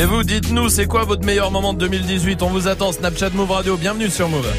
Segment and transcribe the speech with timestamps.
[0.00, 3.50] Et vous, dites-nous, c'est quoi votre meilleur moment de 2018 On vous attend, Snapchat Move
[3.50, 4.50] Radio, bienvenue sur Move.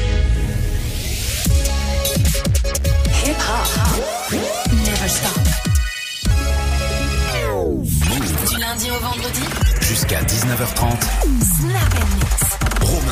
[8.48, 9.42] Du lundi au vendredi.
[9.80, 11.00] Jusqu'à 19h30.
[11.42, 12.61] Snap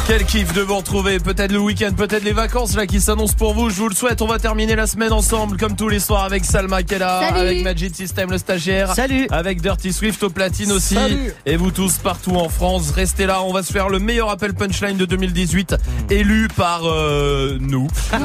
[0.07, 3.55] Quel kiff de vous retrouver, peut-être le week-end, peut-être les vacances là qui s'annoncent pour
[3.55, 6.25] vous, je vous le souhaite, on va terminer la semaine ensemble comme tous les soirs
[6.25, 7.05] avec Salma Salut.
[7.39, 9.29] avec Magic System le stagiaire, Salut.
[9.31, 11.33] avec Dirty Swift au platine aussi, Salut.
[11.47, 14.53] et vous tous partout en France, restez là, on va se faire le meilleur appel
[14.55, 16.13] punchline de 2018, Hmm.
[16.13, 17.87] élu par euh, nous.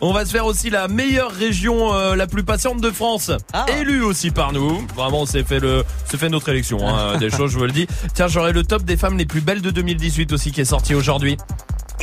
[0.00, 3.66] on va se faire aussi la meilleure région euh, la plus patiente de France, Ah.
[3.80, 7.58] élu aussi par nous, vraiment c'est fait le, fait notre élection, hein, des choses je
[7.58, 7.86] vous le dis.
[8.14, 10.94] Tiens j'aurai le top des femmes les plus belles de 2018 aussi qui est sorti
[10.94, 11.36] aujourd'hui.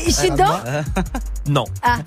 [0.06, 0.60] Je suis dedans
[1.48, 1.66] Non.
[1.82, 2.00] Ah.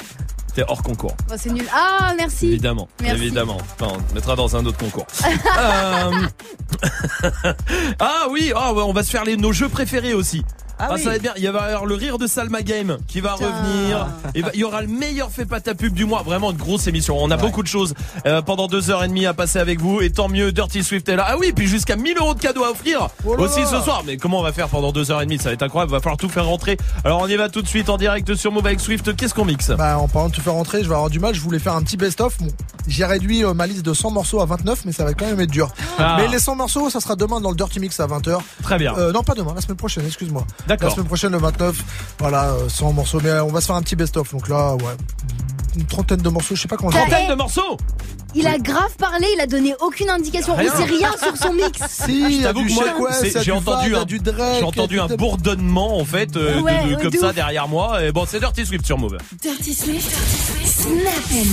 [0.54, 1.16] C'est hors concours.
[1.28, 1.66] Bon, c'est nul.
[1.72, 2.46] Ah, merci.
[2.48, 2.88] Évidemment.
[3.00, 3.22] Merci.
[3.22, 3.58] Évidemment.
[3.60, 5.06] Enfin, on te mettra dans un autre concours.
[5.58, 6.26] Euh,
[7.98, 10.44] ah oui, ah, ouais, on va se faire les, nos jeux préférés aussi.
[10.80, 11.02] Ah Ah, oui.
[11.02, 11.32] ça va être bien.
[11.36, 13.46] Il va y avoir le rire de Salma Game qui va Putain.
[13.46, 14.06] revenir.
[14.34, 16.22] Et va- il y aura le meilleur fait pas ta pub du mois.
[16.22, 17.16] Vraiment une grosse émission.
[17.20, 17.94] On a beaucoup de choses
[18.26, 20.00] euh, pendant deux heures et demie à passer avec vous.
[20.00, 21.26] Et tant mieux, Dirty Swift est là.
[21.28, 24.02] Ah oui, puis jusqu'à 1000 euros de cadeaux à offrir Oh aussi ce soir.
[24.06, 25.38] Mais comment on va faire pendant deux heures et demie?
[25.38, 25.92] Ça va être incroyable.
[25.92, 26.76] Va falloir tout faire rentrer.
[27.04, 29.14] Alors on y va tout de suite en direct sur Move avec Swift.
[29.16, 29.70] Qu'est-ce qu'on mixe?
[29.70, 31.34] Bah, en parlant de te faire rentrer, je vais avoir du mal.
[31.34, 32.38] Je voulais faire un petit best-of.
[32.38, 32.48] Bon,
[32.86, 35.40] j'ai réduit euh, ma liste de 100 morceaux à 29, mais ça va quand même
[35.40, 35.70] être dur.
[35.98, 36.16] Ah.
[36.18, 38.38] Mais les 100 morceaux, ça sera demain dans le Dirty Mix à 20h.
[38.62, 38.94] Très bien.
[38.96, 40.46] Euh, non, pas demain, la semaine prochaine, excuse-moi.
[40.80, 41.76] La semaine prochaine, le 29.
[42.18, 43.20] Voilà, euh, 100 morceaux.
[43.22, 44.30] Mais euh, on va se faire un petit best-of.
[44.32, 44.94] Donc là, ouais.
[45.76, 47.76] Une trentaine de morceaux, je sais pas comment je Trentaine de morceaux
[48.34, 50.56] Il a grave parlé, il a donné aucune indication.
[50.56, 50.72] Rien.
[50.74, 51.78] Il sait rien sur son mix.
[51.88, 52.84] Si, a t'avoue que moi,
[53.22, 54.56] j'ai du entendu un- du Drake.
[54.58, 57.34] J'ai entendu un bourdonnement en fait euh, de- Ouais, de- ouais, comme de ça ouf.
[57.36, 58.02] derrière moi.
[58.02, 59.16] Et bon, c'est Dirty Swift sur Move.
[59.40, 60.10] Dirty Swift
[60.64, 61.46] Snap and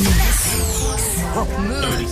[1.82, 2.08] Dirty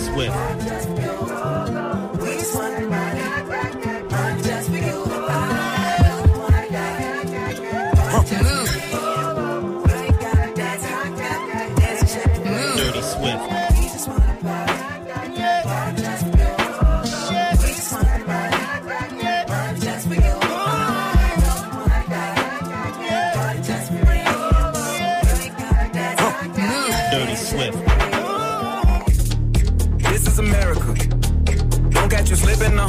[32.56, 32.88] slipping now.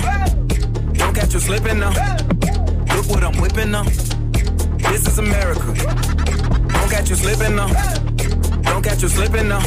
[0.94, 1.90] Don't catch you slipping now.
[2.96, 3.84] Look what I'm whipping now.
[3.84, 5.74] This is America.
[6.74, 7.68] Don't catch you slipping now.
[8.64, 9.60] Don't catch you slipping now.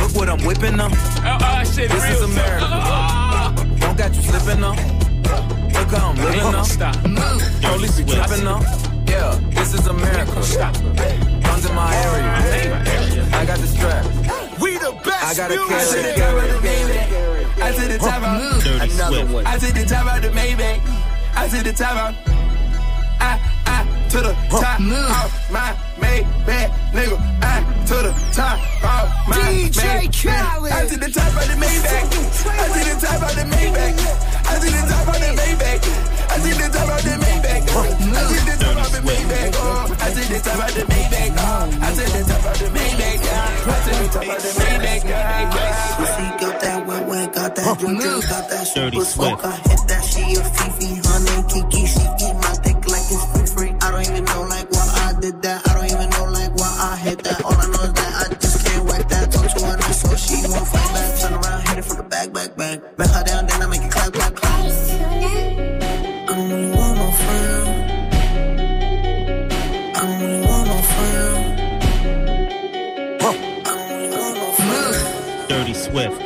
[0.00, 0.88] Look what I'm whipping now.
[0.88, 2.66] This is America.
[3.80, 4.72] Don't catch you slipping now.
[4.72, 6.62] Look how I'm living now.
[6.62, 6.94] Stop.
[7.02, 8.60] Police be tripping now.
[9.06, 10.34] Yeah, this is America.
[11.44, 13.28] Guns in my area.
[13.34, 14.04] I got the strap.
[14.60, 15.24] We the best.
[15.24, 16.16] I got a music.
[16.16, 16.48] carry,
[17.10, 17.33] carry,
[17.64, 18.60] I see the top out.
[18.62, 19.32] Dirty Another Swift.
[19.32, 19.46] one.
[19.46, 20.80] I see the top out the Maybach.
[21.34, 22.14] I see the top out.
[23.20, 27.16] I, I, to the top of my Maybach, nigga.
[27.40, 30.12] I, to the top of my DJ Maybach.
[30.12, 30.72] Khaled.
[30.72, 32.04] I see the top of the Maybach.
[32.44, 33.96] I see the top of the Maybach.
[34.44, 35.80] I see the top of the Maybach.
[36.28, 37.64] I see the top of the Maybach.
[37.64, 39.56] I see the top of the Maybach.
[39.56, 41.32] Oh, I see the top of the Maybach.
[41.32, 43.04] Oh, I see the top of the Maybach.
[43.04, 45.04] I see the top of the Maybach.
[45.04, 45.96] Yeah.
[45.96, 46.73] Pussy got that
[47.64, 49.40] wet wet, got that drink drink, got that Dirty super smoke.
[49.40, 49.44] Swift.
[49.44, 51.86] I hit that she a Fifi, honey, Kiki.
[51.86, 53.72] She eat my dick like it's free free.
[53.80, 55.66] I don't even know like why I did that.
[55.68, 57.44] I don't even know like why I hit that.
[57.44, 59.30] All I know is that I just can't wait that.
[59.32, 61.20] Talk to her nice, so she won't fight back.
[61.20, 62.96] Turn around, hit it from the back, back, back.
[62.96, 64.54] Back her down, then I make it clap, clap, clap.
[64.54, 67.66] I don't really want no friend.
[69.94, 71.60] I don't really want no friend.
[73.20, 73.22] I
[73.64, 75.48] don't really want no friend.
[75.48, 76.23] Dirty Swift.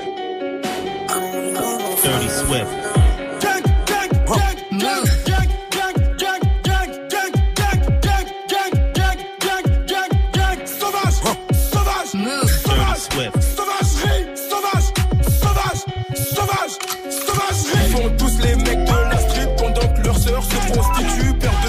[2.08, 2.88] Dirty Swift.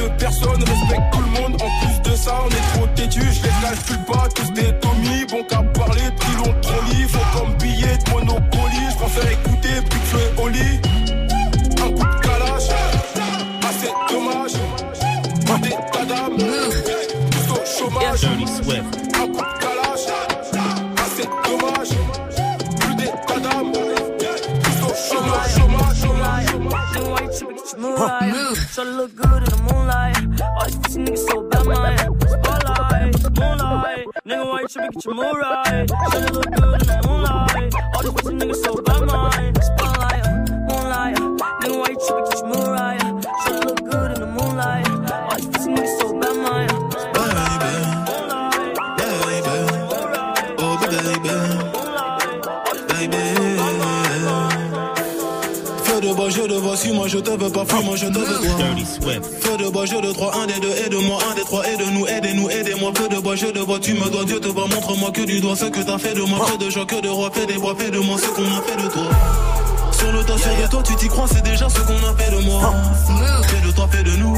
[0.02, 1.62] La personne, respecte tout le monde.
[1.62, 3.22] En plus de ça, on est trop têtu.
[3.22, 4.06] Je les calcule
[27.80, 28.56] moonlight.
[28.74, 30.18] Try to look good in the moonlight.
[30.42, 32.20] All these niggas so bad, man.
[32.30, 34.06] Spotlight, moonlight.
[34.26, 34.92] Nigga, why you tripping?
[34.92, 35.88] Get your mood right.
[35.88, 36.59] To look
[57.00, 58.60] moi je te veux pas fuir, moi je te veux voir.
[59.40, 62.50] Feu de bois, je de trois, un des deux, aide-moi, un des trois, aide-nous, aide-nous,
[62.50, 62.92] aide-moi.
[62.94, 65.40] Feu de bois, je de bois, tu me dois, Dieu te voit, montre-moi que du
[65.40, 66.46] doigt ce que t'as fait de moi.
[66.46, 68.62] Feu de joie, que de roi, fais des bois, fais de moi ce qu'on a
[68.62, 69.10] fait de toi.
[69.94, 72.32] Sur le tas, sur le toi tu t'y crois, c'est déjà ce qu'on a fait
[72.36, 72.74] de moi.
[73.48, 74.36] Fais de toi, fais de nous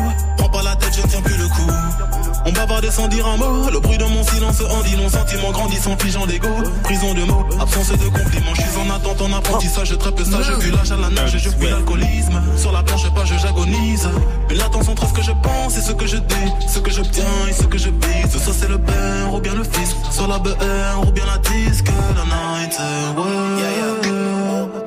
[2.91, 3.69] sans dire un mot.
[3.71, 6.49] Le bruit de mon silence en dit mon sentiment grandissant, pigeon d'égo.
[6.83, 8.53] Prison de mots, absence de compliments.
[8.53, 9.89] Je suis en attente, en apprentissage.
[9.89, 11.37] Je trappe ça, je vis l'âge à la nage.
[11.37, 12.41] Je fuis l'alcoolisme.
[12.57, 14.09] Sur la planche, pas, je j'agonise.
[14.49, 16.51] Mais l'attention entre ce que je pense et ce que je dis.
[16.67, 18.43] Ce que j'obtiens et ce que je vise.
[18.43, 19.95] Soit c'est le père ou bien le fils.
[20.11, 21.87] Soit la BR ou bien la disque.
[22.15, 23.90] La night, euh,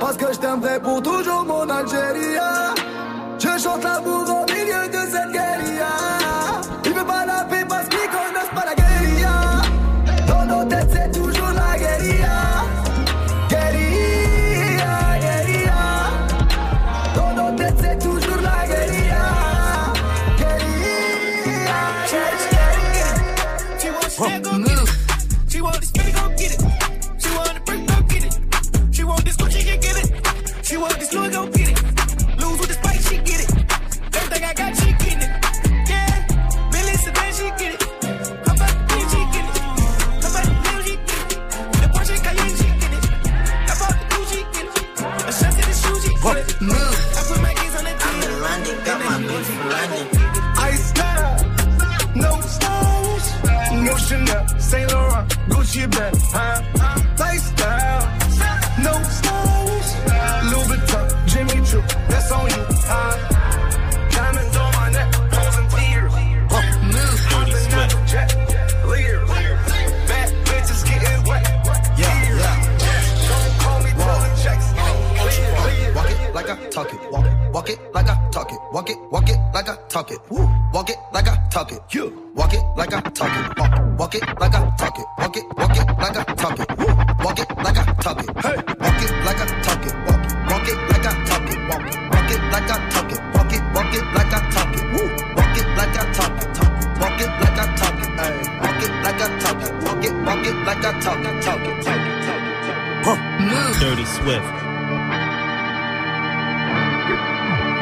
[0.00, 1.00] Parce que je t'aimerais pour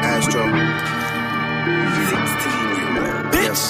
[0.05, 0.43] Astro.
[2.07, 2.53] 16
[3.33, 3.43] Bitch.
[3.43, 3.62] Yes.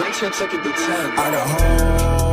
[0.00, 1.18] They check, check it to 10.
[1.18, 2.23] Idaho.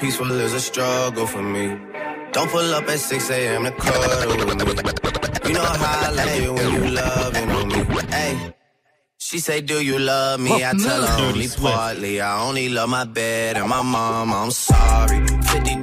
[0.00, 1.66] Peaceful is a struggle for me.
[2.32, 3.64] Don't pull up at 6 a.m.
[3.64, 5.48] to cuddle with me.
[5.48, 7.80] You know how I like it when you loving on me.
[8.10, 8.54] Hey.
[9.18, 10.64] She say, do you love me?
[10.64, 12.20] I tell her only partly.
[12.20, 14.32] I only love my bed and my mom.
[14.32, 15.26] I'm sorry.
[15.26, 15.79] 50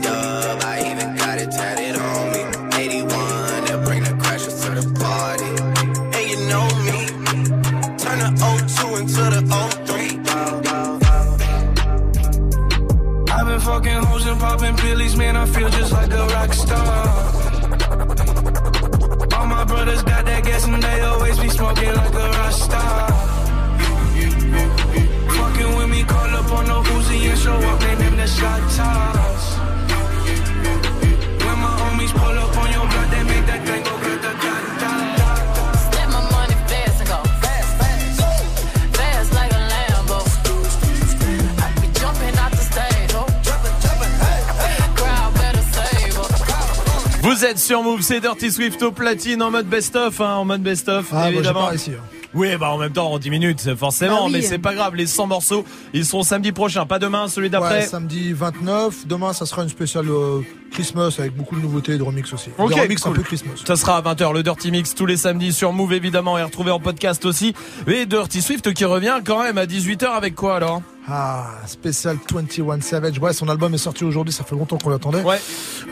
[47.58, 51.30] sur Move, c'est Dirty Swift au platine en mode best-of, hein, en mode best-of, Ah,
[51.32, 51.62] évidemment.
[51.62, 52.04] pas réussi, hein.
[52.34, 54.32] Oui, bah en même temps, en 10 minutes, forcément, Ah oui.
[54.34, 57.52] mais c'est pas grave, les 100 morceaux, ils seront samedi prochain, pas demain, celui Ouais,
[57.52, 57.86] d'après.
[57.88, 59.08] samedi 29.
[59.08, 60.42] Demain, ça sera une spéciale euh,
[60.78, 62.52] Christmas avec beaucoup de nouveautés et de remix aussi.
[62.60, 63.12] Ok, Des remix cool.
[63.14, 63.54] un peu Christmas.
[63.66, 66.70] Ça sera à 20h le Dirty Mix tous les samedis sur Move évidemment et retrouvé
[66.70, 67.56] en podcast aussi.
[67.88, 70.84] Et Dirty Swift qui revient quand même à 18h avec quoi alors?
[71.10, 73.18] Ah, spécial 21 Savage.
[73.18, 75.22] Ouais, son album est sorti aujourd'hui, ça fait longtemps qu'on l'attendait.
[75.24, 75.40] Ouais.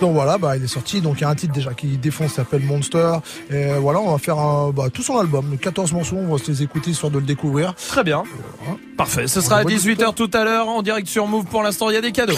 [0.02, 1.02] Donc voilà, bah, il est sorti.
[1.02, 3.14] Donc il y a un titre déjà qui défonce, ça s'appelle Monster.
[3.50, 6.52] Et voilà, on va faire un, bah, tout son album, 14 morceaux, on va se
[6.52, 7.74] les écouter histoire de le découvrir.
[7.76, 8.24] Très bien.
[8.98, 11.46] Parfait, ce sera à 18h tout à l'heure en direct sur Move.
[11.46, 12.36] Pour l'instant, il y a des cadeaux.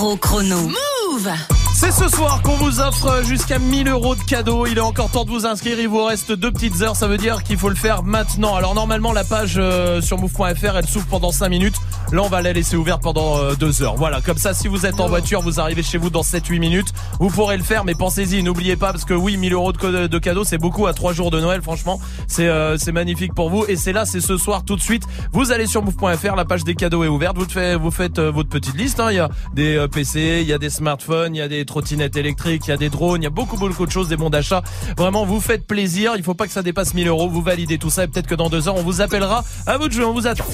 [0.00, 0.62] Chrono.
[0.62, 4.66] Move c'est ce soir qu'on vous offre jusqu'à 1000 euros de cadeaux.
[4.66, 5.80] Il est encore temps de vous inscrire.
[5.80, 6.94] Il vous reste deux petites heures.
[6.94, 8.54] Ça veut dire qu'il faut le faire maintenant.
[8.54, 11.76] Alors normalement, la page euh, sur move.fr, elle s'ouvre pendant 5 minutes.
[12.12, 13.94] Là, on va la laisser ouverte pendant euh, deux heures.
[13.96, 16.88] Voilà, comme ça, si vous êtes en voiture, vous arrivez chez vous dans 7-8 minutes.
[17.18, 18.42] Vous pourrez le faire, mais pensez-y.
[18.42, 21.40] N'oubliez pas, parce que oui, 1000 euros de, cadeaux, c'est beaucoup à trois jours de
[21.40, 21.62] Noël.
[21.62, 23.64] Franchement, c'est euh, c'est magnifique pour vous.
[23.68, 25.04] Et c'est là, c'est ce soir tout de suite.
[25.32, 26.36] Vous allez sur move.fr.
[26.36, 27.38] La page des cadeaux est ouverte.
[27.38, 29.00] Vous faites, vous faites euh, votre petite liste.
[29.00, 29.08] hein.
[29.10, 31.64] Il y a des euh, PC, il y a des smartphones, il y a des
[31.70, 34.16] trottinettes électriques, il y a des drones, il y a beaucoup beaucoup de choses, des
[34.16, 34.62] bons d'achat.
[34.98, 36.14] Vraiment, vous faites plaisir.
[36.16, 37.28] Il faut pas que ça dépasse 1000 euros.
[37.30, 39.44] Vous validez tout ça et peut-être que dans deux heures, on vous appellera.
[39.66, 40.04] À vous de jouer.
[40.04, 40.44] On vous attend.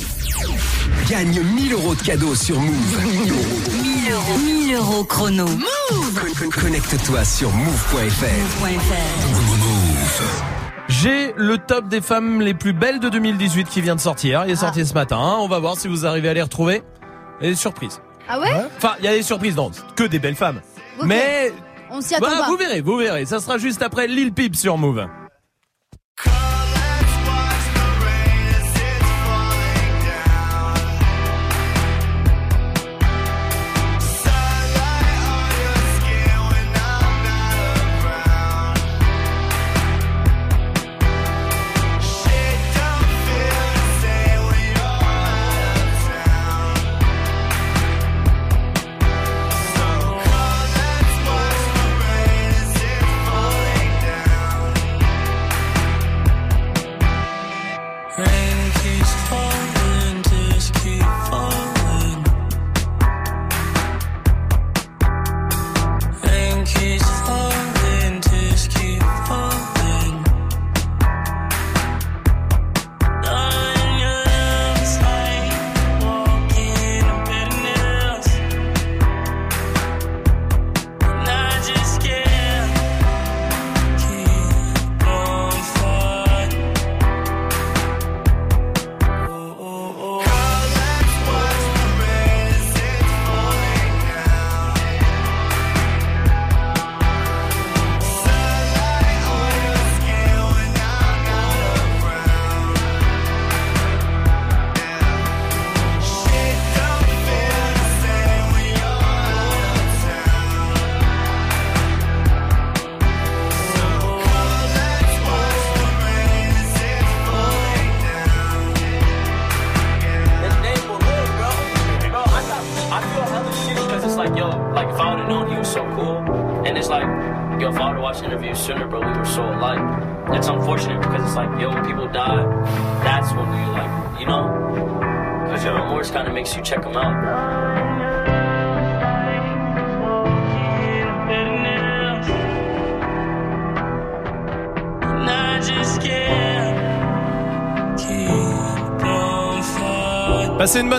[1.08, 3.00] Gagne 1000 euros de cadeaux sur Move.
[3.02, 3.42] 1000 euros.
[3.82, 4.38] 1000 euros.
[4.44, 5.46] 1000 euros chrono.
[5.46, 8.26] Move Con- con- Connecte-toi sur move.fr.
[10.88, 14.44] J'ai le top des femmes les plus belles de 2018 qui vient de sortir.
[14.46, 15.37] Il est sorti ce matin.
[15.40, 16.82] On va voir si vous arrivez à les retrouver.
[17.40, 18.00] Et des surprises.
[18.28, 20.61] Ah ouais, Enfin, il y a des surprises, non, que des belles femmes.
[21.04, 21.52] Mais
[21.90, 22.47] On s'y attend bah, pas.
[22.49, 23.25] vous verrez, vous verrez.
[23.26, 25.06] Ça sera juste après Lil Peep sur Move.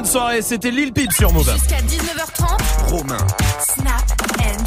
[0.08, 1.52] Soirée, c'était Lil Peep sur Move.
[1.52, 2.90] Jusqu'à 19h30.
[2.90, 3.18] Romain.
[3.60, 4.64] Snap and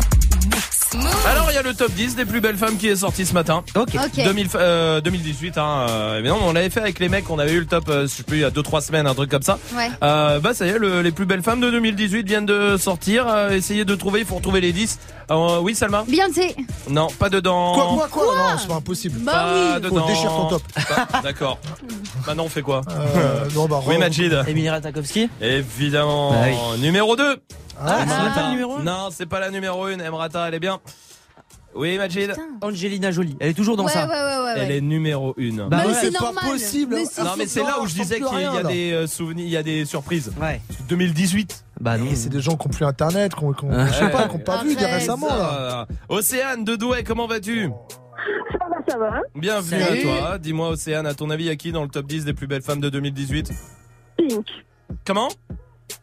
[0.46, 0.80] mix.
[0.94, 1.26] Move.
[1.26, 3.32] Alors il y a le top 10 des plus belles femmes qui est sorti ce
[3.32, 3.62] matin.
[3.76, 3.90] Ok.
[3.94, 4.22] Ok.
[4.24, 7.60] 2000, euh, 2018 hein, euh, évidemment on l'avait fait avec les mecs on avait eu
[7.60, 9.58] le top euh, je sais plus il y a 2-3 semaines un truc comme ça
[9.76, 9.88] Ouais.
[10.02, 13.26] euh, bah ça y est le- les plus belles femmes de 2018 viennent de sortir
[13.28, 14.98] euh, essayez de trouver il faut retrouver les 10
[15.30, 16.04] Euh, oui Salma?
[16.08, 16.56] Beyoncé.
[16.88, 18.36] non pas dedans Quoi, quoi, quoi?
[18.36, 19.18] Non, c'est pas impossible.
[19.20, 19.80] Bah pas oui.
[19.82, 20.62] dedans Faut déchirer ton top.
[21.22, 21.58] D'accord
[22.30, 26.38] maintenant on fait quoi Euh, non, bah, oui Majid Emilie Ratajkowski évidemment Bah
[26.74, 26.80] oui.
[26.80, 27.36] numéro 2
[27.80, 30.54] Ah, c'est bah, pas le numéro un non c'est pas la numéro 1 Emrata elle
[30.54, 30.80] est bien
[31.74, 32.42] oui Majid Putain.
[32.62, 33.36] Angelina Jolie.
[33.38, 34.04] Elle est toujours dans Ouais, ça.
[34.08, 34.52] ouais, ouais, ouais.
[34.56, 34.76] elle ouais.
[34.78, 36.96] est numéro 1 Bah mais ouais, c'est pas possible.
[36.96, 39.50] Mais non mais c'est là où je disais qu'il y a des euh, souvenirs, il
[39.52, 40.32] y a des surprises.
[40.42, 40.60] Ouais.
[40.88, 41.64] 2018.
[41.80, 42.06] Bah non.
[42.10, 43.86] Et c'est des gens qui ont plus internet, qui ont, qui ont- Ouais.
[43.86, 45.86] je sais pas, qui ont pas vu des récemment, là.
[45.88, 45.94] Ça.
[46.08, 47.68] Océane de Douai, comment vas-tu?
[47.68, 47.74] Va,
[48.90, 49.20] ça va.
[49.34, 50.00] Bienvenue Salut.
[50.00, 50.38] à toi.
[50.38, 52.80] Dis-moi Océane, à ton avis, à qui dans le top 10 des plus belles femmes
[52.80, 53.50] de 2018
[54.16, 54.46] Pink.
[55.06, 55.28] Comment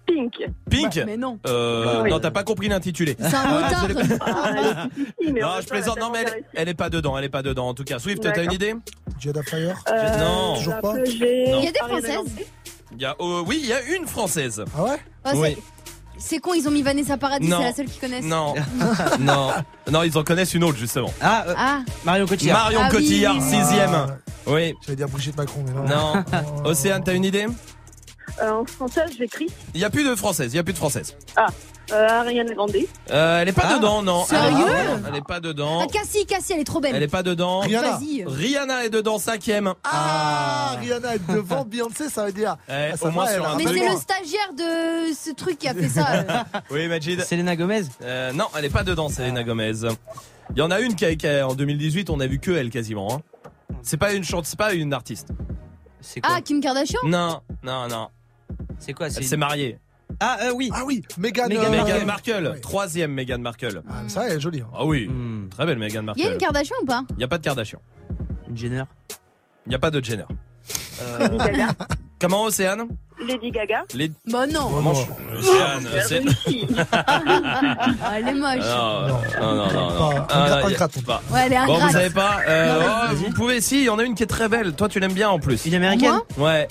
[0.05, 0.33] Pink.
[0.69, 1.39] Pink Bah, mais non.
[1.47, 2.09] euh, oui.
[2.09, 3.15] Non, t'as pas compris l'intitulé.
[3.19, 4.87] C'est un Ah, je l'ai pas- Ah,
[5.25, 5.99] Non, je plaisante.
[5.99, 7.17] Non, mais elle, elle est pas dedans.
[7.17, 7.67] Elle est pas dedans.
[7.67, 8.73] En tout cas, Swift, t'as une idée
[9.19, 10.55] Jada Fire Euh, Non.
[10.57, 10.93] Toujours pas.
[11.05, 11.17] Il
[11.63, 12.35] y a des françaises.
[12.93, 14.63] Il y a, euh, Oui, il y a une française.
[14.77, 15.57] Ah ouais Oh, c'est- Oui.
[16.19, 18.25] C'est con, ils ont mis Vanessa Paradis, c'est la seule qu'ils connaissent.
[18.25, 18.53] Non,
[19.19, 19.51] non,
[19.91, 21.13] non, ils en connaissent une autre justement.
[21.21, 22.57] Ah, euh, Ah, Marion Cotillard.
[22.63, 23.49] Marion Ah oui, Cotillard, oui, oui.
[23.63, 23.93] sixième.
[23.93, 24.07] Ah,
[24.47, 24.73] Oui.
[24.85, 25.85] J'allais dire Brigitte Macron, mais non.
[25.85, 26.23] Non.
[26.65, 27.47] Océane, t'as une idée?
[28.41, 29.47] Euh, en français, je vais Chris.
[29.73, 30.53] Il y a plus de française.
[30.53, 31.15] Il y a plus de française.
[31.91, 32.73] Euh, Ariana Grande.
[33.11, 33.77] Euh, elle est pas Ah.
[33.77, 34.25] dedans, non.
[34.25, 35.79] Sérieux elle, elle est pas dedans.
[35.83, 36.95] ah Cassie, Cassie, elle est trop belle.
[36.95, 37.61] Elle est pas dedans.
[37.61, 37.91] Rihanna.
[37.97, 38.25] Vas-y.
[38.25, 39.73] Rihanna est dedans, cinquième.
[39.85, 42.57] Ah, Rihanna est devant Beyoncé, ça veut dire.
[42.67, 45.57] Eh, Ah, ça au moins va, sur un Mais c'est le stagiaire de ce truc
[45.59, 46.07] qui a fait ça.
[46.11, 46.23] euh.
[46.71, 47.21] Oui, Majid.
[47.21, 47.83] Selena Gomez.
[48.01, 49.71] Euh, non, elle est pas dedans, Selena Gomez.
[50.51, 52.51] Il y en a une qui, a, qui a- en 2018, on a vu que
[52.51, 53.13] elle quasiment.
[53.15, 53.21] hein.
[53.81, 55.29] C'est pas une chante, c'est pas une artiste.
[56.01, 56.99] C'est quoi Ah, Kim Kardashian?
[57.05, 58.07] Non, non, non.
[58.79, 59.77] C'est quoi Elle C'est s'est mariée.
[60.19, 60.69] Ah euh, oui.
[60.73, 61.47] Ah oui, Meghan.
[61.47, 62.05] Meghan euh, Meghan Markle.
[62.05, 62.59] Markle, Ouais.
[62.59, 63.81] troisième Meghan Markle.
[63.89, 64.61] Ah, ça, elle est jolie.
[64.61, 64.69] hein.
[64.75, 66.37] Ah oui, Hmm, très belle Meghan Il y a une Markle.
[66.37, 67.03] Kardashian ou pas?
[67.17, 67.79] Il y a pas de Kardashian.
[68.49, 68.83] Une Jenner.
[69.65, 70.23] Il y a pas de Jenner.
[71.01, 71.67] Euh, Lady Gaga.
[72.19, 72.87] Comment Océane?
[73.27, 73.83] Lady Gaga.
[73.93, 74.11] Les...
[74.31, 74.67] Bah non.
[74.69, 76.21] Vraiment, Océane, Elle a c'est...
[76.93, 77.21] Ah,
[78.17, 78.57] elle est moche.
[78.65, 79.19] Non, Non.
[79.41, 79.89] non, non, non.
[80.15, 80.25] non.
[80.29, 81.01] Ah, non, ingrate.
[81.05, 81.21] pas.
[81.31, 81.91] Ouais, elle est Bon, vous ingrate.
[81.91, 83.15] savez pas euh, Non, oh.
[83.15, 84.73] Vous pouvez, si, il y en a une qui est très belle.
[84.73, 85.65] Toi, tu l'aimes bien en plus.
[85.65, 86.19] une américaine.
[86.37, 86.67] Ouais.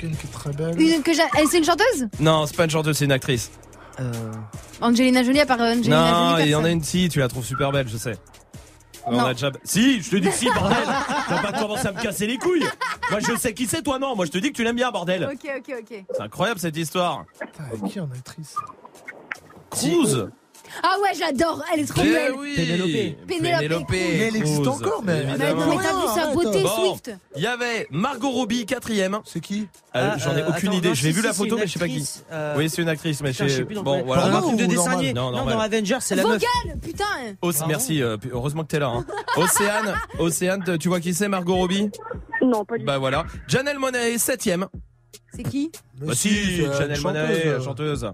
[0.00, 0.80] Quelqu'un qui est très belle.
[0.80, 3.50] Une que j'a- Elle, c'est une chanteuse Non, c'est pas une chanteuse, c'est une actrice.
[4.00, 4.32] Euh,
[4.80, 6.44] Angelina Jolie, à part euh, Angelina non, Jolie.
[6.44, 6.78] il y en a personne.
[6.78, 8.16] une si, tu la trouves super belle, je sais.
[9.06, 9.24] On Non.
[9.26, 9.50] a déjà...
[9.64, 10.76] Si, je te dis que si, bordel
[11.28, 12.66] T'as pas commencé à me casser les couilles
[13.10, 14.90] Moi je sais qui c'est, toi non Moi je te dis que tu l'aimes bien,
[14.90, 16.04] bordel Ok, ok, ok.
[16.14, 18.54] C'est incroyable cette histoire Putain, avec qui en actrice?
[19.70, 20.28] Cruz
[20.82, 21.62] Ah ouais, j'adore.
[21.72, 22.32] Elle est trop Eh belle.
[22.38, 23.26] oui Pénélope.
[23.26, 23.84] Pénélope.
[23.90, 25.60] Mais elle existe Cruz, encore, mais- Mais évidemment.
[25.66, 26.68] non, mais t'as vu sa beauté, Bon.
[26.94, 29.18] Swift Il y avait Margot Robbie, quatrième.
[29.24, 30.94] C'est qui Euh, ah, J'en ai euh, aucune attends, idée.
[30.94, 32.08] Je l'ai vu la photo, mais je sais pas qui.
[32.30, 33.64] euh, Oui, c'est une actrice, mais putain, je sais.
[33.64, 34.28] plus dans Bon, quel- voilà.
[34.28, 35.12] Dans un truc de dessin animé.
[35.12, 35.54] Non, Non, normal.
[35.54, 36.32] dans Avengers, c'est la meuf.
[36.34, 37.04] Vocal Putain
[37.66, 38.88] merci, euh, heureusement que t'es là.
[38.88, 39.04] Hein.
[39.36, 41.90] Océane, Océane, t- tu vois qui c'est Margot Robbie?
[42.42, 43.24] Non, pas du Bah voilà.
[43.48, 44.66] Janelle Monáe, septième.
[45.34, 45.70] C'est qui?
[46.00, 47.00] Bah si, Janelle
[47.46, 48.10] euh, chanteuse.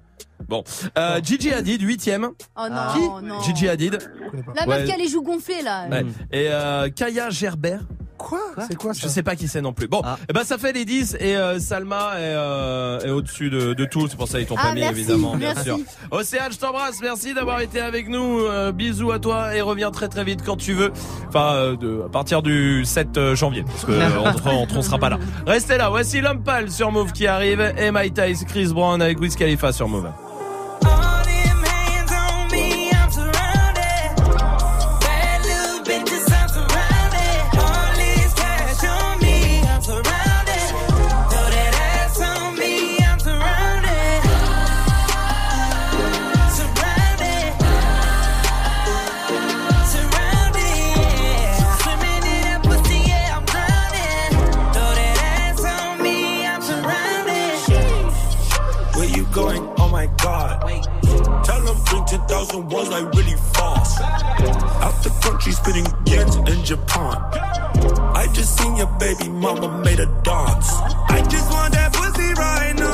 [0.48, 0.62] Bon,
[0.96, 2.28] euh, Gigi Hadid, huitième.
[2.56, 2.76] Oh non,
[3.20, 3.40] Qui non.
[3.42, 3.98] Gigi Hadid.
[4.00, 4.38] je.
[4.54, 4.84] La meuf Ouais.
[4.84, 5.86] qui a les joues gonflées là.
[5.90, 6.04] Ouais.
[6.32, 7.78] Et euh, Kaya Gerber.
[8.18, 9.88] Quoi C'est quoi Je ça sais pas qui c'est non plus.
[9.88, 10.16] Bon, Ah.
[10.28, 13.84] eh ben ça fait les 10 et euh, Salma est, euh, est au-dessus de, de
[13.84, 14.08] tout.
[14.08, 15.64] C'est pour ça qu'ils t'ont Ah, pas mis merci, évidemment, bien merci.
[15.64, 15.78] sûr.
[16.10, 17.00] Océane, je t'embrasse.
[17.02, 18.40] Merci d'avoir été avec nous.
[18.40, 20.92] Euh, bisous à toi et reviens très très vite quand tu veux.
[21.28, 24.08] Enfin, euh, de, à partir du 7 janvier, parce que euh,
[24.46, 25.18] on, on, on sera pas là.
[25.46, 25.90] Restez là.
[25.90, 28.10] Voici l'homme pâle sur Move qui arrive et My
[28.48, 30.10] Chris Brown avec Wiz Khalifa sur Move.
[62.76, 64.00] 10,000 ones like really fast.
[64.82, 67.16] Out the country spinning yens in Japan.
[68.14, 70.70] I just seen your baby mama made a dance.
[71.08, 72.85] I just want that pussy right now,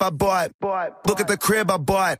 [0.00, 1.06] whip I bought.
[1.06, 2.18] Look at the crib I bought.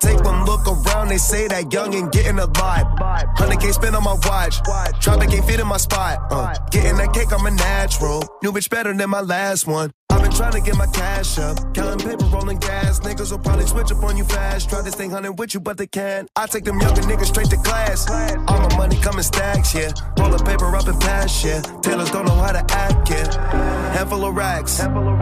[0.00, 3.36] Take one look around, they say that young and getting a lot.
[3.36, 4.60] 100k spent on my watch.
[5.00, 6.18] Traffic ain't fit in my spot.
[6.30, 8.22] Uh, getting that cake, I'm a natural.
[8.42, 9.92] New bitch better than my last one.
[10.10, 11.56] I've been trying to get my cash up.
[11.72, 13.00] Counting paper, rolling gas.
[13.00, 14.68] Niggas will probably switch up on you fast.
[14.68, 16.28] Try to stay hunting with you, but they can't.
[16.36, 18.10] I take them younger niggas straight to class.
[18.10, 19.92] All my money coming stacks, yeah.
[20.18, 21.60] Roll the paper up and pass, yeah.
[21.82, 23.92] Tailors don't know how to act, yeah.
[23.92, 24.84] Handful of racks.
[24.84, 25.20] Room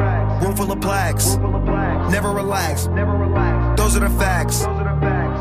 [0.59, 1.37] full of plaques.
[2.11, 2.87] Never relax.
[3.77, 4.63] Those are the facts.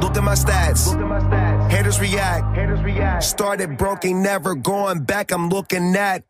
[0.01, 0.93] Look at my stats.
[1.71, 3.23] Haters react.
[3.23, 5.31] Started broke, ain't never going back.
[5.31, 6.23] I'm looking at.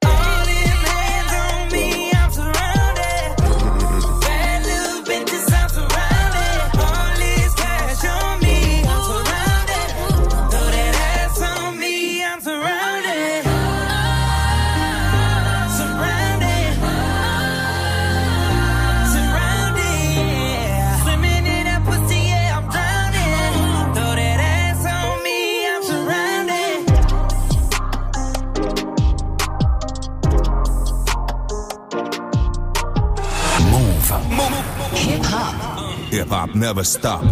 [36.27, 37.23] Hip hop never stop.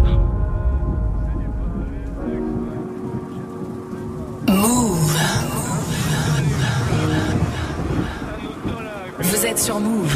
[4.48, 5.18] Move.
[9.20, 10.16] Vous êtes sur Move.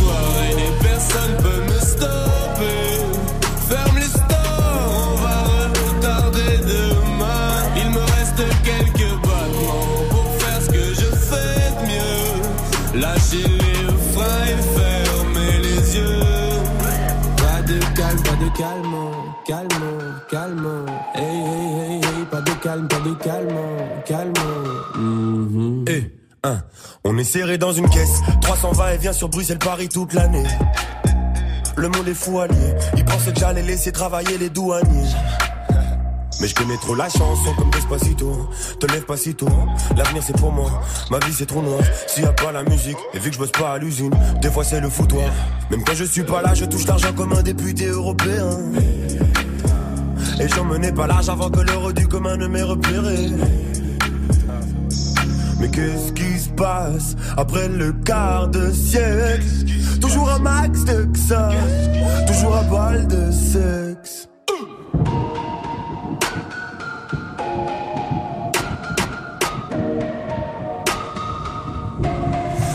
[19.51, 20.85] calme, calme.
[21.13, 23.57] Hey, hey, hey, hey, pas de calme, pas de calme,
[24.05, 24.33] calme.
[25.87, 26.09] Eh,
[26.43, 26.61] hein,
[27.03, 28.21] on est serré dans une caisse.
[28.41, 30.45] 320 et vient sur Bruxelles, Paris toute l'année.
[31.75, 32.55] Le monde est fou allié.
[32.95, 35.09] Ils pensaient que j'allais laisser travailler les douaniers.
[36.39, 38.49] Mais je connais trop la chanson comme Despacito.
[38.79, 39.49] Te lève pas si tôt.
[39.97, 40.81] L'avenir c'est pour moi.
[41.09, 41.81] Ma vie c'est trop noir.
[42.07, 44.11] S'il y a pas la musique, et vu que je bosse pas à l'usine,
[44.41, 45.29] des fois c'est le foutoir.
[45.69, 48.57] Même quand je suis pas là, je touche l'argent comme un député européen.
[50.41, 53.29] Et j'en menais pas large avant que l'heure du commun ne m'ait repéré.
[55.71, 59.45] qu'est-ce qui se passe après le quart de siècle?
[60.01, 61.51] Toujours un max de ça,
[62.25, 64.27] toujours un bal de sexe.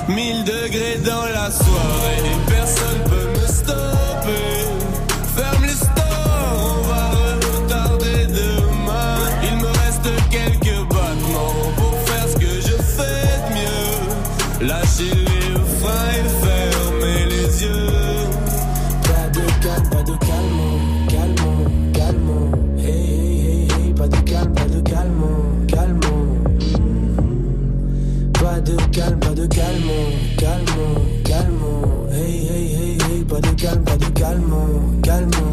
[0.08, 3.95] 1000 degrés dans la soirée, personne peut me stopper.
[33.66, 35.45] Calme, pas de calme, calme.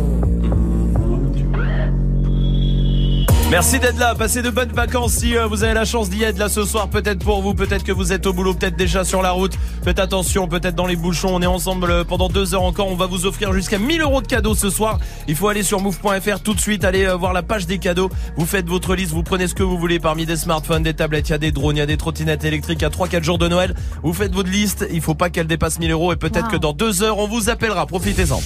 [3.54, 6.39] Merci d'être là, passez de bonnes vacances si euh, vous avez la chance d'y être
[6.39, 9.22] là ce soir, peut-être pour vous, peut-être que vous êtes au boulot, peut-être déjà sur
[9.22, 9.54] la route.
[9.84, 12.96] Faites attention, peut-être dans les bouchons, on est ensemble euh, pendant deux heures encore, on
[12.96, 14.98] va vous offrir jusqu'à 1000 euros de cadeaux ce soir.
[15.28, 18.10] Il faut aller sur move.fr tout de suite, aller euh, voir la page des cadeaux,
[18.38, 21.30] vous faites votre liste, vous prenez ce que vous voulez parmi des smartphones, des tablettes,
[21.30, 23.48] il y a des drones, il y a des trottinettes électriques à 3-4 jours de
[23.48, 23.76] Noël.
[24.02, 26.54] Vous faites votre liste, il faut pas qu'elle dépasse 1000 euros et peut-être Wow.
[26.54, 28.42] que dans deux heures on vous appellera, profitez-en.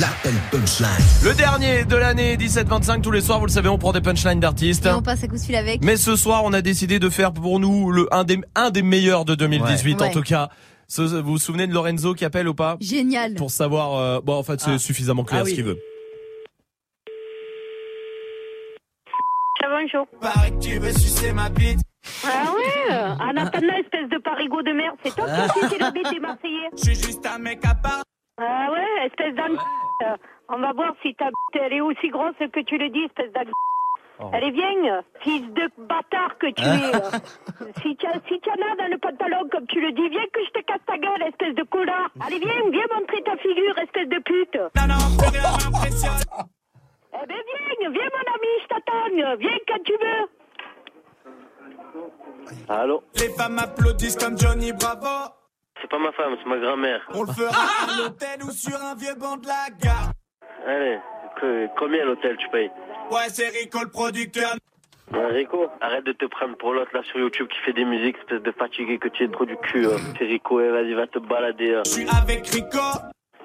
[0.00, 0.88] L'appel punchline.
[1.22, 4.40] Le dernier de l'année 17-25, tous les soirs, vous le savez, on prend des punchlines
[4.40, 4.86] d'artistes.
[4.86, 5.82] Et on passe à coup de fil avec.
[5.84, 8.82] Mais ce soir, on a décidé de faire pour nous le un des un des
[8.82, 10.08] meilleurs de 2018 Ouais.
[10.08, 10.48] en tout cas.
[10.96, 12.76] Vous vous souvenez de Lorenzo qui appelle ou pas?
[12.80, 13.34] Génial.
[13.34, 14.78] Pour savoir euh, bon en fait c'est Ah.
[14.78, 15.50] suffisamment clair Ah oui.
[15.50, 15.78] ce qu'il veut.
[19.60, 20.06] Ça va, chaud.
[20.20, 21.80] Pareil que tu veux sucer ma bite.
[22.24, 24.96] Ah ouais Ah, Nathana, espèce de parigot de merde.
[25.04, 28.02] C'est toi qui sucé la bite des Marseillais Je suis juste un mec à part.
[28.38, 29.34] Ah ouais, espèce
[30.00, 30.16] d'âne.
[30.48, 33.50] On va voir si ta elle est aussi grosse que tu le dis, espèce d'âne.
[34.20, 34.30] Oh.
[34.32, 36.92] Allez, viens, fils de bâtard que tu es.
[37.82, 40.50] si tu si en as dans le pantalon, comme tu le dis, viens que je
[40.50, 42.10] te casse ta gueule, espèce de connard.
[42.20, 44.56] Allez, viens, viens montrer ta figure, espèce de pute.
[44.76, 44.98] Non, non.
[47.14, 49.38] Eh ben, viens, viens, mon ami, je t'attends.
[49.38, 50.28] Viens quand tu veux.
[52.68, 55.41] Allô Les femmes applaudissent comme Johnny Bravo.
[55.82, 57.00] C'est pas ma femme, c'est ma grand-mère.
[57.12, 57.50] On le fera
[57.92, 60.12] à l'hôtel ou sur un vieux banc de la gare.
[60.66, 60.98] Allez,
[61.40, 62.70] que- combien l'hôtel tu payes
[63.10, 64.54] Ouais, c'est Rico le producteur.
[65.12, 68.16] Ouais, Rico, arrête de te prendre pour l'autre là sur YouTube qui fait des musiques,
[68.18, 69.84] espèce de fatigué que tu es trop du cul.
[69.86, 69.96] hein.
[70.18, 71.74] C'est Rico, eh, vas-y, va te balader.
[71.74, 71.82] hein.
[71.84, 72.78] Je suis avec Rico.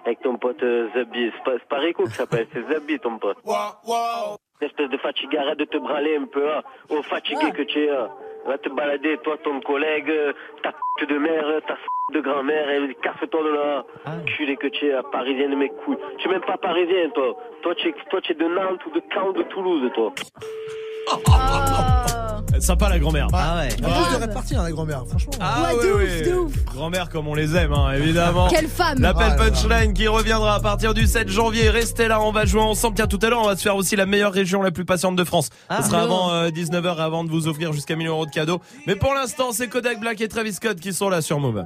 [0.08, 1.32] Avec ton pote euh, Zabi.
[1.36, 3.38] C'est pas, c'est pas Rico qui s'appelle, c'est Zabi ton pote.
[3.44, 4.38] Wow, wow.
[4.62, 6.50] Espèce de fatigué, arrête de te braler un peu.
[6.50, 6.62] Hein.
[6.90, 7.90] Oh, fatigué que tu es.
[7.90, 8.08] hein.
[8.48, 10.32] Va te balader, toi, ton collègue, euh,
[10.64, 11.80] ta p de mère, euh, ta f
[12.14, 13.84] de grand-mère, et casse-toi de là.
[14.26, 15.98] Culé que tu es, euh, parisien de mes couilles.
[16.20, 17.36] Tu es même pas parisien, toi.
[17.62, 20.14] Toi, tu es, toi, tu es de Nantes ou de Caen ou de Toulouse, toi.
[21.10, 22.14] Euh,
[22.60, 23.28] Sympa la grand-mère.
[23.34, 23.70] Ah ouais.
[23.86, 25.32] En plus de répartir, la grand-mère, franchement.
[25.40, 26.30] Ah Ouais, oui, de ouf, oui.
[26.30, 26.66] de ouf.
[26.74, 28.48] Grand-mère comme on les aime, hein, évidemment.
[28.50, 29.00] Quelle femme.
[29.00, 31.70] L'appel Ouais, punchline qui reviendra à partir du 7 janvier.
[31.70, 32.96] Restez là, on va jouer ensemble.
[32.96, 35.16] Tiens, tout à l'heure, on va se faire aussi la meilleure région la plus patiente
[35.16, 35.50] de France.
[35.70, 36.04] Ah, Ce sera non.
[36.06, 38.62] avant euh, 19h, avant de vous offrir jusqu'à 1000 euros de cadeaux.
[38.88, 41.66] Mais pour l'instant, c'est Kodak Black et Travis Scott qui sont là sur Move.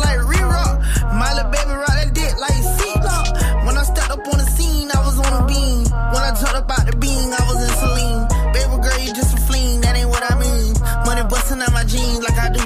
[11.61, 12.61] Out my jeans like I do.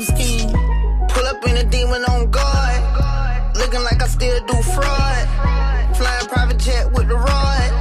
[1.10, 3.56] Pull up in a demon on guard.
[3.58, 5.28] Looking like I still do fraud.
[5.98, 7.72] Flying private jet with the rod.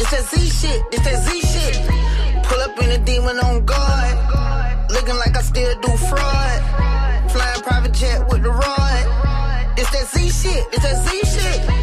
[0.00, 2.44] It's that Z shit, it's that Z shit.
[2.44, 4.90] Pull up in a demon on guard.
[4.90, 7.30] Looking like I still do fraud.
[7.30, 9.78] Flying private jet with the rod.
[9.78, 11.80] It's that Z shit, it's that Z shit.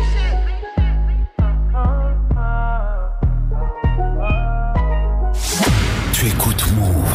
[6.76, 7.07] Move.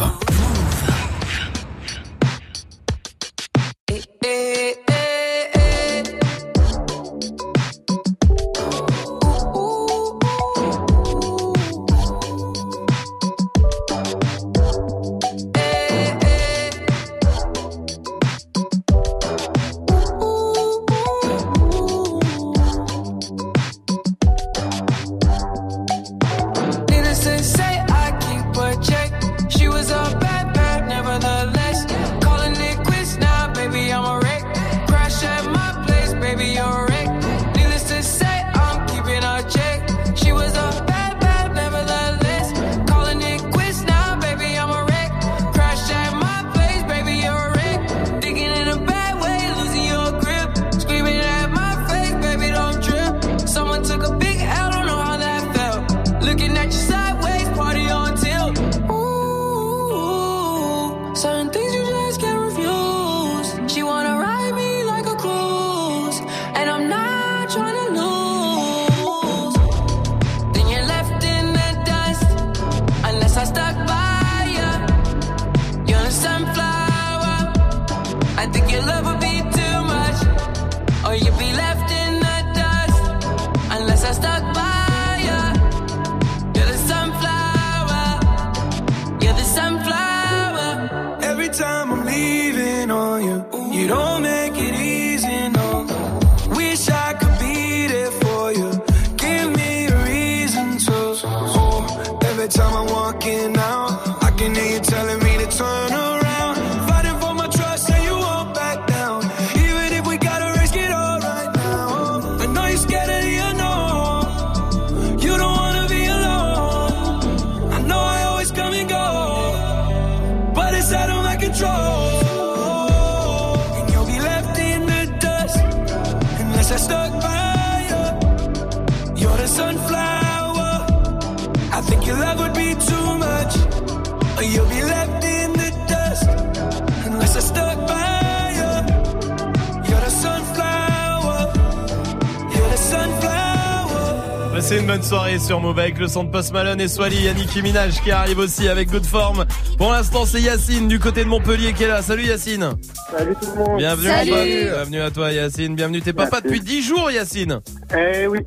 [145.53, 148.67] Sur Move avec le son de Post Malone et Swally, Yannick Minaj qui arrive aussi
[148.67, 149.45] avec Good Form.
[149.77, 152.01] Pour l'instant, c'est Yacine du côté de Montpellier qui est là.
[152.01, 152.71] Salut Yacine.
[153.15, 153.77] Salut tout le monde.
[153.77, 154.31] Bienvenue, Salut.
[154.31, 154.47] mon pote.
[154.73, 155.75] Bienvenue à toi Yacine.
[155.75, 156.01] Bienvenue.
[156.01, 157.59] T'es papa depuis 10 jours Yacine.
[157.95, 158.39] Eh oui.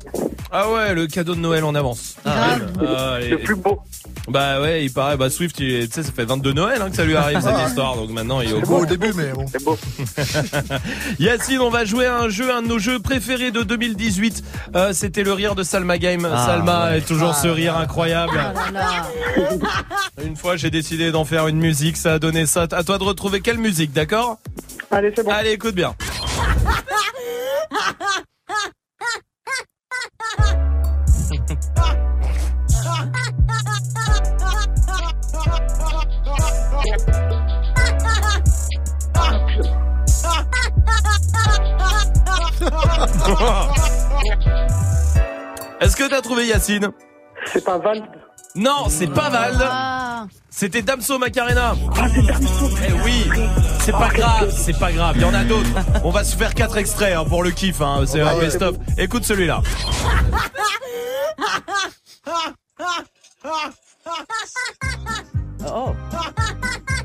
[0.51, 2.17] Ah ouais, le cadeau de Noël en avance.
[2.25, 2.57] Ah,
[3.15, 3.29] allez.
[3.29, 3.79] Le plus beau.
[4.27, 5.15] Bah ouais, il paraît.
[5.15, 7.67] Bah Swift, il- tu sais, ça fait 22 Noël hein, que ça lui arrive cette
[7.69, 7.95] histoire.
[7.95, 9.45] Donc maintenant, il est au C'est beau au début, mais bon.
[9.49, 9.77] C'est beau.
[11.19, 14.43] Yacine, on va jouer à un jeu, un de nos jeux préférés de 2018.
[14.77, 16.27] Euh, C'était le rire de Salma Game.
[16.31, 16.99] Ah, Salma ouais.
[16.99, 18.35] est toujours ce rire incroyable.
[18.35, 19.07] Là là.
[20.23, 21.97] Une fois, j'ai décidé d'en faire une musique.
[21.97, 22.67] Ça a donné ça.
[22.71, 24.37] À toi de retrouver quelle musique, d'accord?
[24.91, 25.31] Allez, c'est bon.
[25.31, 25.95] Allez, écoute bien.
[46.47, 46.89] Yacine
[47.45, 48.03] C'est pas Val.
[48.55, 49.57] Non, c'est pas Val.
[49.61, 50.25] Ah.
[50.49, 51.75] C'était Damso Macarena.
[51.95, 52.69] Ah, c'est Damso.
[52.87, 53.29] Eh oui,
[53.79, 55.15] c'est pas grave, c'est pas grave.
[55.17, 55.69] Il y en a d'autres.
[56.03, 57.81] On va se faire quatre extraits hein, pour le kiff.
[57.81, 58.03] Hein.
[58.07, 58.75] C'est un best-of.
[58.97, 59.61] Écoute celui-là.
[65.69, 65.93] Oh.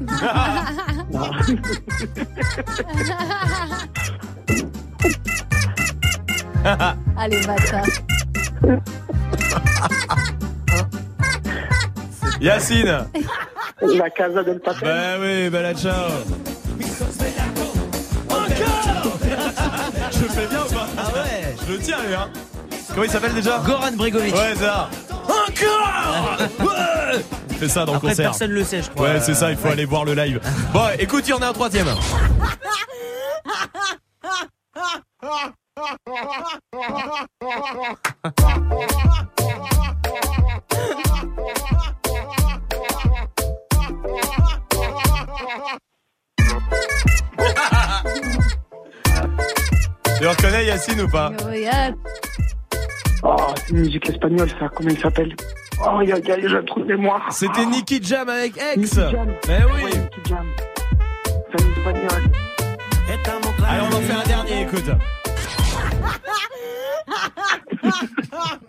[7.18, 7.86] Allez, bâtard.
[12.40, 13.06] Yacine.
[13.80, 14.88] La Casa del Papel.
[14.88, 16.10] Bah oui, bella ciao.
[20.12, 21.54] Je fais bien ou pas Ah ouais.
[21.66, 22.28] Je le tiens, lui, hein.
[22.90, 24.34] Comment il s'appelle déjà Goran Bregovic.
[24.34, 24.88] Ouais, c'est ça.
[25.24, 27.24] Encore Ouais
[27.58, 28.30] Fais ça dans le concert.
[28.30, 29.08] personne le sait, je crois.
[29.08, 30.40] Ouais, c'est ça, il faut aller voir le live.
[30.72, 31.86] Bon, écoute, il y en a un troisième.
[35.74, 35.80] Tu
[50.26, 51.28] reconnais Yacine ou pas?
[51.28, 51.94] Regarde.
[53.22, 54.68] Oh, c'est une musique espagnole, ça.
[54.74, 55.34] Comment il s'appelle?
[55.80, 57.32] Oh, il y a, y un trou de mémoire.
[57.32, 58.76] C'était Nicky Jam avec X.
[58.76, 59.34] Nicky Jam.
[59.48, 59.84] Mais oui.
[59.84, 60.46] Ouais, Nicky Jam.
[61.26, 62.30] C'est un espagnol.
[63.66, 64.90] Allez, on en fait un dernier, écoute.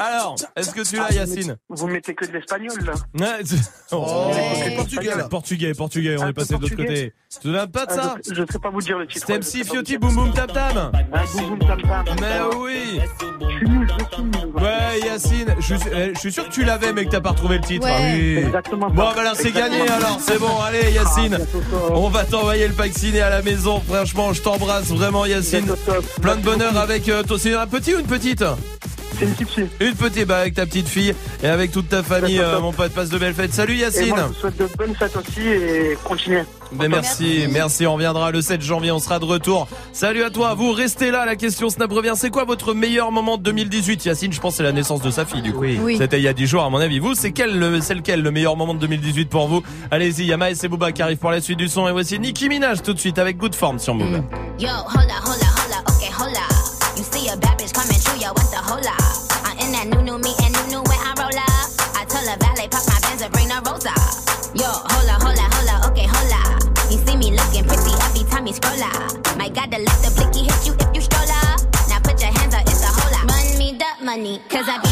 [0.00, 3.54] Alors, est-ce que tu l'as, Yacine Vous mettez que de l'espagnol, là Ouais, tu-
[3.92, 5.24] Oh, Ouais, portugais, là.
[5.28, 7.12] portugais, portugais, on Ah, est passé de l'autre côté.
[7.30, 9.26] Tu te souviens pas de ça Ah, je, je sais pas vous dire le titre.
[9.26, 10.00] Fiotti dire.
[10.00, 10.90] Boum Boum Tam Tam.
[11.12, 12.16] Ah, boum, boum, tam, tam.
[12.20, 13.00] Mais oui.
[13.00, 14.52] Je suis nul, je suis nul.
[14.56, 17.30] Ouais, Yacine, je, suis- eh, je suis sûr que tu l'avais, mais que t'as pas
[17.30, 17.84] retrouvé le titre.
[17.86, 17.92] Ouais.
[17.94, 18.36] Ah oui.
[18.46, 18.94] Exactement ça.
[18.94, 21.38] Bon, bah alors c'est gagné alors, c'est bon, allez Yacine.
[21.90, 23.80] On va t'envoyer le pack ciné à la maison.
[23.86, 25.66] Franchement, je t'embrasse vraiment, Yacine.
[26.20, 27.38] Plein de bonheur avec euh, toi.
[27.38, 28.44] C'est un petit ou une petite?
[29.22, 29.68] C'est une petite fille.
[29.80, 32.92] Une petite, bah avec ta petite fille et avec toute ta famille, euh, mon pote,
[32.92, 33.54] passe de belles fêtes.
[33.54, 34.08] Salut Et Yacine.
[34.08, 36.42] moi, je vous souhaite de bonnes fêtes aussi et continuez.
[36.72, 39.68] Ben merci, merci, on reviendra le 7 janvier, on sera de retour.
[39.92, 42.14] Salut à toi, vous restez là, la question Snap revient.
[42.16, 45.10] C'est quoi votre meilleur moment de 2018 Yacine, je pense que c'est la naissance de
[45.10, 45.60] sa fille du coup.
[45.60, 45.96] Oui.
[45.98, 46.98] C'était il y a 10 jours à mon avis.
[46.98, 49.62] Vous, c'est quel, c'est lequel le meilleur moment de 2018 pour vous?
[49.90, 52.82] Allez-y, Yama et Booba qui arrivent pour la suite du son et voici Nicki Minaj
[52.82, 54.22] tout de suite avec Good Form sur Move.
[54.58, 55.51] Yo, hola, hola,
[68.52, 69.36] every time you scroll up.
[69.36, 71.60] Might gotta the blicky hit you if you stroll up.
[71.88, 73.26] Now put your hands up, it's a hola.
[73.26, 74.91] Run me the money, cause I be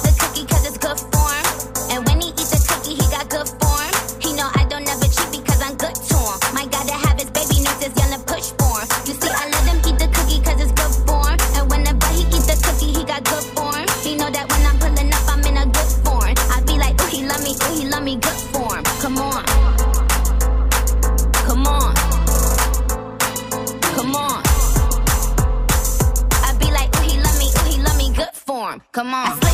[28.71, 28.81] good form.
[28.91, 29.50] Come on.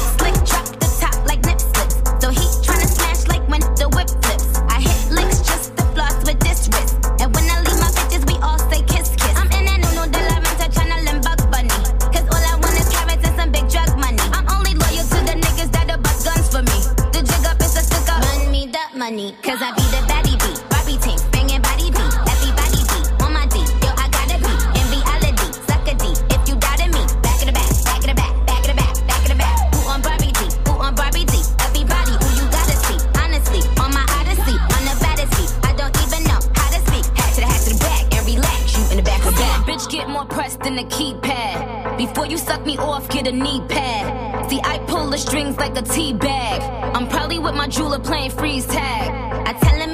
[43.28, 44.50] Off, a knee pad.
[44.50, 46.62] See, I pull the strings like a tea bag.
[46.96, 49.12] I'm probably with my jeweler playing freeze tag.
[49.48, 49.87] I tell him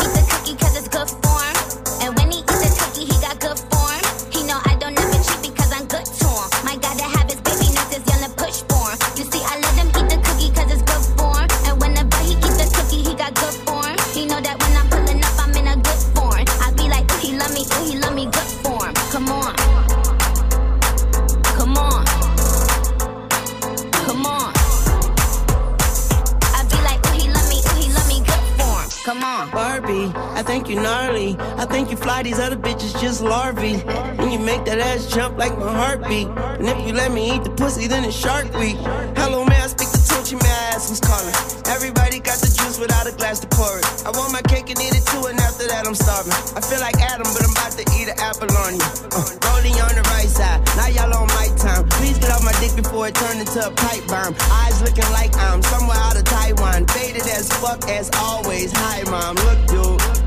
[33.22, 33.76] larvae.
[34.20, 36.28] And you make that ass jump like my heartbeat.
[36.28, 38.78] And if you let me eat the pussy, then it's shark week.
[39.20, 41.36] Hello, man, I speak to Tunchi, may I ask who's calling?
[41.68, 43.86] Everybody got the juice without a glass to pour it.
[44.05, 46.34] I want my cake and eat it too, and after that I'm starving.
[46.55, 48.89] I feel like Adam, but I'm about to eat an apple on you.
[49.11, 51.88] Uh, rolling on the right side, now y'all on my time.
[51.99, 54.36] Please get off my dick before it turn into a pipe bomb.
[54.64, 56.88] Eyes looking like I'm somewhere out of Taiwan.
[56.88, 58.72] Faded as fuck as always.
[58.74, 60.22] Hi, mom, look, dude.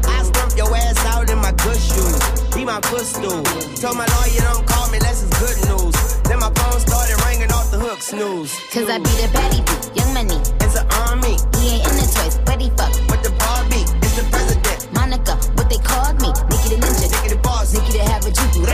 [0.57, 2.55] I stump your ass out in my good shoes.
[2.55, 3.43] Be my footstool.
[3.77, 5.95] Told my lawyer don't call me unless it's good news.
[6.23, 8.53] Then my phone started ringing off the hook, snooze.
[8.73, 10.41] Cause I be the baddie boo, young money.
[10.61, 11.37] It's an army.
[11.61, 12.93] He ain't in the toys, but he fuck.
[13.11, 14.93] With the Barbie, it's the president.
[14.95, 16.29] Monica, what they called me.
[16.49, 17.07] Nikki the ninja.
[17.13, 17.75] Nikki the boss.
[17.75, 18.65] Nikki the have a juju.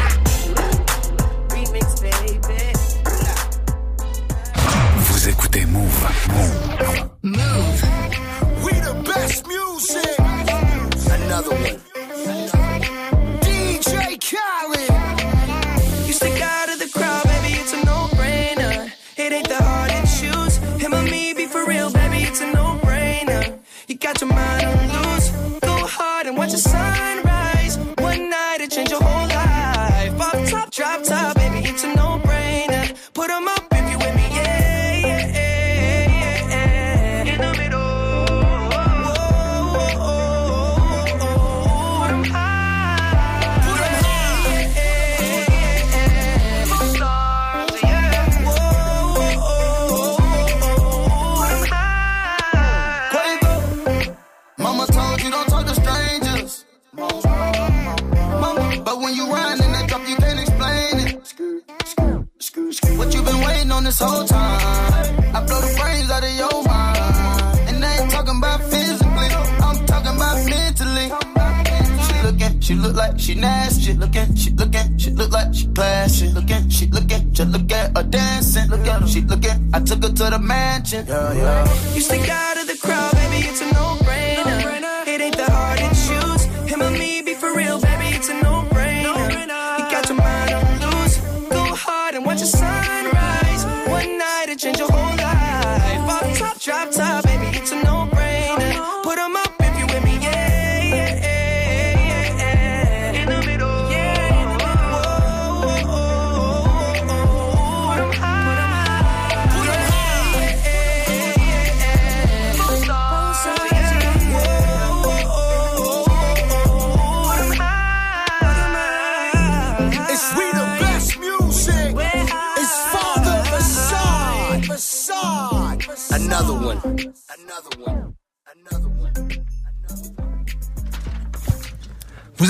[1.50, 2.38] Remix, baby.
[4.96, 6.08] Vous écoutez Move.
[6.28, 7.10] Move.
[7.22, 7.82] Move.
[8.64, 10.21] We the best music.
[11.32, 12.61] Another one.
[72.82, 73.82] Look like she nasty.
[73.82, 76.28] She looking, she looking, she look like she classy.
[76.28, 78.68] Looking, she looking, just look at her dancing.
[78.68, 79.70] Look at she looking.
[79.72, 81.06] I took her to the mansion.
[81.06, 81.94] Yeah, yeah.
[81.94, 84.21] You stick out of the crowd, baby, it's a no-brainer.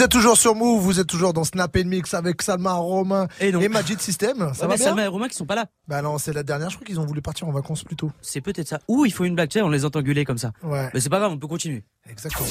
[0.03, 3.53] Vous êtes toujours sur Move, vous êtes toujours dans Snap Mix avec Salma, Romain et,
[3.69, 4.37] Magic System.
[4.37, 5.67] Ça Ouais, va mais bien Salma et Romain qui sont pas là.
[5.87, 6.71] Bah non, c'est la dernière.
[6.71, 8.11] Je crois qu'ils ont voulu partir en vacances plus tôt.
[8.21, 8.81] C'est peut-être ça.
[8.89, 10.51] Ou il faut une blague, tu sais, on les entend gueuler comme ça.
[10.65, 10.91] Ouais.
[10.93, 11.85] Mais c'est pas grave, on peut continuer.
[12.11, 12.49] Exactement.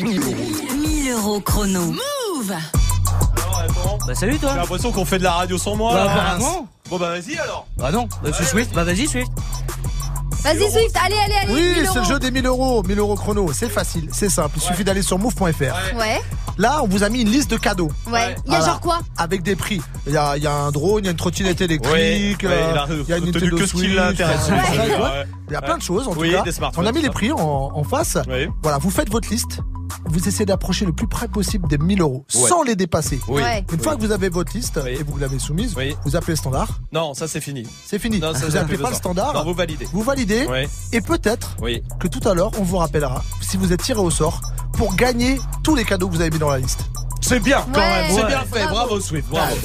[0.00, 1.86] 1000 euros chrono.
[1.86, 2.54] Move.
[4.06, 4.50] Bah salut toi.
[4.52, 5.92] J'ai l'impression qu'on fait de la radio sans moi.
[5.92, 6.68] Bah, apparemment.
[6.88, 7.66] Bon bah vas-y alors.
[7.76, 8.72] Bah non, bah, c'est Swift.
[8.72, 9.32] Bah vas-y Swift.
[10.42, 11.52] Vas-y Swift, allez, allez, allez.
[11.52, 13.50] Oui, 1000 c'est le jeu des 1000 euros, 1000 euros chrono.
[13.52, 14.54] C'est facile, c'est simple.
[14.56, 15.96] Il suffit d'aller sur move.fr.
[15.98, 16.20] Ouais,
[16.58, 17.90] Là, on vous a mis une liste de cadeaux.
[18.10, 18.34] ouais.
[18.46, 18.98] Il y a genre quoi?
[19.16, 19.80] Avec des prix.
[20.06, 22.74] Il y a, il y a un drone, il y a une trottinette électrique, euh,
[22.90, 24.48] il y a une Nintendo que ce qui l'intéresse.
[25.48, 26.42] Il y a plein de choses en Oui, tout cas.
[26.42, 28.18] des smartphones, On a mis les prix en, en face.
[28.28, 28.48] Oui.
[28.62, 29.60] Voilà, vous faites votre liste.
[30.04, 32.48] Vous essayez d'approcher le plus près possible des 1000 euros Ouais.
[32.48, 33.20] sans les dépasser.
[33.28, 33.42] Oui.
[33.42, 33.64] Ouais.
[33.72, 33.98] Une fois Oui.
[33.98, 35.96] que vous avez votre liste et vous l'avez soumise, Oui.
[36.04, 36.68] vous appelez le standard.
[36.92, 37.66] Non, ça c'est fini.
[37.84, 38.18] C'est fini.
[38.20, 39.34] Non, ça, vous j'ai appelez plus pas le standard.
[39.34, 39.86] Non, vous validez.
[39.92, 40.46] Vous validez.
[40.48, 40.68] Oui.
[40.92, 41.82] Et peut-être Oui.
[41.98, 44.40] que tout à l'heure, on vous rappellera si vous êtes tiré au sort
[44.74, 46.80] pour gagner tous les cadeaux que vous avez mis dans la liste.
[47.20, 47.86] C'est bien quand Ouais.
[48.02, 48.10] même.
[48.14, 48.28] C'est Ouais.
[48.28, 48.66] bien fait.
[48.68, 49.28] Bravo Swift.
[49.28, 49.56] Bravo.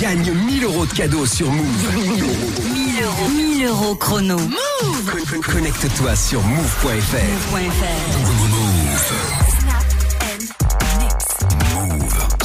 [0.00, 2.85] Gagne 1000 euros de cadeaux sur Move.
[2.96, 3.28] 1000 euros.
[3.28, 4.38] 1000 euros chrono.
[4.38, 5.10] Move.
[5.10, 7.16] Con- con- Connecte-toi sur move.fr.
[7.52, 9.36] Move.fr.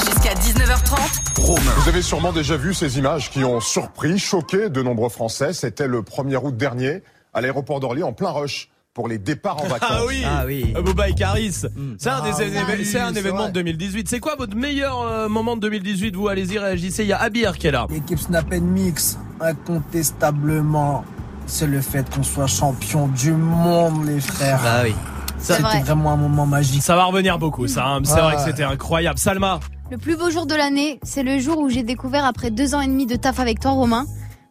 [0.04, 1.56] Jusqu'à 19h30.
[1.82, 5.52] Vous avez sûrement déjà vu ces images qui ont surpris, choqué de nombreux Français.
[5.52, 9.66] C'était le 1er août dernier à l'aéroport d'Orly en plein rush pour les départs en
[9.68, 9.88] vacances.
[9.90, 10.22] Ah oui.
[10.26, 10.74] Ah oui.
[10.76, 11.52] Euh, Booba et Caris.
[11.52, 11.66] C'est
[12.10, 14.08] un, Ah des oui, éve- c'est un c'est événement de 2018.
[14.08, 17.04] C'est quoi votre meilleur euh, moment de 2018 Vous allez-y, réagissez.
[17.04, 17.86] Il y a Abir qui est là.
[17.90, 21.04] L'équipe Snap Mix, incontestablement,
[21.46, 24.60] c'est le fait qu'on soit champion du monde, les frères.
[24.62, 24.94] Bah oui.
[25.38, 26.82] Ça- C'était vraiment un moment magique.
[26.82, 27.84] Ça va revenir beaucoup, ça.
[27.86, 28.00] hein.
[28.04, 29.18] C'est vrai que c'était incroyable.
[29.18, 29.58] Salma.
[29.90, 32.80] Le plus beau jour de l'année, c'est le jour où j'ai découvert après deux ans
[32.80, 34.06] et demi de taf avec toi, Romain,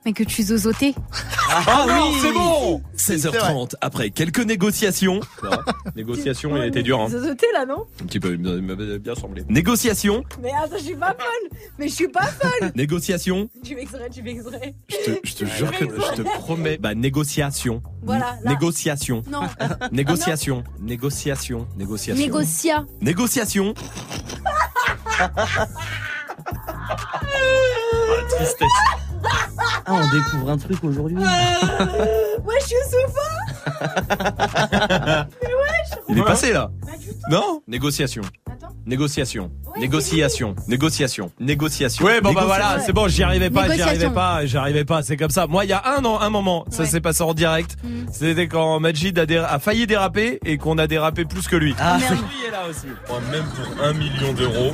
[0.06, 0.96] Mais que tu zozotais.
[1.50, 5.20] Ah, non, c'est bon 16h30, après quelques négociations.
[5.96, 7.08] Négociations, il a été dur, hein.
[7.10, 7.86] Zozotais là, non?
[8.02, 9.44] Un petit peu, il m'avait bien semblé.
[9.48, 11.60] Négociation, Mais attends, je suis pas folle.
[11.78, 12.72] Mais je suis pas folle.
[12.76, 13.50] négociation.
[13.64, 14.74] Tu m'exrais, tu m'exrais.
[14.90, 16.78] Je te, je te jure que je te promets.
[16.78, 17.84] Bah, négociation.
[18.02, 18.52] Voilà, là.
[18.52, 19.22] Négociation.
[19.30, 19.42] Non.
[19.92, 20.64] Négociation.
[20.80, 21.68] Négociation.
[21.78, 22.24] Négociation.
[22.24, 22.86] Négocia.
[23.02, 23.74] Négociation.
[28.30, 29.11] Tristesse.
[29.86, 31.18] Ah, on découvre un truc aujourd'hui.
[31.18, 33.28] Ouais, je suis au sofa.
[33.68, 36.00] Mais wesh.
[36.10, 36.72] Il est passé là.
[37.30, 38.22] Non Négociation.
[38.86, 39.52] Négociation.
[39.78, 40.56] Négociation.
[40.68, 41.32] Négociation.
[41.40, 42.06] Négociation.
[42.06, 44.14] Ouais, bon bah voilà, c'est bon, j'y arrivais pas, j'y arrivais Négociation.
[44.14, 45.46] pas, j'y arrivais pas, c'est comme ça.
[45.48, 47.76] Moi, il y a un an, un moment, ça s'est passé en direct.
[48.12, 51.76] C'était quand Majid a, déra- a failli déraper et qu'on a dérapé plus que lui.
[51.80, 52.88] Ah, Lui est là aussi.
[53.08, 54.74] Moi, même pour un million d'euros,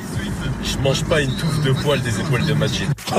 [0.63, 2.87] je mange pas une touffe de poil des épaules de Majid.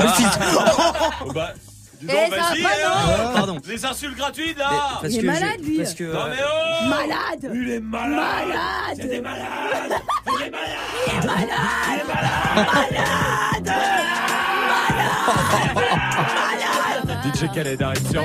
[1.25, 1.53] Oh, bah,
[1.99, 3.17] dis Eh, va vas-y, pas, hein.
[3.27, 3.57] non Pardon.
[3.67, 4.69] Les insultes gratuites là
[5.01, 5.77] parce Il est malade, lui.
[5.77, 6.03] Parce que.
[6.03, 7.51] Non euh, mais oh Malade.
[7.53, 8.95] Il est malade Malade.
[8.95, 10.69] C'est des malades Il est malade
[11.07, 13.09] Il est malade.
[17.35, 18.23] DJ Khaled arrive sur...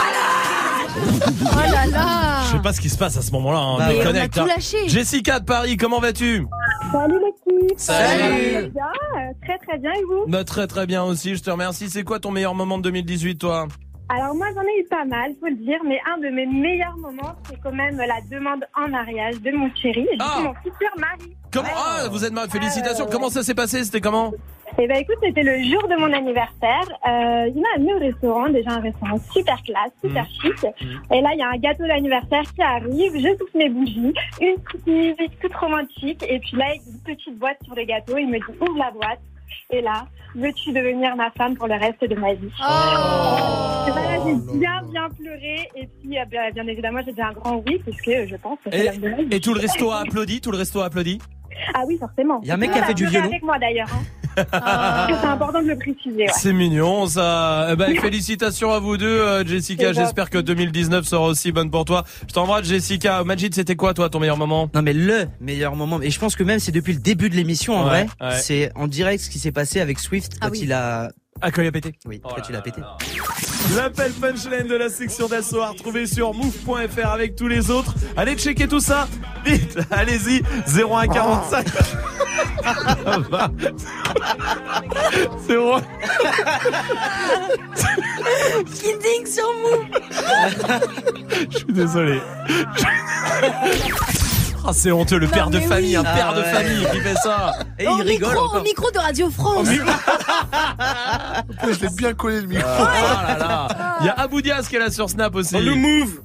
[0.97, 2.43] Oh là là.
[2.47, 3.79] Je sais pas ce qui se passe à ce moment-là, hein.
[3.79, 4.87] Bah on a tout hein.
[4.87, 6.47] Jessica de Paris, comment vas-tu?
[6.93, 8.21] Salut l'équipe Salut.
[8.53, 10.25] Très bien, euh, très très bien et vous?
[10.31, 11.91] Bah, Très très bien aussi, je te remercie.
[11.91, 13.67] C'est quoi ton meilleur moment de 2018 toi?
[14.09, 16.97] Alors moi j'en ai eu pas mal, faut le dire, mais un de mes meilleurs
[16.99, 20.35] moments c'est quand même la demande en mariage de mon chéri, et du Ah.
[20.37, 21.35] coup mon futur mari.
[21.53, 23.07] Comment Ah, vous êtes mal, félicitations.
[23.11, 23.83] Comment ça s'est passé?
[23.85, 24.33] C'était comment?
[24.77, 26.83] Et ben écoute, c'était le jour de mon anniversaire.
[27.09, 30.67] Euh, il m'a amené au restaurant, déjà un restaurant super classe, super chic.
[31.13, 33.13] Et là, il y a un gâteau d'anniversaire qui arrive.
[33.15, 36.25] Je touche mes bougies, une petite musique toute romantique.
[36.29, 38.19] Et puis là, il y a une petite boîte sur le gâteau.
[38.19, 39.21] Il me dit ouvre la boîte.
[39.71, 42.51] Et là, veux-tu devenir ma femme pour le reste de ma vie?
[42.59, 45.69] Voilà, j'ai bien bien pleuré.
[45.77, 48.71] Et puis, euh, bien, bien évidemment, j'ai dit un grand oui, puisque je pense que
[48.71, 49.29] c'est et, l'homme de ma vie.
[49.31, 50.41] et tout le resto a applaudi?
[50.41, 51.19] Tout le resto a applaudi?
[51.75, 52.41] Ah oui, forcément.
[52.43, 53.27] Il y a un mec qui a fait du violon.
[53.27, 53.89] avec moi d'ailleurs.
[53.93, 54.03] Hein.
[54.37, 56.25] Que c'est important de le préciser.
[56.25, 56.33] Ouais.
[56.35, 57.69] C'est mignon ça.
[57.73, 59.93] Eh ben, félicitations à vous deux, euh, Jessica.
[59.93, 62.05] J'espère que 2019 sera aussi bonne pour toi.
[62.29, 63.23] Je t'embrasse, Jessica.
[63.25, 64.69] Majid, c'était quoi toi ton meilleur moment?
[64.75, 67.37] Non mais le meilleur moment et je pense que même c'est depuis le début de
[67.37, 68.37] l'émission en Ouais, vrai ouais.
[68.41, 71.11] c'est en direct ce qui s'est passé avec Swift quand il a
[71.41, 72.81] Ah quand il a pété oui quand il a pété
[73.73, 77.95] L'appel punchline de la section d'assaut à retrouver sur move.fr avec tous les autres.
[78.17, 79.09] Allez checker tout ça.
[79.45, 80.43] Vite, allez-y.
[80.67, 81.67] 0145.
[83.31, 83.51] Va.
[85.47, 85.81] C'est bon.
[88.75, 89.87] Kidding sur Move.
[91.51, 92.21] Je suis désolé.
[94.67, 96.53] Ah, c'est honteux, le Non, père de famille, un père Ah de ouais.
[96.53, 97.53] famille qui fait ça.
[97.79, 98.61] Et au il rigole micro, encore.
[98.61, 99.69] au micro de Radio France.
[101.63, 102.67] Je l'ai bien collé le micro.
[102.81, 103.69] Oh là là.
[104.01, 105.55] Il y a Abou Diaz qui est là sur Snap aussi.
[105.57, 106.21] Oh, le move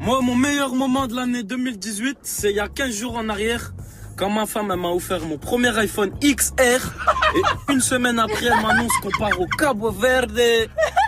[0.00, 3.72] Moi, mon meilleur moment de l'année 2018, c'est il y a 15 jours en arrière,
[4.16, 6.90] quand ma femme elle m'a offert mon premier iPhone XR.
[7.36, 10.40] Et une semaine après, elle m'annonce qu'on part au Cabo Verde.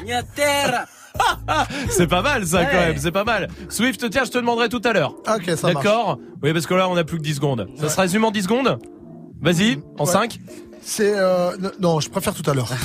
[0.04, 0.84] Niatera.
[1.90, 3.48] C'est pas mal ça quand même, c'est pas mal.
[3.68, 5.14] Swift, tiens, je te demanderai tout à l'heure.
[5.28, 5.72] Ok, ça.
[5.72, 7.68] D'accord Oui, parce que là, on a plus que 10 secondes.
[7.76, 8.78] Ça se résume en 10 secondes?
[9.40, 10.10] Vas-y, en Ouais.
[10.10, 10.38] 5
[10.84, 12.70] C'est euh, non, je préfère tout à l'heure.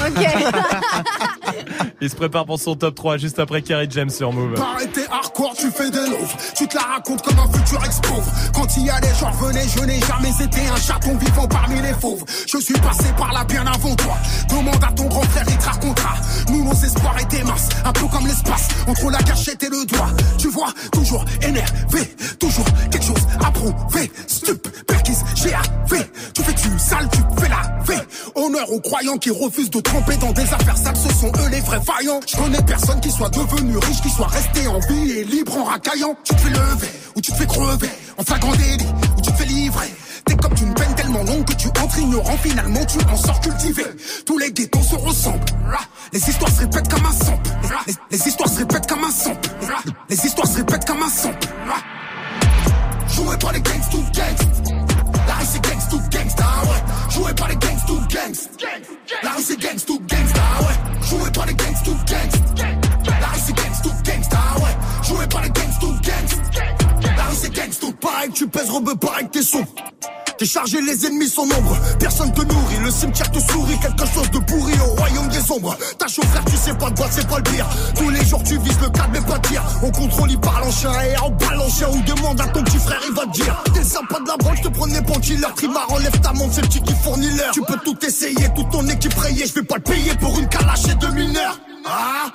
[2.01, 4.53] Il se prépare pour son top 3 juste après Kerry James sur Move.
[4.93, 6.37] T'es hardcore, tu fais des louvres.
[6.55, 8.31] Tu te la racontes comme un futur ex-pauvre.
[8.53, 11.81] Quand il y a des gens revenaient, je n'ai jamais été un chaton vivant parmi
[11.81, 12.23] les fauves.
[12.47, 14.17] Je suis passé par là bien avant toi.
[14.49, 16.15] Demande à ton grand frère, il te racontera.
[16.49, 20.09] Nous, nos espoirs étaient minces, un peu comme l'espace, entre la gâchette et le doigt.
[20.37, 24.11] Tu vois, toujours énervé, toujours quelque chose à prouver.
[24.27, 26.05] Stup, perquise, GAV.
[26.33, 27.85] Tu fais du sale, tu fais la
[28.35, 31.61] Honneur aux croyants qui refusent de tremper dans des affaires sales, ce sont eux les
[31.61, 32.19] vrais vaillants.
[32.27, 35.63] Je connais personne qui soit devenu riche, qui soit resté en vie et libre en
[35.63, 36.15] racaillant.
[36.23, 38.85] Tu te fais lever, ou tu te fais crever, en flagrant délit,
[39.17, 39.93] ou tu te fais livrer.
[40.25, 43.83] T'es comme une peine tellement longue que tu entres ignorant, finalement tu en sors cultivé.
[44.25, 45.45] Tous les ghettos se ressemblent.
[46.11, 47.39] Les histoires se répètent comme un son.
[48.11, 49.35] Les, histoires se répètent comme un son.
[50.09, 51.31] Les histoires se répètent comme un son.
[53.09, 54.56] Joué par les gangs to gangs.
[57.17, 58.47] Joué par les gangs to gangs.
[59.23, 61.09] La rue c'est gangs to gangsta, ouais.
[61.09, 62.31] Joué par les gangs to gangs.
[63.19, 65.07] La rue c'est gangs to gangsta, ouais.
[65.07, 66.56] Joué par les gangs to gangs.
[67.29, 69.65] Rue c'est gangs to pareil, tu pèses robe pareil que t'es son.
[70.37, 71.77] T'es chargé, les ennemis sont nombreux.
[71.99, 73.77] Personne te nourrit, le cimetière te sourit.
[73.79, 75.75] Quelque chose de pourri au royaume des ombres.
[75.97, 77.65] Ta frère, tu sais pas de quoi, c'est pas le pire.
[77.95, 79.63] Tous les jours, tu vises le cadre, mais pas de tir.
[79.81, 81.67] On contrôle, il parle en chien et en balle en.
[81.91, 83.63] Ou demande à ton petit frère, il va te dire.
[83.73, 85.47] T'es sympa de la branche, te prenais pour killer.
[85.55, 87.51] Trimar, enlève ta montre, c'est le qui fournit l'heure.
[87.53, 89.47] Tu peux tout essayer, toute ton équipe rayée.
[89.47, 91.59] Je vais pas le payer pour une calache et deux mineurs.
[91.85, 92.31] Ah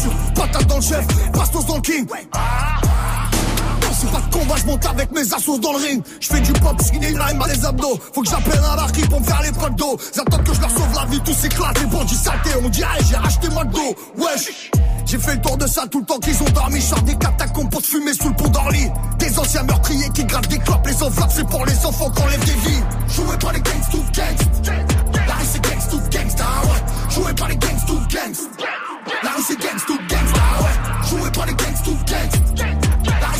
[0.00, 2.06] sur patate dans le chef, bastos dans le king.
[4.00, 6.02] C'est pas de combat, je monte avec mes assos dans le ring.
[6.20, 8.00] Je fais du pop, skinny rhyme à les abdos.
[8.14, 9.98] Faut que j'appelle un archi pour me faire les potes d'eau.
[10.14, 11.78] Ils attendent que je leur sauve la vie, tous s'éclatent.
[11.78, 13.94] Les bandits saletés, on dirait j'ai acheté McDo.
[14.16, 14.70] Wesh.
[15.04, 16.80] J'ai fait le tour de ça tout le temps qu'ils ont dormi.
[16.80, 18.88] Je sors des catacombes pour te fumer sous le pont d'Orly.
[19.18, 20.86] Des anciens meurtriers qui grattent des clopes.
[20.86, 22.82] Les enveloppes, c'est pour les enfants qu'on lève des vies.
[23.08, 24.72] Jouez pas les gangs, tout gangs.
[25.28, 27.14] La rue c'est gangs, tout gangsta, ouais.
[27.14, 28.64] Jouez pas les gangs, tout gangs.
[29.22, 31.08] La rue c'est gangs, tout gangsta, ouais.
[31.10, 32.89] Jouez pas les gangs, tout gangs.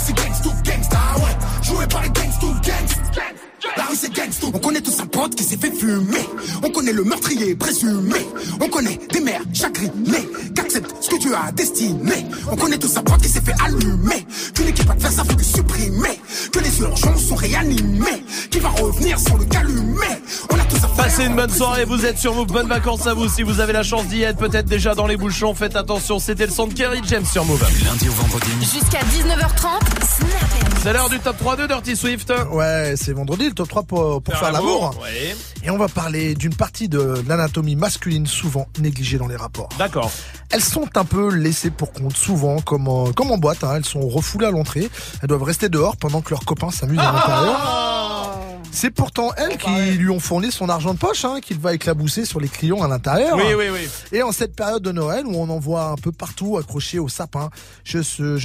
[0.03, 1.37] C'est gangs, tout gangsta, ouais.
[1.63, 3.40] Jouez pas les gangs, tout gangs.
[3.77, 4.51] La rue c'est gangs, tout.
[4.55, 6.27] On connaît tous un pote qui s'est fait fumer.
[6.65, 8.27] On connaît le meurtrier présumé.
[8.61, 10.29] On connaît des mères chagrinées.
[10.55, 12.27] Qu'accepte ce que tu as destiné.
[12.51, 14.27] On connaît tous un pote qui s'est fait allumer.
[14.55, 16.21] Qu'une équipe va te faire ça, faut le supprimer.
[16.53, 18.25] Que les urgences sont réanimées.
[18.51, 20.23] Qui va revenir sans le calumer.
[20.51, 23.15] On a tous un Passez une bonne soirée, vous êtes sur Move, bonnes vacances à
[23.15, 23.29] vous.
[23.29, 26.47] Si vous avez la chance d'y être, peut-être déjà dans les bouchons, faites attention, c'était
[26.47, 27.65] le son de Kerry James sur Move.
[27.73, 28.51] Du lundi au vendredi.
[28.61, 32.33] Jusqu'à 19h30, Snap C'est l'heure du top 3 de Dirty Swift.
[32.53, 34.97] Ouais, c'est vendredi, top 3 pour, pour faire, l'amour.
[35.03, 35.35] Ouais.
[35.63, 39.69] Et on va parler d'une partie de l'anatomie masculine souvent négligée dans les rapports.
[39.79, 40.11] D'accord.
[40.51, 43.63] Elles sont un peu laissées pour compte, souvent, comme en, comme en boîte.
[43.65, 43.75] hein.
[43.77, 44.89] Elles sont refoulées à l'entrée.
[45.23, 48.37] Elles doivent rester dehors pendant que leurs copains s'amusent à l'intérieur.
[48.73, 52.25] C'est pourtant elles qui lui ont fourni son argent de poche, hein, qu'il va éclabousser
[52.25, 53.37] sur les clients à l'intérieur.
[53.37, 53.89] Oui, oui, oui.
[54.13, 57.09] Et en cette période de Noël où on en voit un peu partout accrochés au
[57.09, 57.51] sapin,
[57.83, 57.99] je,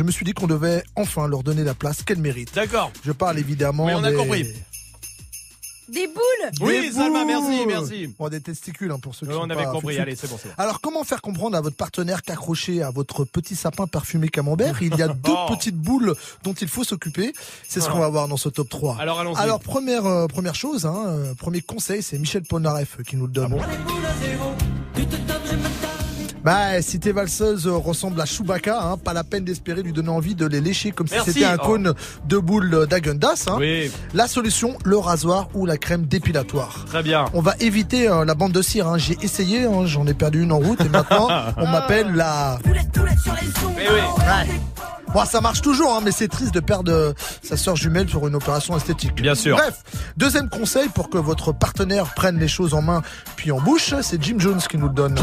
[0.03, 2.56] me suis dit qu'on devait enfin leur donner la place qu'elles méritent.
[2.56, 2.91] D'accord.
[3.06, 4.47] Je parle évidemment Oui, on a des- compris.
[5.88, 7.28] Des boules Oui, des Salma, boules.
[7.28, 8.16] merci, merci.
[8.18, 10.00] Bon, des testicules hein, pour ceux qui Oui, sont on avait pas compris, foutus.
[10.02, 10.54] allez, c'est bon, c'est bon.
[10.58, 14.96] Alors, comment faire comprendre à votre partenaire qu'accroché à votre petit sapin parfumé camembert, il
[14.96, 15.54] y a deux Oh.
[15.56, 17.34] petites boules dont il faut s'occuper
[17.68, 18.98] C'est ce qu'on va voir dans ce top 3.
[19.00, 19.38] Alors, allons-y.
[19.40, 23.32] Alors, première, euh, première chose, hein, euh, premier conseil, c'est Michel Polnareff qui nous le
[23.34, 23.54] donne.
[26.46, 30.10] Bah, si tes valseuses euh, ressemblent à Chewbacca, hein, pas la peine d'espérer lui donner
[30.10, 31.32] envie de les lécher comme Merci.
[31.32, 31.66] si c'était un Oh.
[31.66, 31.93] cône
[32.28, 33.46] de boules d'Agendas.
[33.48, 33.56] Hein.
[33.58, 36.86] Oui, La solution, le rasoir ou la crème dépilatoire.
[36.86, 37.26] très bien.
[37.34, 38.88] On va éviter euh, la bande de cire.
[38.88, 39.00] hein.
[39.00, 42.60] J'ai essayé, hein, j'en ai perdu une en route et maintenant on m'appelle la.
[42.64, 44.00] Eh oui.
[44.20, 44.60] Ouais.
[45.14, 48.28] Bon, ça marche toujours, hein, mais c'est triste de perdre euh, sa sœur jumelle sur
[48.28, 49.16] une opération esthétique.
[49.20, 49.56] Bien sûr.
[49.58, 49.82] Bref,
[50.16, 53.02] deuxième conseil pour que votre partenaire prenne les choses en main
[53.36, 55.16] puis en bouche, c'est Jim Jones qui nous le donne.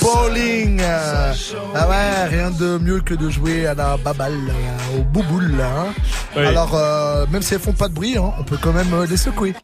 [0.00, 1.32] Bowling euh,
[1.74, 5.60] Ah ouais, rien de mieux que de jouer à la baballe, euh, au bouboule.
[5.60, 5.92] hein.
[6.36, 6.44] Oui.
[6.46, 9.16] Alors, euh, même si elles font pas de bruit, hein, on peut quand même les
[9.16, 9.54] secouer.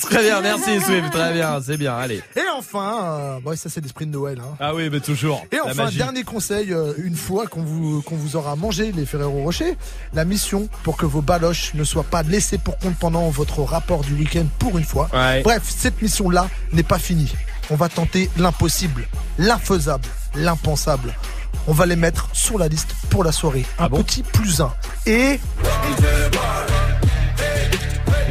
[0.00, 2.22] Très bien, merci Swift, très bien, c'est bien, allez.
[2.36, 4.38] Et enfin, euh, ça c'est l'esprit de Noël.
[4.40, 4.54] Hein.
[4.60, 5.44] Ah oui, mais toujours.
[5.50, 5.98] Et enfin, magie.
[5.98, 9.76] dernier conseil, euh, une fois qu'on vous, qu'on vous aura mangé les Ferrero Rocher,
[10.14, 14.02] la mission pour que vos baloches ne soient pas laissées pour compte pendant votre rapport
[14.02, 15.08] du week-end pour une fois.
[15.12, 15.42] Ouais.
[15.42, 17.34] Bref, cette mission-là n'est pas finie.
[17.70, 19.06] On va tenter l'impossible,
[19.38, 21.14] l'infaisable, l'impensable.
[21.66, 23.66] On va les mettre sur la liste pour la soirée.
[23.78, 24.72] Un Ah bon petit plus un.
[25.06, 25.38] Et...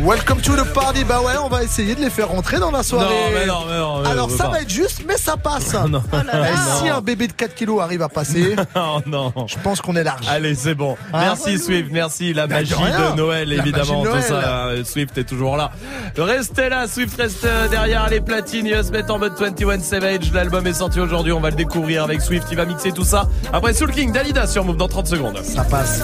[0.03, 1.03] Welcome to the party.
[1.03, 3.07] Bah ouais, on va essayer de les faire rentrer dans la soirée.
[3.13, 4.01] Non, mais non, mais non.
[4.03, 4.51] mais Alors ça pas.
[4.51, 5.73] va être juste, mais ça passe.
[5.89, 6.01] Non.
[6.13, 9.33] Et si un bébé de 4 kilos arrive à passer, Oh non.
[9.47, 10.25] je pense qu'on est large.
[10.29, 10.95] Allez, c'est bon.
[11.13, 12.73] Hein Merci Swift, merci la Bah, de magie
[13.11, 14.67] de Noël, La évidemment, tout ça.
[14.67, 15.71] euh, Swift est toujours là.
[16.17, 18.65] Restez là, Swift reste euh, derrière les platines.
[18.67, 20.31] Il va se mettre en mode 21 Savage.
[20.33, 22.47] L'album est sorti aujourd'hui, on va le découvrir avec Swift.
[22.51, 23.27] Il va mixer tout ça.
[23.51, 25.39] Après Soul King, Dalida sur Move dans 30 secondes.
[25.43, 26.01] Ça passe.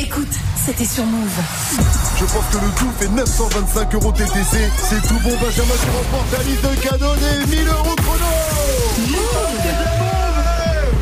[0.00, 0.28] Écoute,
[0.64, 1.81] c'était sur Move.
[2.18, 4.70] Je pense que le tout fait 925 euros TTC.
[4.76, 8.26] C'est tout bon, Benjamin qui remporte la liste de cadeaux des 1000 euros chrono.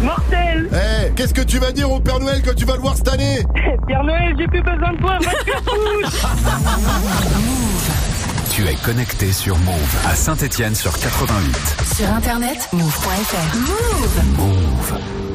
[0.03, 2.97] Mortel Eh, qu'est-ce que tu vas dire au Père Noël quand tu vas le voir
[2.97, 3.45] cette année?
[3.87, 5.51] Père Noël, j'ai plus besoin de toi, va te
[8.55, 11.57] Tu es connecté sur Move à Saint-Étienne sur 88.
[11.97, 13.57] Sur internet, move.fr.
[13.59, 15.30] Move Move.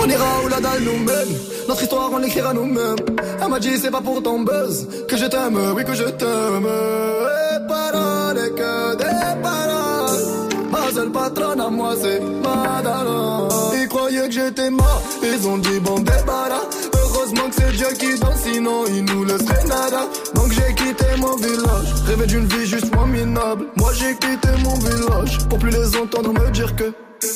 [0.00, 1.36] On ira où la dalle nous mène.
[1.68, 2.96] Notre histoire, on l'écrira nous-mêmes.
[3.42, 6.66] Elle m'a dit, c'est pas pour ton buzz que je t'aime, oui, que je t'aime.
[6.66, 10.24] Et paroles, et que des paroles.
[10.70, 13.48] Ma seule patronne à moi, c'est Madara.
[13.74, 16.67] Ils croyaient que j'étais mort, ils ont dit, bon, débarras.
[17.38, 20.02] Que c'est Dieu qui danse, sinon il nous laisserait nada.
[20.34, 23.66] Donc j'ai quitté mon village, rêvé d'une vie juste moins minable.
[23.76, 26.92] Moi j'ai quitté mon village, pour plus les entendre me dire que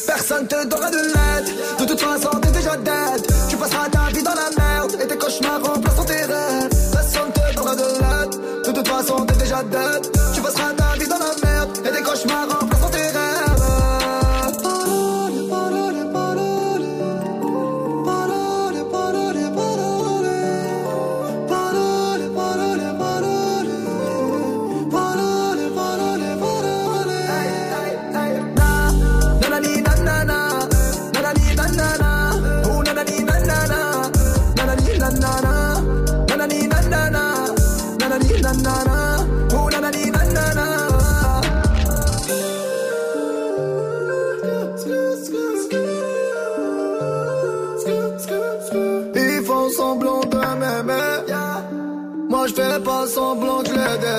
[0.06, 1.54] Personne te donnera de l'aide.
[1.80, 3.26] De toute façon t'es déjà dead.
[3.48, 6.70] Tu passeras ta vie dans la merde Et tes cauchemars remplaceront tes rêves.
[6.92, 8.66] Personne te donnera de l'aide.
[8.66, 10.21] De toute façon t'es déjà dead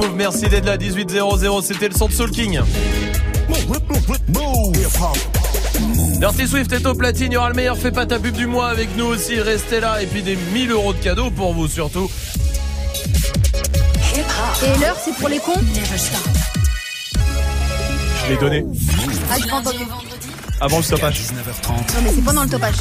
[0.00, 2.60] Move, merci d'être là, 1800, c'était le son de Soul King.
[6.18, 8.46] Dirty Swift est au platine, il y aura le meilleur fait pas ta pub du
[8.46, 11.68] mois avec nous aussi, restez là, et puis des 1000 euros de cadeaux pour vous
[11.68, 12.10] surtout.
[14.14, 15.52] Et l'heure, c'est pour les cons
[18.24, 18.64] Je l'ai donné
[19.30, 19.36] Ah,
[20.60, 21.20] avant le stoppage.
[21.32, 21.74] Non,
[22.04, 22.74] mais c'est pendant le topage.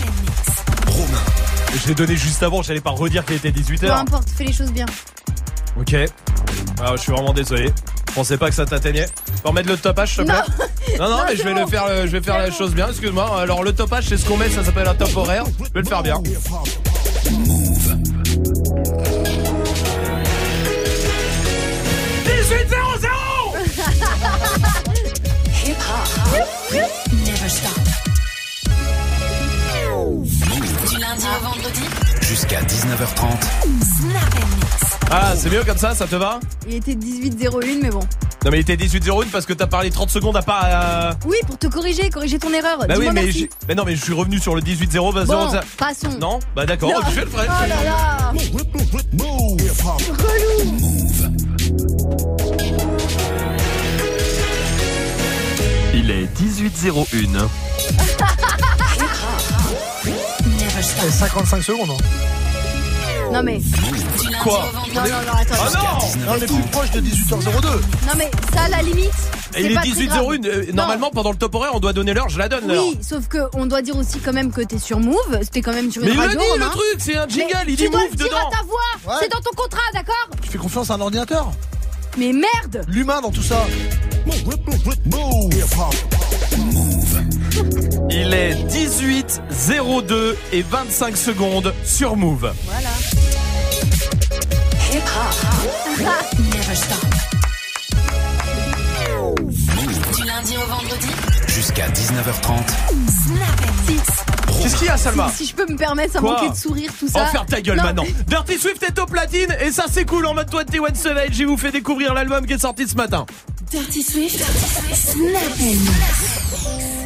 [1.81, 3.91] Je l'ai donné juste avant, j'allais pas redire qu'il était Peu 18h.
[3.91, 4.85] importe, fais les choses bien.
[5.79, 5.95] Ok.
[6.81, 7.71] Ah, je suis vraiment désolé.
[8.07, 9.05] Je pensais pas que ça t'atteignait.
[9.25, 11.61] Tu peux remettre le topage, s'il te plaît Non, non, Non, mais je vais bon.
[11.61, 12.87] le faire, euh, je vais faire la chose bien.
[12.89, 13.41] Excuse-moi.
[13.41, 15.43] Alors le topage, c'est ce qu'on met, ça s'appelle un top horaire.
[15.59, 16.21] Je vais le faire bien.
[25.65, 26.39] Hip hop.
[27.11, 27.79] Never stop.
[30.89, 31.81] Du lundi au vendredi.
[32.29, 32.65] Jusqu'à 19h30.
[33.21, 34.97] Snap and mix.
[35.09, 36.39] Ah, c'est mieux comme ça, ça te va?
[36.67, 38.01] Il était 18-01, mais bon.
[38.45, 40.61] Non, mais il était 18-01 parce que t'as parlé 30 secondes à pas.
[40.65, 42.77] euh, Oui, pour te corriger, corriger ton erreur.
[42.87, 43.31] Bah oui, mais, merci.
[43.39, 45.11] j'ai- mais non, mais je suis revenu sur le 18-0.
[45.11, 46.17] bah, Bon, ça- passons.
[46.19, 46.39] Non?
[46.55, 46.97] Bah d'accord, Non.
[46.99, 47.45] ok, je vais le faire.
[47.47, 48.33] Oh là là
[55.93, 57.49] Il est 18-01.
[60.97, 61.07] Never stop.
[61.07, 61.89] Et 55 secondes.
[61.91, 62.03] hein.
[63.31, 63.61] Non mais,
[64.41, 65.55] Quoi non, non, non, attends.
[65.59, 67.67] Ah non On est plus proche de 18h02.
[68.07, 69.11] Non mais, ça, à la limite,
[69.55, 70.23] Et est pas très grave.
[70.25, 70.45] 18-01.
[70.47, 72.29] euh, Normalement, pendant le top horaire, on doit donner l'heure.
[72.29, 72.83] Je la donne l'heure.
[72.83, 75.37] Oui, sauf que on doit dire aussi quand même que t'es sur Move.
[75.43, 77.73] C'était quand même sur une Mais il le dit, le truc, c'est un jingle, Mais
[77.73, 78.37] il dit tu dois Move le dire dedans.
[78.37, 79.13] à ta voix.
[79.13, 79.19] Ouais.
[79.21, 81.51] C'est dans ton contrat, d'accord Tu fais confiance à un ordinateur
[82.17, 83.63] Mais merde L'humain dans tout ça.
[88.11, 92.53] Il est 18-02 et 25 secondes sur Move.
[92.65, 92.89] Voilà.
[94.91, 95.35] Hip hop.
[96.39, 97.05] Never stop.
[100.15, 101.07] Du lundi au vendredi.
[101.47, 102.67] Jusqu'à 19h30.
[103.25, 104.03] Snap and mix.
[104.61, 106.55] Qu'est-ce qu'il y a, Salma Si, si je peux me permettre, ça Quoi manquait de
[106.55, 107.25] sourire, tout ça.
[107.27, 108.03] faire ta gueule Non, maintenant.
[108.27, 111.29] Dirty Swift est au platine et ça c'est cool en mode 21 Savage.
[111.33, 113.25] Je vous fait découvrir l'album qui est sorti ce matin.
[113.71, 114.43] Dirty Swift.
[114.93, 116.98] Snap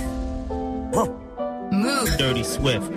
[0.95, 1.23] and mix.
[1.71, 2.17] Move.
[2.17, 2.91] Dirty Swift.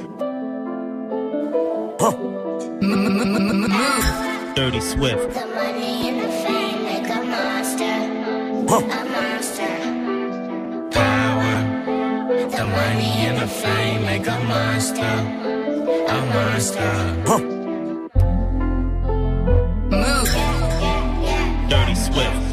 [2.83, 3.65] Move.
[4.55, 5.35] Dirty Swift.
[5.35, 7.97] The money and the fame make a monster.
[8.69, 9.77] A monster.
[10.91, 11.57] Power.
[12.51, 15.15] The money and the fame make a monster.
[16.09, 16.93] A monster.
[19.91, 20.35] Move.
[21.71, 22.46] Dirty Swift.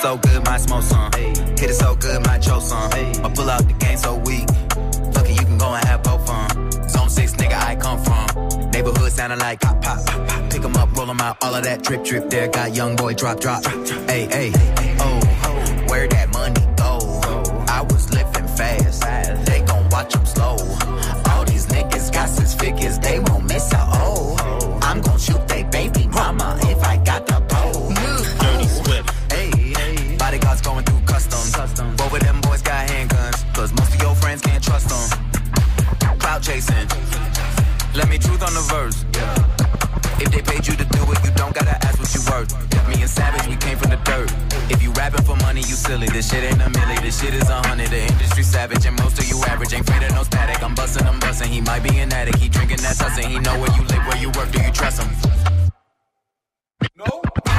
[0.00, 1.12] So good, my smoke some.
[1.12, 2.90] Hit it so good, might choke some.
[2.92, 4.48] I pull out the game so weak.
[5.12, 6.72] Fuck it, you can go and have both fun.
[6.88, 8.70] Zone 6, nigga, I come from.
[8.70, 10.00] Neighborhood sounding like pop, pop.
[10.50, 12.48] Pick 'em up, roll 'em out, all of that drip, drip there.
[12.48, 13.64] Got young boy drop, drop.
[14.08, 14.52] Hey, hey,
[15.00, 15.20] oh,
[15.88, 16.69] where that money
[36.40, 36.88] clout chasing.
[37.94, 39.04] Let me truth on the verse.
[40.20, 42.52] If they paid you to do it, you don't gotta ask what you worth.
[42.88, 44.30] Me and Savage, we came from the dirt.
[44.70, 46.06] If you rapping for money, you silly.
[46.08, 47.90] This shit ain't a milli, this shit is a hundred.
[47.90, 50.62] The industry savage, and most of you average ain't afraid of no static.
[50.62, 51.48] I'm bustin', I'm bustin'.
[51.48, 53.28] He might be an addict, he drinking that tussin'.
[53.28, 55.10] He know where you live, where you work, do you trust him?
[56.96, 57.49] No.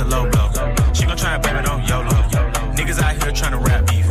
[0.00, 0.48] A low blow.
[0.92, 2.16] She gon' try and blame it on YOLO.
[2.76, 4.02] Niggas out here tryna rap me.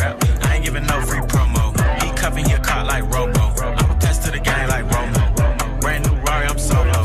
[0.43, 1.73] I ain't giving no free promo.
[2.01, 2.09] He
[2.49, 3.53] your like Robo.
[3.61, 5.81] I'ma pass to the like Romo.
[5.81, 6.99] Brand new Rari, I'm solo.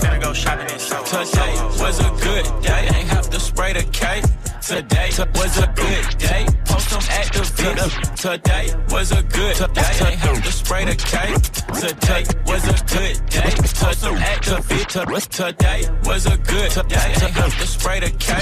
[0.00, 0.78] Finna go shopping in.
[0.78, 2.88] Today was a good day.
[2.94, 4.22] Ain't have to spray the K.
[4.70, 6.46] Today was a good day.
[6.64, 8.14] Post some activists.
[8.14, 10.06] Today was a good day.
[10.06, 11.34] Ain't have to spray the K.
[11.74, 13.50] Today was a good day.
[13.50, 15.28] Post some activists.
[15.28, 17.14] Today was a good day.
[17.20, 18.38] Ain't have to spray the K.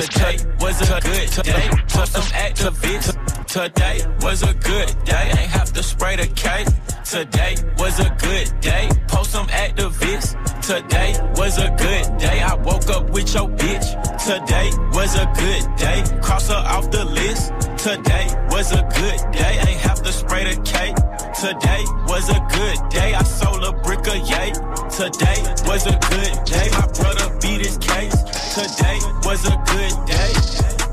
[0.00, 1.68] Today was a good day.
[1.86, 3.37] Post some activists.
[3.48, 5.32] Today was a good day.
[5.38, 6.66] Ain't have to spray the K.
[7.02, 8.90] Today was a good day.
[9.08, 10.36] Post some activists.
[10.60, 12.42] Today was a good day.
[12.42, 13.88] I woke up with your bitch.
[14.22, 16.04] Today was a good day.
[16.20, 17.54] Cross her off the list.
[17.82, 19.58] Today was a good day.
[19.66, 20.92] Ain't have to spray the K.
[21.40, 23.14] Today was a good day.
[23.14, 24.52] I sold a brick of yay.
[24.92, 26.68] Today was a good day.
[26.72, 28.12] My brother beat his case.
[28.52, 30.32] Today was a good day.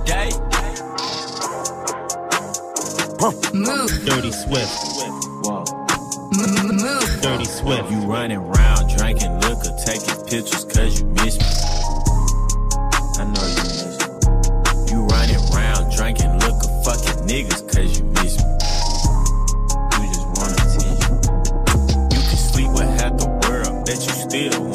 [0.05, 0.54] Day.
[3.21, 4.05] Move.
[4.05, 5.07] Dirty Swift.
[6.35, 7.21] Move.
[7.21, 7.89] Dirty Swift.
[7.91, 11.45] You running round drinking liquor, taking pictures cause you miss me.
[13.17, 14.91] I know you miss me.
[14.91, 18.51] You running round drinking liquor, fucking niggas cause you miss me.
[19.95, 21.15] You just want attention.
[22.11, 24.74] You can sleep with half the world, bet you still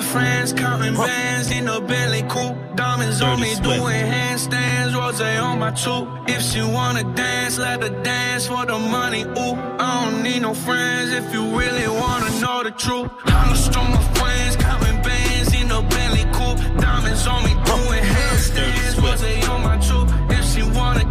[0.00, 2.56] my friends, counting bands in the Bentley coupe.
[2.74, 6.08] Diamonds on me, doing handstands, rose on my tooth.
[6.26, 9.22] If she wanna dance, let her dance for the money.
[9.24, 9.54] Ooh,
[9.86, 13.10] I don't need no friends if you really wanna know the truth.
[13.26, 16.60] I lost all my friends, counting bands in the Bentley coupe.
[16.80, 20.10] Diamonds on me, doing handstands, rose on my tooth.
[20.36, 21.04] If she wanna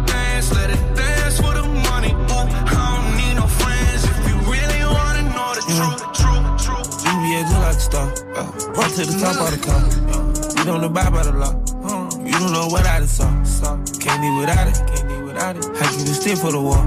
[7.40, 8.06] VVS look like a star.
[8.36, 10.58] Uh, run to the top of the car.
[10.58, 11.54] You don't abide by the law.
[12.24, 13.76] You don't know what I just saw.
[13.98, 14.76] Can't live without it.
[14.86, 15.66] Can't live without it.
[15.66, 16.86] I keep it still for the wall.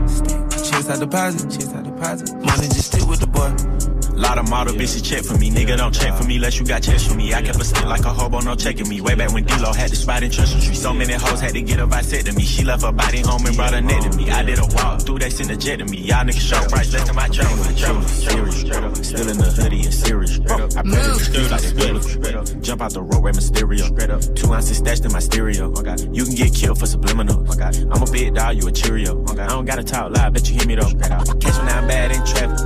[0.50, 1.50] Chase out deposit.
[1.50, 2.34] Chase out deposit.
[2.36, 3.93] Money just stick with the boy.
[4.16, 5.50] Lot of model bitches check for me.
[5.50, 7.34] Nigga don't check for me unless you got checks for me.
[7.34, 9.02] I kept a stick like a hobo, no checking me.
[9.02, 10.76] Way back when D-Lo had the spot in Churchill Street.
[10.76, 12.42] So many hoes had to get a vasectomy.
[12.42, 14.30] She left her body home and brought her neck to me.
[14.30, 15.98] I did a walk through, they sent a jet to me.
[15.98, 17.28] Y'all niggas show price less than my.
[17.34, 20.40] Serious, still in the hoodie and serious.
[20.40, 22.62] I pray to the streets like biblical.
[22.62, 24.36] Jump out the road, wear Mysterio.
[24.36, 25.74] Two ounces stashed in my stereo.
[26.14, 27.44] You can get killed for subliminal.
[27.50, 29.24] I'm a big dog, you a Cheerio.
[29.32, 30.92] I don't gotta talk loud, bet you hear me though.
[30.92, 32.60] Catch me now bad in traffic.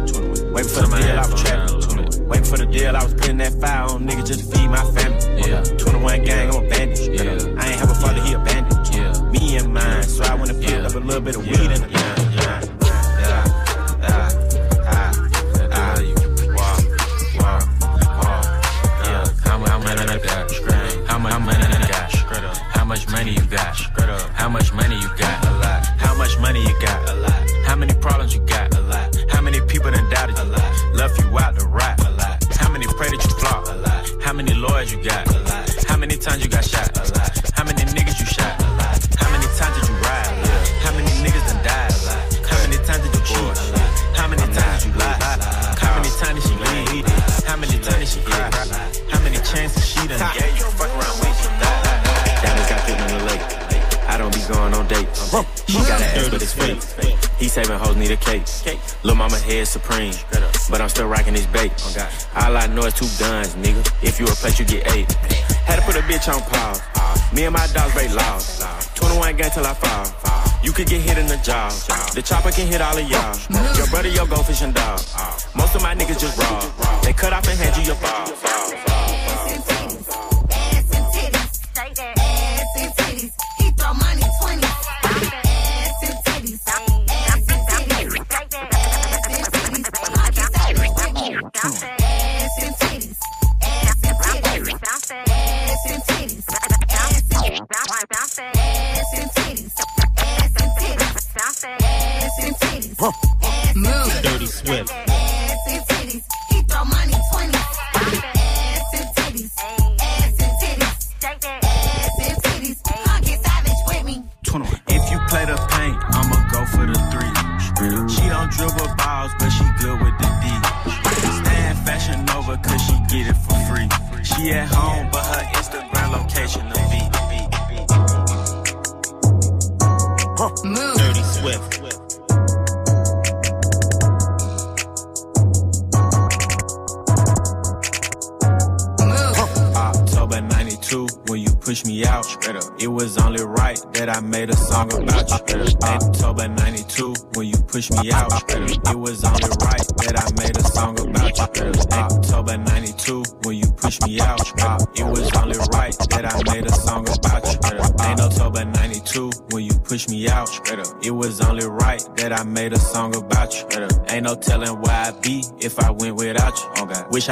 [0.51, 2.27] Wait for the deal, Trapping.
[2.27, 4.83] Waiting for the deal, I was putting that fire on nigga just to feed my
[4.91, 5.49] family.
[5.49, 5.63] Yeah.
[5.63, 6.99] 21 gang, I'm a bandit.
[7.13, 7.61] Yeah.
[7.61, 8.77] I ain't have a father, he a bandit.
[8.93, 9.13] Yeah.
[9.31, 11.81] Me and mine, so I went and picked up a little bit of weed in
[11.81, 11.91] the line.
[11.91, 12.17] Yeah.
[12.37, 12.63] Yeah.
[13.21, 13.45] Yeah.
[14.03, 15.11] Ah.
[15.71, 16.01] Ah.
[16.57, 16.77] Wow.
[17.39, 17.59] Wow.
[18.21, 18.41] Wow.
[19.05, 19.25] Yeah.
[19.45, 20.51] How much money you got?
[21.07, 22.15] How much money you got?
[22.75, 23.75] How much money you got?
[24.35, 25.45] How much money you got?
[25.45, 25.85] A lot.
[25.97, 27.09] How much money you got?
[27.09, 27.51] A lot.
[27.65, 28.66] How many problems you got?
[57.77, 58.43] He saving hoes need a cake.
[59.03, 60.13] Lil' mama head supreme,
[60.69, 61.71] but I'm still rocking his bait.
[61.77, 63.81] Oh, all I know is two guns, nigga.
[64.01, 65.11] If you a you get eight.
[65.65, 66.81] Had to put a bitch on pause.
[67.33, 68.63] Me and my dogs break laws.
[68.95, 70.05] 21 gang till I fall.
[70.63, 71.69] You could get hit in the jaw.
[72.13, 73.37] The chopper can hit all of y'all.
[73.77, 75.01] Your brother, your go fishing dog.
[75.55, 77.01] Most of my niggas just raw.
[77.01, 78.26] They cut off and hand you your ball.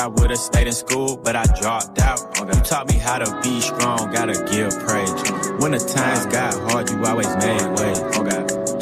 [0.06, 2.20] I would've stayed in school, but I dropped out.
[2.38, 5.10] You taught me how to be strong, gotta give praise.
[5.58, 7.98] When the times got hard, you always made ways.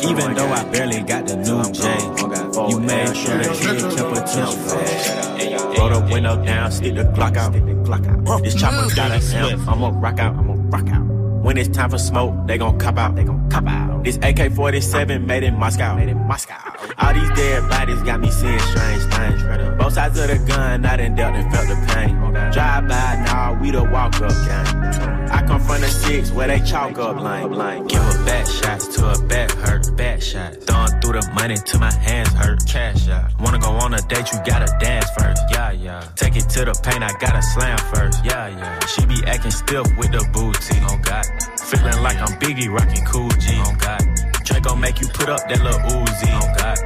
[0.03, 1.95] Even though I barely got the new J,
[2.69, 5.79] you made sure the kid kept attention.
[5.79, 7.53] Roll the window down, stick the Glock out.
[8.43, 11.03] This chopper got a M, I'ma rock out, I'ma rock out.
[11.41, 14.03] When it's time for smoke, they gon' cop out, they gon' cop out.
[14.03, 16.42] This AK-47 made in Moscow, made in Moscow.
[17.35, 19.43] Dead bodies got me seeing strange things.
[19.77, 22.15] Both sides of the gun, I done dealt and felt the pain.
[22.51, 25.29] Drive by, nah, we the walk up gang.
[25.31, 27.87] I come from the six where they chalk up line.
[27.87, 30.53] Give a back shots to a back hurt, back shot.
[30.61, 33.31] Throwing through the money till my hands hurt, cash out.
[33.39, 36.03] Wanna go on a date, you gotta dance first, yeah, yeah.
[36.15, 38.85] Take it to the paint, I gotta slam first, yeah, yeah.
[38.85, 41.25] She be acting stiff with the booty, oh God.
[41.59, 44.03] Feeling like I'm Biggie rocking cool G, oh God.
[44.43, 46.77] Draco make you put up that little Uzi, oh God.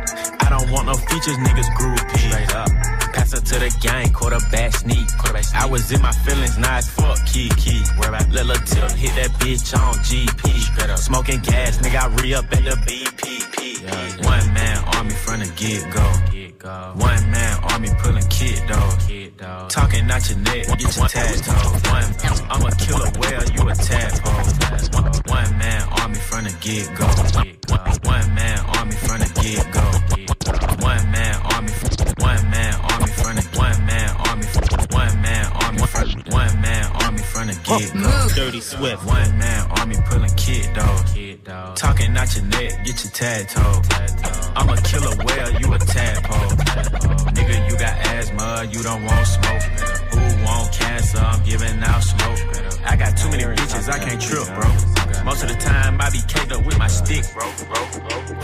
[0.48, 2.18] I don't want no features, niggas groupie.
[2.30, 2.70] Straight up.
[3.12, 5.06] Pass her to the gang, quarterback sneak.
[5.18, 5.62] Quarterback sneak.
[5.62, 7.84] I was in my feelings, now it's fuck key key.
[7.98, 10.48] Where I let her tip, hit that bitch on GP.
[10.60, 11.00] Straight up.
[11.00, 14.24] Smoking gas, nigga, I re up at the BPP.
[14.24, 16.27] One man army from the get go.
[41.78, 43.82] Talking out your neck, get your tattoo.
[44.56, 46.58] I'm a killer whale, you a tadpole.
[47.36, 49.62] Nigga, you got asthma, you don't want smoke.
[49.62, 51.20] Who want cancer?
[51.20, 52.40] I'm giving out smoke.
[52.84, 54.97] I got too many bitches, I can't trip, bro.
[55.28, 57.44] Most of the time, I be caked up with my stick, bro.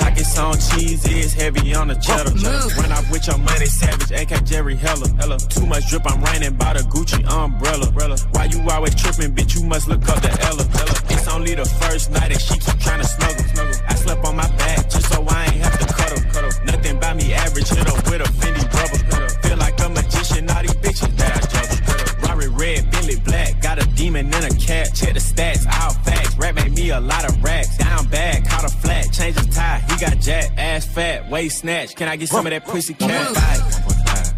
[0.03, 2.35] Pockets on cheese is heavy on the cheddar.
[2.35, 5.07] Oh, Run off with your money, savage, AK Jerry Heller.
[5.15, 5.37] Hella.
[5.47, 7.87] Too much drip, I'm raining by the Gucci umbrella.
[8.33, 9.55] Why you always tripping, bitch?
[9.55, 10.67] You must look up the Ella.
[11.07, 13.45] It's only the first night and she keep trying to snuggle.
[13.87, 16.51] I slept on my back just so I ain't have to cuddle.
[16.65, 19.29] Nothing by me average, hit up with a Fendi rubber.
[19.47, 22.27] Feel like a magician, all these bitches that I juggle.
[22.27, 24.91] Rari red, Billy black, got a demon in a cat.
[24.93, 26.32] Check the stats, all facts.
[26.43, 27.77] Rap made me a lot of racks.
[27.77, 29.81] Down bad, caught a flat, change his tie.
[29.87, 31.95] He got jack, ass fat, waist snatch.
[31.95, 33.29] Can I get some of that pussy cat?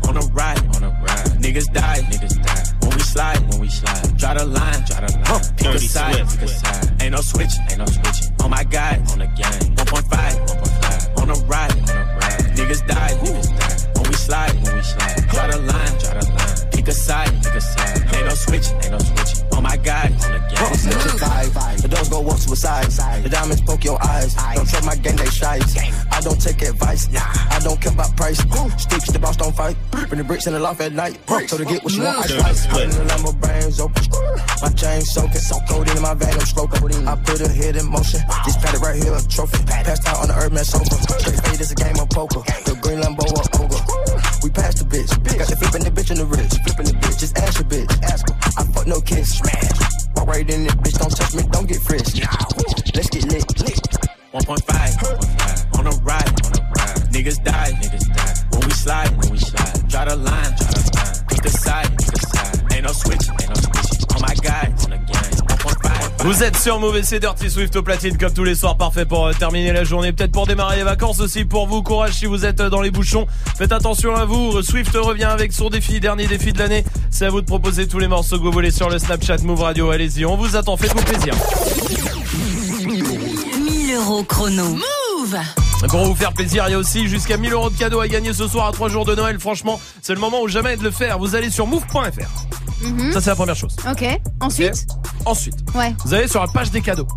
[0.07, 1.25] On the ride, on the right.
[1.41, 2.63] Niggas die, niggas die.
[2.81, 4.17] When we slide, when we slide.
[4.17, 5.55] Draw the line, draw the line.
[5.57, 7.01] Pick a side, pick a side.
[7.01, 8.35] Ain't no switching, ain't no switching.
[8.43, 9.73] On my guy, on the gang.
[9.73, 11.21] 1.5, 1.5.
[11.21, 12.39] On the ride, on the right.
[12.53, 13.99] Niggas die, niggas die.
[13.99, 15.27] When we slide, when we slide.
[15.31, 16.44] Draw the line, draw the line.
[16.85, 17.97] Pick a side, pick a side.
[18.13, 19.41] Ain't no switching, ain't no switching.
[19.45, 20.73] On oh my guy, on the gang.
[20.77, 21.81] Snitch your vibe.
[21.81, 23.23] The doors go up to a side.
[23.23, 24.35] The diamonds poke your eyes.
[24.53, 25.57] Don't trust my gang, they shy.
[26.11, 27.09] I don't take advice.
[27.09, 27.25] Nah.
[27.25, 28.37] I don't care about price.
[28.77, 29.75] Sticks, the boss don't fight.
[29.89, 31.17] Bring the bricks in the loft at night.
[31.49, 32.65] So to get what you want, I slice.
[32.77, 34.05] In the Lambo brains open.
[34.61, 35.41] My chain soaking.
[35.41, 37.07] so Cold in my bag, I'm stroking.
[37.07, 38.21] I put a hit in motion.
[38.45, 39.57] Just pat it right here, a trophy.
[39.65, 41.01] Passed out on the Earthman sofa.
[41.17, 42.45] Straight fade is a game of poker.
[42.69, 44.04] The green Lambo or ogre.
[44.45, 45.09] We passed the bitch.
[45.09, 46.53] Got the flipping the bitch in the rich.
[46.61, 47.17] Flipping the bitch.
[47.17, 47.89] Just ask your bitch.
[48.05, 48.37] Ask her.
[48.61, 49.41] I fuck no kiss.
[49.41, 49.73] Smash.
[50.13, 51.01] Walk right in it, bitch.
[51.01, 51.41] Don't touch me.
[51.49, 52.21] Don't get frisked.
[52.21, 52.93] fresh.
[52.93, 53.41] Let's get lit.
[53.65, 53.81] Lit.
[54.37, 56.29] 1.5, on the ride.
[56.29, 57.01] on the right.
[57.09, 58.35] Niggas die, niggas die.
[58.53, 59.89] When we slide, when we slide.
[59.89, 61.25] Draw the line, draw the line.
[61.25, 62.73] Pick a side, pick a side.
[62.73, 63.25] Ain't no switch.
[63.41, 64.05] ain't no switching.
[64.13, 65.14] Oh on my guy, on.
[66.25, 69.05] 1.5, Vous êtes sur Mauvais, c'est Dirty Swift au platine comme tous les soirs, parfait
[69.05, 71.83] pour euh, terminer la journée, peut-être pour démarrer les vacances aussi pour vous.
[71.83, 73.27] Courage si vous êtes euh, dans les bouchons.
[73.57, 74.61] Faites attention à vous.
[74.63, 76.83] Swift revient avec son défi, dernier défi de l'année.
[77.11, 79.61] C'est à vous de proposer tous les morceaux que vous voulez sur le Snapchat Move
[79.61, 79.91] Radio.
[79.91, 81.33] Allez-y, on vous attend, faites-vous plaisir.
[82.83, 84.65] 1000 euros chrono.
[84.65, 85.37] Move
[85.89, 88.33] Pour vous faire plaisir, il y a aussi jusqu'à 1000 euros de cadeaux à gagner
[88.33, 89.39] ce soir à 3 jours de Noël.
[89.39, 91.19] Franchement, c'est le moment ou jamais de le faire.
[91.19, 92.45] Vous allez sur move.fr.
[92.81, 93.11] Mhm.
[93.13, 93.75] Ça, c'est la première chose.
[93.89, 94.05] Ok.
[94.41, 94.85] Ensuite
[95.25, 95.95] Ensuite, Ouais.
[96.05, 97.07] vous allez sur la page des cadeaux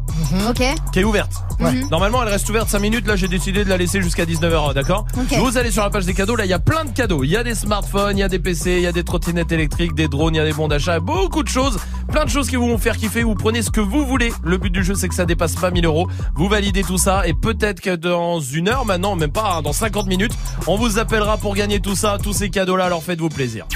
[0.48, 0.62] Ok.
[0.92, 1.32] qui est ouverte.
[1.60, 1.88] Mhm.
[1.90, 3.06] Normalement, elle reste ouverte 5 minutes.
[3.06, 5.36] Là, j'ai décidé de la laisser jusqu'à 19h, d'accord Ok.
[5.38, 6.36] Vous allez sur la page des cadeaux.
[6.36, 7.22] Là, il y a plein de cadeaux.
[7.24, 9.52] Il y a des smartphones, il y a des PC, il y a des trottinettes
[9.52, 11.78] électriques, des drones, il y a des bons d'achat, beaucoup de choses.
[12.10, 13.22] Plein de choses qui vous vont faire kiffer.
[13.22, 14.32] Vous prenez ce que vous voulez.
[14.42, 16.08] Le but du jeu, c'est que ça dépasse pas 1000 euros.
[16.36, 19.74] Vous validez tout ça et peut-être que dans une heure, maintenant, même pas, hein, dans
[19.74, 20.32] 50 minutes,
[20.66, 22.86] on vous appellera pour gagner tout ça, tous ces cadeaux-là.
[22.86, 23.66] Alors faites-vous plaisir.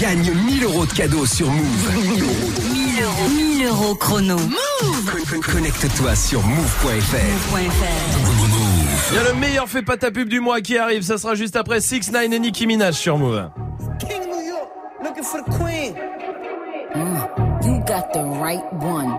[0.00, 1.92] Gagne 1000 euros de cadeaux sur Move.
[2.72, 3.28] 1000 euros.
[3.28, 4.36] 1000 euros chrono.
[4.38, 7.58] Move Con- Connecte-toi sur move.fr.
[9.10, 11.02] Il y a le meilleur fait pas ta pub du mois qui arrive.
[11.02, 13.50] Ça sera juste après 6 9 et Nicki Minaj sur Move.
[13.98, 14.70] King New York,
[15.04, 15.94] looking for the queen.
[16.94, 19.18] Mm, you got the right one.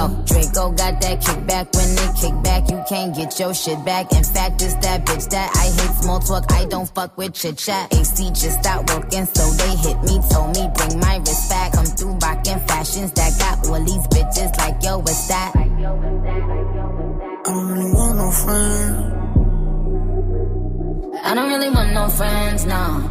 [0.00, 1.66] yo, Draco got that kickback.
[1.76, 4.12] When they kick back, you can't get your shit back.
[4.12, 6.50] In fact, it's that bitch that I hate small talk.
[6.52, 7.92] I don't fuck with chit chat.
[7.92, 10.20] AC just stopped working, so they hit me.
[10.30, 11.72] Told me bring my wrist back.
[11.72, 15.52] Come through rockin' fashions that got all these bitches like yo, what's that?
[15.56, 15.68] I
[17.52, 19.16] don't really want no friends.
[21.22, 23.10] I don't really want no friends, no.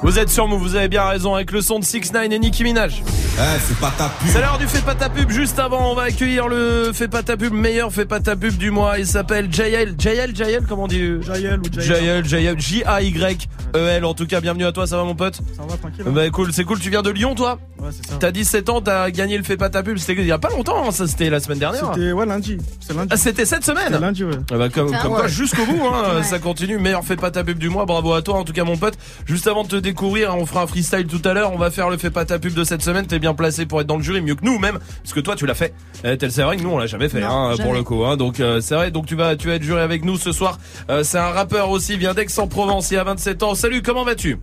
[0.00, 2.38] Vous êtes sur Move, vous avez bien raison avec le son de 6 9 et
[2.38, 3.02] Nicki Minaj.
[3.04, 4.28] Eh, c'est pas ta pub.
[4.28, 5.28] C'est l'heure du Fais pas ta pub.
[5.30, 8.56] Juste avant, on va accueillir le Fais pas ta pub, meilleur Fais pas ta pub
[8.56, 8.98] du mois.
[8.98, 9.94] Il s'appelle JL.
[9.98, 12.24] JL, JL, comment on dit Jaël ou JL, Jaël.
[12.24, 14.04] JL, J-A-Y-E-L.
[14.04, 16.04] En tout cas, bienvenue à toi, ça va mon pote Ça va, tranquille.
[16.06, 18.16] Bah cool, c'est cool, tu viens de Lyon toi Ouais, c'est ça.
[18.18, 20.50] T'as 17 ans, t'as gagné le Fais pas ta pub, c'était il y a pas
[20.50, 21.92] longtemps, hein, ça c'était la semaine dernière.
[21.94, 22.58] C'était ouais lundi.
[22.80, 23.08] C'est lundi.
[23.12, 24.34] Ah, c'était cette semaine C'était lundi, ouais.
[24.52, 24.96] Ah bah, comme, ouais.
[25.06, 26.22] quoi jusqu'au bout hein, Ouais.
[26.24, 28.64] ça continue meilleur fait pas ta pub du mois bravo à toi en tout cas
[28.64, 28.94] mon pote
[29.26, 31.88] juste avant de te découvrir on fera un freestyle tout à l'heure on va faire
[31.90, 34.02] le fait pas ta pub de cette semaine t'es bien placé pour être dans le
[34.02, 35.72] jury mieux que nous même parce que toi tu l'as fait.
[36.02, 37.64] Tel c'est vrai que nous on l'a jamais fait Non, hein, jamais.
[37.64, 39.80] pour le coup hein, donc euh, c'est vrai donc tu vas tu vas être juré
[39.82, 40.58] avec nous ce soir.
[40.90, 43.54] Euh, c'est un rappeur aussi vient d'Aix-en-Provence il a 27 ans.
[43.54, 44.38] Salut comment vas-tu?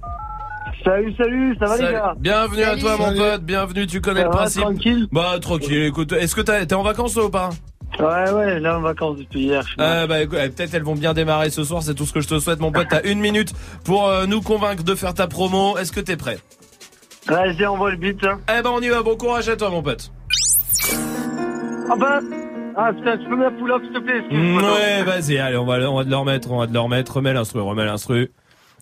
[0.83, 1.87] Salut, salut, ça va Salut.
[1.87, 2.13] les gars?
[2.19, 2.81] Bienvenue à Salut.
[2.81, 4.61] toi mon pote, bienvenue, tu connais Ça le va, principe.
[4.61, 5.07] tranquille.
[5.11, 7.49] Bah tranquille, écoute, est-ce que t'as- t'es en vacances toi ou pas?
[7.99, 9.63] Ouais, ouais, là en vacances depuis hier.
[9.79, 12.27] Euh, bah, eh, peut-être elles vont bien démarrer ce soir, c'est tout ce que je
[12.27, 12.87] te souhaite mon pote.
[12.89, 13.53] T'as une minute
[13.83, 15.77] pour euh, nous convaincre de faire ta promo.
[15.77, 16.37] Est-ce que t'es prêt?
[17.27, 18.23] Vas-y, envoie le beat.
[18.23, 18.39] Hein.
[18.49, 20.11] Eh ben on y va, bon courage à toi mon pote.
[21.89, 22.19] Ah bah,
[22.77, 25.57] Ah putain, tu peux me la pull up s'il te plaît Mm, ouais, vas-y, allez,
[25.57, 27.15] on va, on va te le remettre, on va te le remettre.
[27.15, 28.31] Remets l'instru, remets l'instru.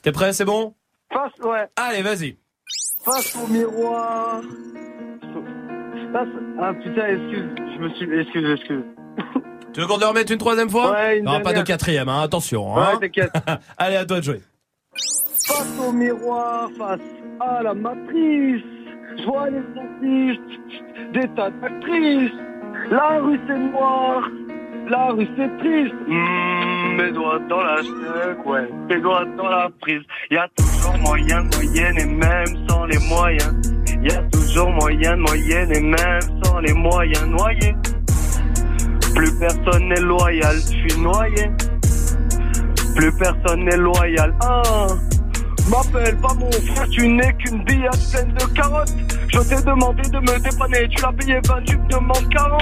[0.01, 0.73] T'es prêt, c'est bon?
[1.13, 1.67] Face, ouais.
[1.75, 2.37] Allez, vas-y.
[3.05, 4.41] Face au miroir.
[6.11, 6.27] Face...
[6.61, 8.19] Ah putain, excuse, je me suis...
[8.19, 8.83] Excuse, excuse.
[9.73, 12.07] Tu veux qu'on te le remette une troisième fois Ouais, une Non, pas de quatrième,
[12.09, 12.75] hein, attention.
[12.75, 12.97] Ouais, Hein.
[13.01, 13.31] t'inquiète.
[13.77, 14.41] allez, à toi de jouer.
[15.47, 16.99] Face au miroir, face
[17.39, 18.61] à la matrice.
[19.17, 22.31] Je vois les artistes, des tas d'actrices.
[22.91, 24.23] La rue c'est noir,
[24.89, 25.93] la rue c'est triste.
[26.07, 30.01] Mmh, mes doigts dans la chèque, ouais, mes doigts dans la prise.
[30.31, 33.53] Y a toujours moyen de moyenne et même sans les moyens.
[34.03, 37.75] Y a toujours moyen de moyenne et même sans les moyens noyés.
[39.15, 41.51] Plus personne n'est loyal, je suis noyé.
[42.95, 44.33] Plus personne n'est loyal.
[44.41, 44.87] Ah,
[45.69, 48.93] m'appelle pas mon frère, tu n'es qu'une billette pleine de carottes.
[49.27, 52.61] Je t'ai demandé de me dépanner, tu l'as payé 20, tu me demandes 40.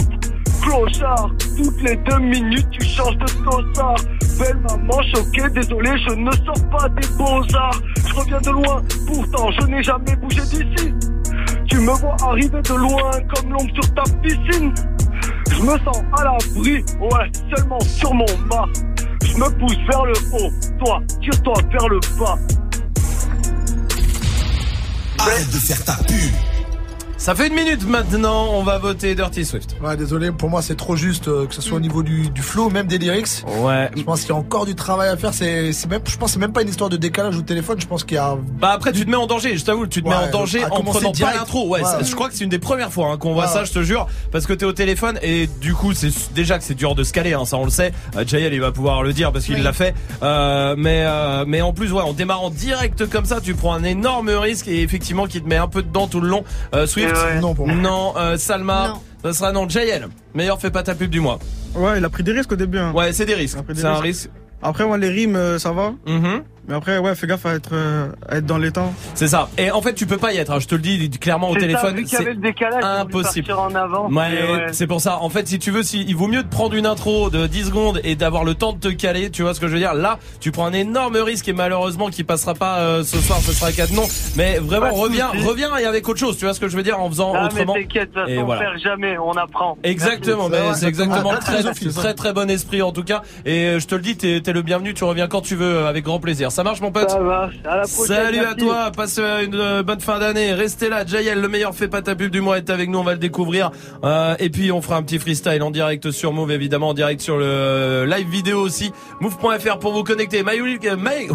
[0.61, 3.95] Clochard, toutes les deux minutes tu changes de saussard.
[4.40, 7.82] Belle maman choquée, désolé, je ne sors pas des beaux-arts.
[8.07, 10.94] Je reviens de loin, pourtant je n'ai jamais bougé d'ici.
[11.68, 14.73] Tu me vois arriver de loin comme l'ombre sur ta piscine.
[15.52, 18.68] Je me sens à l'abri, ouais, seulement sur mon mât.
[19.23, 20.52] Je me pousse vers le haut,
[20.84, 22.38] toi, tire-toi vers le bas.
[25.19, 26.51] Arrête de faire ta pub.
[27.22, 29.76] Ça fait une minute maintenant, on va voter Dirty Swift.
[29.80, 32.41] Ouais, désolé, pour moi c'est trop juste, euh, que ce soit au niveau du, du
[32.41, 33.43] flow, même des lyrics.
[33.60, 33.91] Ouais.
[33.95, 35.31] Je pense qu'il y a encore du travail à faire.
[35.31, 37.80] C'est, c'est même, je pense que c'est même pas une histoire de décalage au téléphone.
[37.80, 38.35] Je pense qu'il y a.
[38.60, 40.64] Bah après tu te mets en danger, je t'avoue, tu te mets Ouais, en danger
[40.64, 41.38] à en commencer prenant pas direct.
[41.38, 41.68] l'intro.
[41.69, 43.72] Ouais, je crois que c'est une des premières fois hein, qu'on voit Ouais, ça, je
[43.72, 46.95] te jure, parce que t'es au téléphone et du coup c'est déjà que c'est dur
[46.95, 47.91] de se caler, hein, ça on le sait.
[48.18, 49.61] Euh, Jael il va pouvoir le dire parce qu'il Oui.
[49.61, 49.93] l'a fait.
[50.23, 53.84] Euh, mais euh, mais en plus ouais, en démarrant direct comme ça, tu prends un
[53.84, 56.43] énorme risque et effectivement qui te met un peu dedans tout le long.
[56.73, 57.39] Euh, Swift, ouais.
[57.39, 57.75] Non, pour moi.
[57.75, 58.89] non, euh, Salma,
[59.23, 59.31] Non.
[59.31, 59.67] ça sera non.
[59.69, 61.39] Jael, meilleur fais pas ta pub du mois.
[61.75, 62.77] Ouais, il a pris des risques au début.
[62.79, 62.91] hein.
[62.93, 63.57] Ouais, c'est des risques.
[63.57, 64.03] Après, des C'est un risques.
[64.03, 64.29] risque.
[64.61, 65.93] Après, moi, les rimes, euh, ça va.
[66.05, 66.43] Mhm.
[66.72, 68.93] Mais après, ouais, fais gaffe à être, euh, à être dans les temps.
[69.14, 69.49] C'est ça.
[69.57, 70.52] Et en fait, tu peux pas y être.
[70.53, 72.02] hein, Je te le dis clairement au téléphone.
[72.07, 72.26] c'est
[72.81, 73.48] impossible.
[73.48, 74.10] partir en avant.
[74.10, 74.65] Ouais, et ouais.
[74.72, 75.18] c'est pour ça.
[75.19, 77.65] En fait, si tu veux, si, il vaut mieux de prendre une intro de 10
[77.65, 79.30] secondes et d'avoir le temps de te caler.
[79.31, 79.93] Tu vois ce que je veux dire?
[79.93, 83.39] Là, tu prends un énorme risque et malheureusement qui passera pas euh, ce soir.
[83.41, 84.03] Ce sera cadenon.
[84.38, 86.38] Mais vraiment, Pas reviens, reviens et avec autre chose.
[86.38, 87.73] Tu vois ce que je veux dire En faisant Ah, autrement.
[87.73, 88.41] mais t'inquiète, voilà.
[88.43, 89.77] on perd jamais, on apprend.
[89.84, 90.68] Exactement, Merci.
[90.69, 91.72] mais C'est exactement très, ça.
[91.93, 93.23] très très bon esprit en tout cas.
[93.45, 94.93] Et euh, je te le dis, t'es t'es le bienvenu.
[94.93, 96.52] Tu reviens quand tu veux, avec grand plaisir.
[96.52, 98.05] Ça marche, mon pote Ça va, à la prochaine.
[98.05, 100.53] Salut à toi, passe euh, une euh, bonne fin d'année.
[100.53, 103.03] Restez là, Jayel, le meilleur fait pas ta pub du mois est avec nous, on
[103.03, 103.71] va le découvrir.
[104.03, 107.21] Euh, et puis on fera un petit freestyle en direct sur Move, évidemment, en direct
[107.21, 108.91] sur le euh, live vidéo aussi.
[109.19, 110.43] Move.fr pour vous connecter.
[110.43, 110.59] My,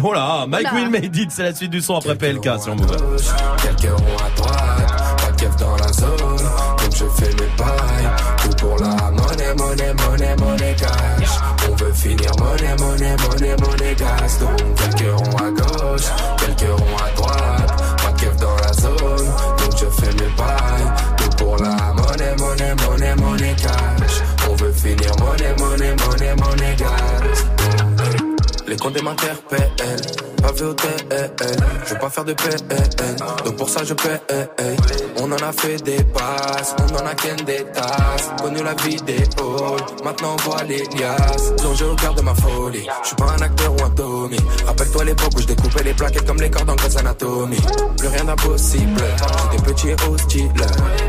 [0.03, 0.67] oh là, Mike.
[0.73, 2.95] Will Made It, c'est la suite du son après PLK sur Move.
[3.61, 6.16] Quelques ronds à droite, pas de dans la zone,
[9.57, 11.39] monnaie, monnaie, monnaie, cash.
[11.69, 14.39] On veut finir monnaie, monnaie, monnaie, monnaie gas.
[14.39, 16.07] Donc quelques ronds à gauche,
[16.37, 19.27] quelques ronds à droite, pas de dans la zone,
[19.57, 20.91] donc je fais mes pailles.
[21.17, 24.21] Tout pour la monnaie, monnaie, monnaie, monnaie cash.
[24.49, 27.16] On veut finir monnaie, monnaie, monnaie, monnaie gas.
[28.67, 29.71] Les comptes m'interpellent,
[30.41, 31.31] pas vu au TL.
[31.85, 33.15] Je veux pas faire de PN,
[33.45, 34.19] donc pour ça je paie.
[35.19, 38.29] On en a fait des passes, on en a qu'un des tasses.
[38.41, 41.53] Connu la vie des halls, maintenant on voit les liasses.
[41.57, 44.37] Plongé au cœur de ma folie, je suis pas un acteur ou un Tommy.
[44.65, 47.57] Rappelle-toi l'époque où je découpais les plaquettes comme les cordes en Grey's Anatomy.
[47.97, 49.01] Plus rien d'impossible,
[49.51, 50.51] j'étais petit et hostile.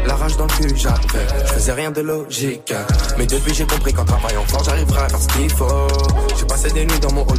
[0.06, 2.72] La rage dans le cul j'avais, je faisais rien de logique.
[3.18, 5.88] Mais depuis j'ai compris qu'en travaillant fort j'arriverai à faire ce qu'il faut.
[6.38, 7.38] J'ai passé des nuits dans mon hall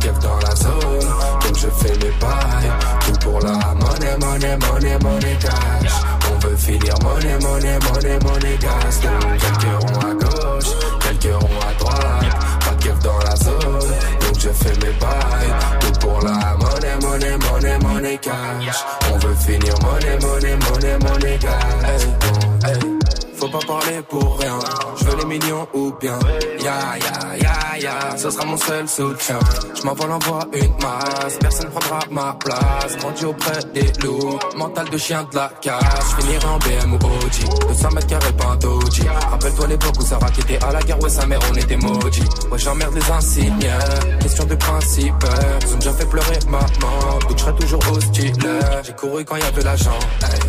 [0.00, 1.08] keuf dans la zone,
[1.42, 2.72] donc je fais mes bails.
[3.06, 5.92] Tout pour la monnaie, monnaie, monnaie, monnaie cash.
[6.30, 9.00] On veut finir monnaie, monnaie, monnaie, monnaie gas.
[9.00, 10.70] Quelques ronds à gauche,
[11.00, 13.90] quelques ronds à droite, pas de dans la zone,
[14.20, 15.54] donc je fais mes bails.
[15.80, 18.84] Tout pour la monnaie, monnaie, monnaie, monnaie cash.
[19.12, 22.06] On veut finir monnaie, monnaie, monnaie, monnaie gas.
[22.64, 22.99] Hey, hey.
[23.40, 24.58] Faut pas parler pour rien.
[24.98, 26.18] Je veux les millions ou bien.
[26.62, 29.38] Ya ya ya ya, ce sera mon seul soutien.
[29.74, 32.98] Je m'envole envoie une masse, personne prendra ma place.
[32.98, 36.10] Grandi auprès des loups, mental de chien de la casse.
[36.10, 39.30] Je finirai en BM ou OG, 200 mètres carrés pas un.
[39.30, 42.28] Rappelle-toi l'époque où Sarah qui était à la guerre, ouais sa mère on était maudits.
[42.50, 43.70] Ouais j'emmerde les insignes,
[44.20, 45.24] question de principe.
[45.62, 48.34] Ils ont déjà fait pleurer maman, donc je serai toujours hostile.
[48.82, 49.98] J'ai couru quand y avait l'argent,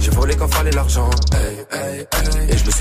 [0.01, 1.09] j'ai volé quand fallait l'argent.
[2.49, 2.80] Et je me suis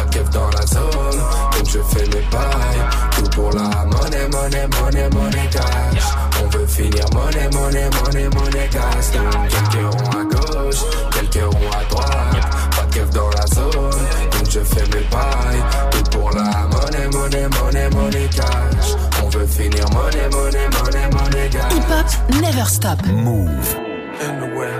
[0.11, 1.19] keuf dans la zone,
[1.53, 2.83] donc je fais mes bails.
[3.15, 6.03] Tout pour la monnaie, monnaie, monnaie, monnaie cash.
[6.43, 9.11] On veut finir monnaie, monnaie, monnaie, monnaie cash.
[9.13, 10.81] Donc quelques ronds à gauche,
[11.11, 15.63] quelques ronds à droite, pas de keuf dans la zone, donc je fais mes bails.
[15.91, 18.95] Tout pour la monnaie, monnaie, monnaie, monnaie cash.
[19.23, 21.73] On veut finir monnaie, monnaie, monnaie, monnaie cash.
[21.73, 23.05] Hip Hop Never Stop.
[23.07, 23.75] Move.
[24.21, 24.71] In the way.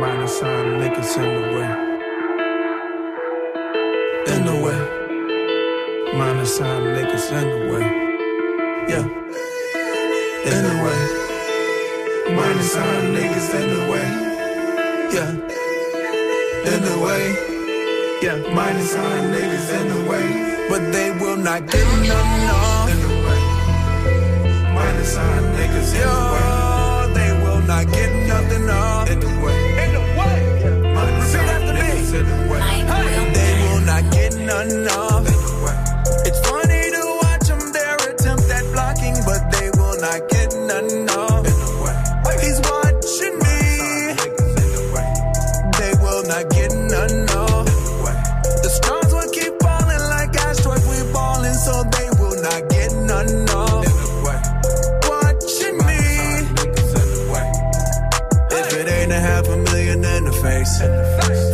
[0.00, 1.89] Minus sign niggas in the way.
[4.30, 4.80] In the way.
[6.16, 7.86] Minus sign niggas in the way.
[8.90, 9.04] Yeah.
[10.50, 11.00] In the way.
[12.36, 14.06] Minus sign niggas in the way.
[15.14, 15.30] Yeah.
[16.72, 17.22] In the way.
[18.22, 18.36] Yeah.
[18.54, 20.26] Minus sign niggas in the way.
[20.68, 22.58] But they will not get none, no.
[22.92, 23.40] In the way.
[24.76, 27.14] Minus sign niggas in the way.
[27.18, 29.04] They will not get nothing, no.
[29.10, 29.58] In the way.
[29.84, 30.38] In the way.
[30.94, 32.49] Minus sign niggas in the way.
[34.62, 41.06] It's funny to watch them, their attempt at blocking, but they will not get none,
[41.06, 41.42] no.
[42.44, 44.20] He's watching me.
[45.80, 47.64] They will not get none, no.
[48.60, 53.46] The stars will keep falling like asteroids, we balling, so they will not get none,
[53.46, 53.64] no.
[55.08, 56.00] Watching me.
[58.52, 60.82] If it ain't a half a million in the face,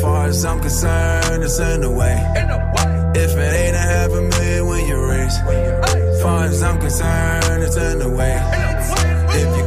[0.03, 2.96] far as I'm concerned, it's in the way.
[3.19, 5.39] If it ain't a half a million when you raise,
[6.23, 8.37] far as I'm concerned, it's in the way.
[9.31, 9.66] If you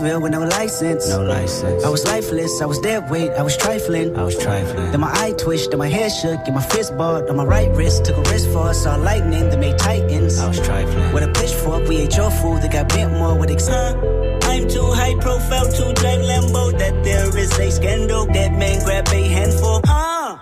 [0.00, 1.08] my with no license.
[1.08, 1.84] No license.
[1.84, 4.16] I was lifeless, I was dead weight, I was trifling.
[4.16, 4.90] I was trifling.
[4.90, 7.70] Then my eye twitched, then my head shook, and my fist balled on my right
[7.76, 8.04] wrist.
[8.04, 10.38] Took a risk for us, saw lightning, that made titans.
[10.38, 11.12] I was trifling.
[11.12, 14.90] With a pitchfork, we ate your food, that got bent more with ex- I'm too
[14.92, 16.76] high profile to drive Lambo.
[16.78, 18.26] That there is a scandal.
[18.26, 19.80] That man grab a handful.
[19.86, 20.38] Uh,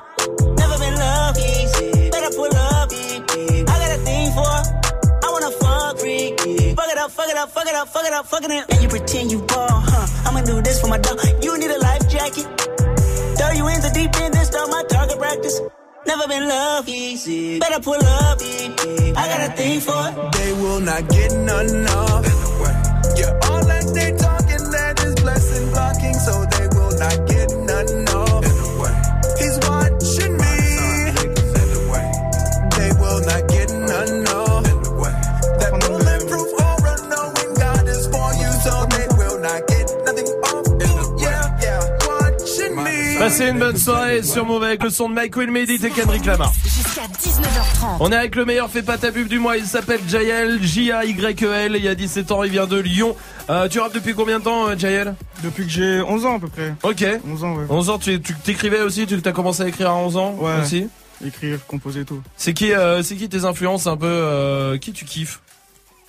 [0.56, 2.10] never been loved easy.
[2.10, 2.88] Better pull up.
[2.90, 4.48] I got a thing for.
[5.24, 6.74] I wanna fuck freaky.
[6.74, 8.77] Fuck it up, fuck it up, fuck it up, fuck it up, fucking it.
[13.98, 15.60] In deep end, then start my target practice.
[16.06, 17.58] Never been love easy.
[17.58, 18.38] Better pull up.
[18.40, 20.32] I got a thing for it.
[20.34, 22.47] They will not get none of.
[43.38, 46.24] Passez une bonne soirée sur Move avec le son de Mike Will Medit et Kendrick
[46.26, 46.52] Lamar.
[46.64, 47.96] Jusqu'à 19h30.
[48.00, 51.74] On est avec le meilleur fait pas ta pub du mois, il s'appelle Jael, J-A-Y-E-L,
[51.76, 53.14] il y a 17 ans, il vient de Lyon.
[53.48, 56.40] Euh, tu rappes depuis combien de temps, euh, Jael Depuis que j'ai 11 ans à
[56.40, 56.74] peu près.
[56.82, 57.04] Ok.
[57.32, 57.64] 11 ans, ouais.
[57.70, 60.60] 11 ans, tu tu- t'écrivais aussi, tu as commencé à écrire à 11 ans Ouais.
[60.60, 60.88] aussi?
[61.24, 62.20] Écrire, composer tout.
[62.36, 65.40] C'est qui, euh, c'est qui tes influences un peu euh, Qui tu kiffes?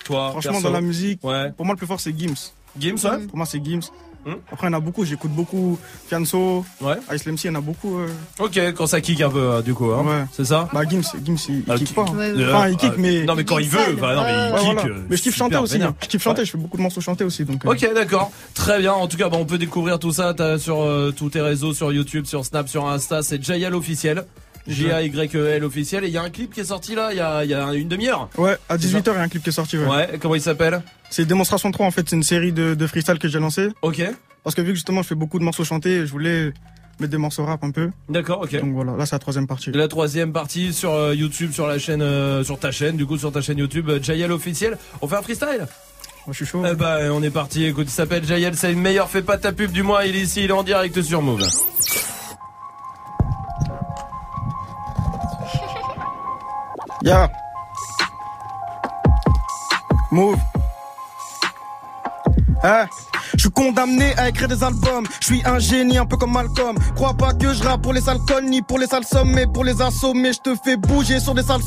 [0.04, 0.66] Toi, Franchement, perso?
[0.66, 1.52] dans la musique, Ouais.
[1.56, 2.34] pour moi, le plus fort, c'est Gims.
[2.76, 3.82] Gims, ouais Pour moi, c'est Gims.
[4.26, 4.32] Hmm.
[4.52, 5.78] Après, il y en a beaucoup, j'écoute beaucoup
[6.08, 6.96] Fianso, Ouais.
[7.14, 7.98] Ice il y en a beaucoup.
[8.00, 8.06] euh.
[8.38, 10.04] Ok, quand ça kick un peu, euh, du coup, hein.
[10.04, 10.24] Ouais.
[10.32, 12.02] C'est ça Bah, Gims, Gims, il, il Ah, kick pas.
[12.02, 12.14] hein.
[12.16, 12.44] Ouais, ouais.
[12.52, 13.24] Enfin, il kick, Euh, mais.
[13.24, 14.84] non, mais quand il veut, bah, non, mais il Ouais, kick, voilà.
[14.96, 15.82] euh, Mais je kiffe chanter aussi.
[15.82, 15.94] hein.
[16.02, 17.44] Je kiffe chanter, je fais beaucoup de morceaux chantés aussi.
[17.46, 17.70] Donc, euh.
[17.70, 18.30] Ok, d'accord.
[18.54, 18.92] Très bien.
[18.92, 21.90] En tout cas, bah, on peut découvrir tout ça sur euh, tous tes réseaux, sur
[21.92, 23.22] YouTube, sur Snap, sur Insta.
[23.22, 24.24] C'est JL officiel.
[24.66, 26.04] J-A-Y-E-L officiel.
[26.04, 27.54] Et il y a un clip qui est sorti là, il y a, il y
[27.54, 28.28] a une demi-heure.
[28.38, 29.78] Ouais, à C'est 18h, il y a un clip qui est sorti.
[29.78, 29.88] Ouais.
[29.88, 30.82] Ouais, comment il s'appelle?
[31.10, 33.68] C'est Démonstration 3, en fait, c'est une série de, de freestyle que j'ai lancé.
[33.82, 34.02] Ok.
[34.44, 36.52] Parce que vu que justement, je fais beaucoup de morceaux chantés, je voulais
[36.98, 37.90] mettre des morceaux rap un peu.
[38.08, 38.60] D'accord, ok.
[38.60, 39.70] Donc voilà, là, c'est la troisième partie.
[39.72, 43.18] La troisième partie sur euh, YouTube, sur la chaîne, euh, sur ta chaîne, du coup,
[43.18, 44.78] sur ta chaîne YouTube, euh, JL officiel.
[45.02, 45.66] On fait un freestyle?
[46.26, 46.62] Moi, je suis chaud.
[46.70, 47.64] Eh bah, on est parti.
[47.64, 49.08] Écoute, il s'appelle JL, c'est le meilleur.
[49.08, 50.04] Fais pas ta pub du mois.
[50.04, 51.46] Il est ici, il est en direct sur Move.
[57.02, 57.30] Ya.
[60.10, 60.40] Move.
[62.62, 62.88] Hein
[63.40, 65.06] je suis condamné à écrire des albums.
[65.18, 66.76] Je suis un génie, un peu comme Malcolm.
[66.94, 69.64] Crois pas que je rappe pour les sales ni pour les sales sommes, mais pour
[69.64, 70.34] les assommer.
[70.34, 71.62] Je te fais bouger sur des sales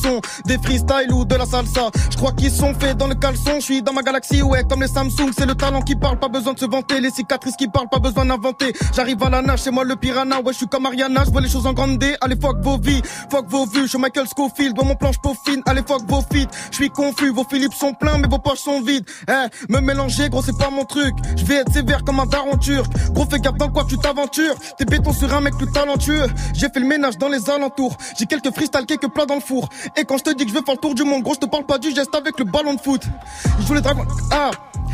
[0.46, 1.90] des freestyles ou de la salsa.
[2.12, 3.56] Je crois qu'ils sont faits dans le caleçon.
[3.56, 5.32] Je suis dans ma galaxie, ouais, comme les Samsung.
[5.36, 7.00] C'est le talent qui parle, pas besoin de se vanter.
[7.00, 8.72] Les cicatrices qui parlent, pas besoin d'inventer.
[8.96, 10.42] J'arrive à la nage, c'est moi le piranha.
[10.42, 12.16] Ouais, je suis comme Ariana, je vois les choses en grande D.
[12.22, 13.02] Allez, fuck vos vies,
[13.32, 13.86] fuck vos vues.
[13.86, 15.64] Je suis Michael Scofield, dans mon planche peaufine.
[15.66, 16.52] Allez, fuck vos feats.
[16.70, 19.06] Je suis confus, vos Philips sont pleins, mais vos poches sont vides.
[19.28, 21.16] Eh, me mélanger, gros, c'est pas mon truc.
[21.64, 22.92] Être sévère comme un daron turc.
[23.12, 24.56] Gros, fais gaffe dans quoi tu t'aventures?
[24.78, 26.28] T'es béton sur un mec plus talentueux.
[26.54, 27.98] J'ai fait le ménage dans les alentours.
[28.18, 29.70] J'ai quelques freestyle, quelques plats dans le four.
[29.98, 31.40] Et quand je te dis que je veux faire le tour du monde, gros, je
[31.40, 33.02] te parle pas du geste avec le ballon de foot.
[33.60, 34.06] Je joue les dragons.
[34.32, 34.52] Ah!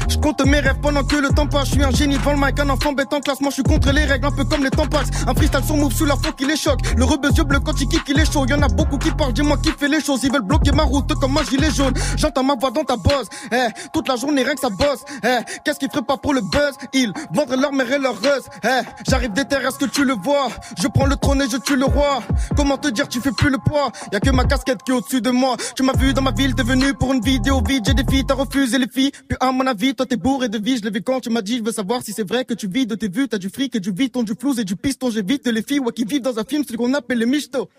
[0.10, 1.68] Je compte mes rêves pendant que le temps passe.
[1.68, 3.40] Je suis un génie devant le mic, un enfant bête en classe.
[3.42, 5.10] Moi, je suis contre les règles, un peu comme les tampax.
[5.28, 6.80] Un freestyle sur move sous la fois qui les choque.
[6.98, 8.46] Le rebeu yeux bleu quand il kick, il est chaud.
[8.48, 10.22] Y'en a beaucoup qui parlent, dis-moi qui fait les choses.
[10.24, 11.94] Ils veulent bloquer ma route comme un gilet jaune.
[12.18, 13.28] J'entends ma voix dans ta bosse.
[13.52, 15.04] Eh, toute la journée, rien que ça bosse.
[15.24, 16.74] Eh, qu'est-ce qu'ils feraient pas pour le buzz?
[16.94, 18.50] Ils vendraient leur mère et leur ruse.
[18.64, 20.50] Eh, j'arrive des terres, est-ce que tu le vois?
[20.82, 22.24] Je prends le trône et je tue le roi.
[22.58, 23.92] Comment te dire, tu fais plus le poids?
[24.12, 25.56] Y'a que ma casquette qui est au-dessus de moi.
[25.76, 27.84] Tu m'as vu dans ma ville, t'es venu pour une vidéo vide.
[27.86, 29.12] J'ai des filles, t'as refusé les filles.
[29.28, 30.78] Puis à mon avis, toi t'es bourré de vie.
[30.78, 32.70] Je l'ai vu quand tu m'as dit, je veux savoir si c'est vrai que tu
[32.70, 33.28] vis de tes vues.
[33.28, 35.12] T'as du fric et du ton du flouze et du piston.
[35.12, 37.70] J'évite les filles, ouais, qui vivent dans un film, celui qu'on appelle les michto.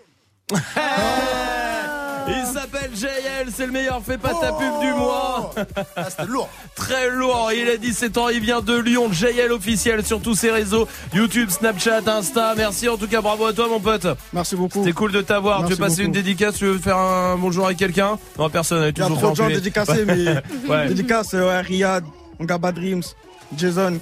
[2.36, 5.52] Il s'appelle JL, c'est le meilleur, fais pas ta pub du mois.
[6.09, 6.48] C'était lourd.
[6.74, 10.51] Très lourd, il a 17 ans, il vient de Lyon, JL officiel sur tous ses
[10.51, 12.55] réseaux, YouTube, Snapchat, Insta.
[12.57, 14.07] Merci en tout cas, bravo à toi mon pote.
[14.32, 14.81] Merci beaucoup.
[14.81, 15.65] C'était cool de t'avoir.
[15.65, 16.07] Tu veux passer beaucoup.
[16.07, 18.19] une dédicace, tu veux faire un bonjour à quelqu'un?
[18.39, 20.43] Non, personne, elle est Il y a toujours trop de gens dédicacés, mais.
[20.69, 20.89] Ouais.
[20.89, 22.05] Dédicace, ouais, Riyad,
[22.39, 23.02] mon gars Bad Dreams,
[23.57, 23.98] Jason,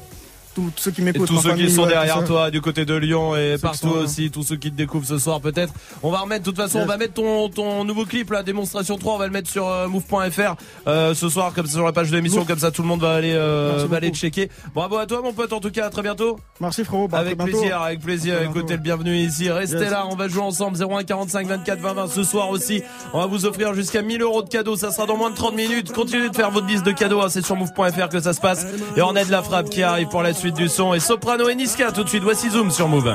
[0.77, 1.29] tous ceux qui m'écoutent.
[1.29, 4.31] tous ceux qui sont ouais, derrière toi du côté de Lyon et partout sont aussi,
[4.31, 5.73] tous ceux qui te découvrent ce soir peut-être.
[6.03, 6.85] On va remettre, de toute façon, Yes.
[6.85, 9.67] on va mettre ton, ton nouveau clip, la démonstration 3, on va le mettre sur
[9.69, 10.55] euh, move.fr
[10.87, 13.01] euh, ce soir, comme ça sur la page de l'émission, comme ça tout le monde
[13.01, 14.51] va aller, euh, va aller checker.
[14.75, 16.39] Bravo à toi mon pote, en tout cas, à très bientôt.
[16.61, 18.43] Merci frérot, bah, avec plaisir, avec plaisir.
[18.43, 19.51] Écoutez le bienvenu ici.
[19.51, 19.91] Restez Yes.
[19.91, 22.83] là, on va jouer ensemble 01 45 24 20 20 ce soir aussi.
[23.13, 24.77] On va vous offrir jusqu'à 1000 euros de cadeaux.
[24.77, 25.93] Ça sera dans moins de 30 minutes.
[25.93, 27.21] Continuez de faire votre liste de cadeaux.
[27.21, 28.67] hein, C'est sur move.fr que ça se passe.
[28.97, 30.95] Et on a de la frappe qui arrive pour la suite du son.
[30.95, 32.23] Et Soprano et Niska tout de suite.
[32.23, 33.15] Voici Zoom sur Move.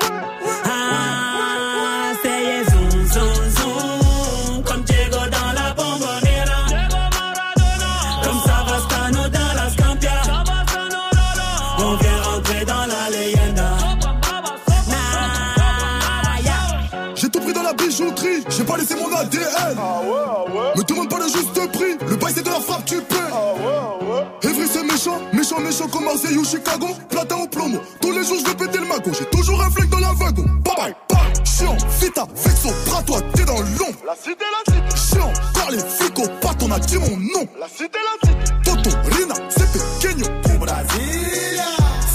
[18.51, 19.41] J'ai pas laissé mon ADN.
[19.77, 20.71] Ah ouais, ah ouais.
[20.75, 21.97] Me demande pas le juste prix.
[22.07, 23.15] Le bail c'est de la frappe, tu paies.
[23.31, 24.49] Ah ouais, ah ouais.
[24.49, 26.87] Evry c'est méchant, méchant, méchant comme Marseille ou Chicago.
[27.09, 27.79] Platin au plomo.
[28.01, 29.11] Tous les jours je vais péter le magot.
[29.17, 30.45] J'ai toujours un flingue dans la wagon.
[30.65, 31.45] Bye bye, bye.
[31.45, 33.99] Chiant, vita, vexo, bras toi, t'es dans l'ombre.
[34.05, 35.15] La cité, la cité.
[35.15, 37.47] Chiant, car les flics au pat, on a dit mon nom.
[37.59, 38.53] La cité, la cité.
[38.65, 40.25] Toto, Rina, c'est pequeño.
[40.53, 41.63] Au Brasilia.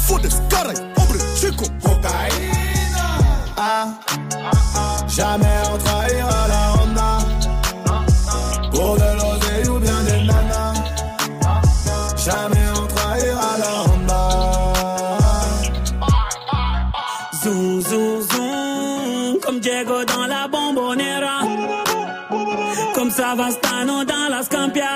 [0.06, 1.64] Fodes, caray, hombre, chico.
[1.82, 3.06] Cocaïna.
[3.56, 3.88] Ah
[5.16, 7.10] jamais on trahira la Honda.
[8.72, 10.74] Pour de l'oseille ou bien des nanas.
[12.26, 14.22] Jamais on trahira la Honda.
[17.42, 21.38] Zoom, zoom, zoom, comme Diego dans la bombonera.
[22.94, 24.94] Comme Savastano dans la Scampia.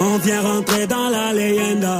[0.00, 1.98] On vient rentrer dans la leyenda.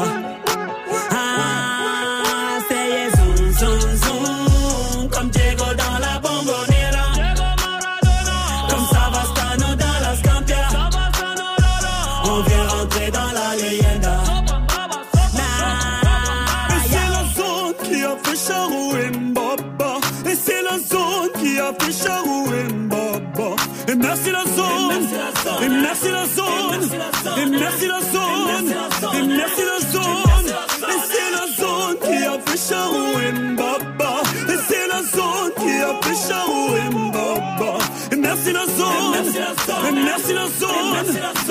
[26.13, 27.39] Merci la zone.
[27.39, 28.69] Et merci la zone.
[29.15, 30.49] Et merci la zone.
[30.89, 33.07] Et c'est la zone qui a fait Charou
[33.53, 34.13] Mbaba.
[34.49, 37.71] Et c'est la zone qui a fait Charou Mbaba.
[38.13, 39.15] Et merci la zone.
[39.17, 41.07] Et merci la zone.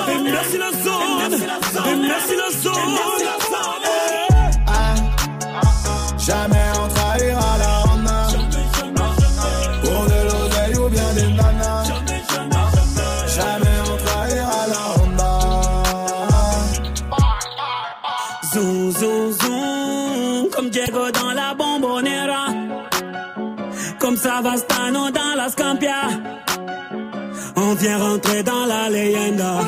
[0.09, 1.33] Et merci la zone.
[1.87, 2.95] Et merci la zone.
[6.17, 7.64] Jamais on trahira la
[24.05, 26.01] Comme Savastano dans la Scampia.
[27.55, 29.61] On vient rentrer dans la leyenda.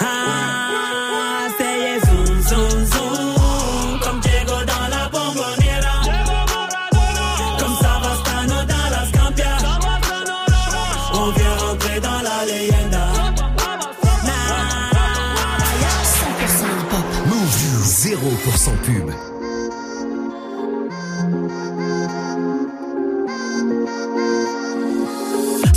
[0.00, 5.96] Ah, c'est yeah, zoom, zoom, zoom, comme Diego dans la bombonera.
[7.60, 9.56] Comme Savastano dans la Scampia.
[11.14, 13.06] On vient rentrer dans la leyenda.
[17.86, 19.17] 0% pub.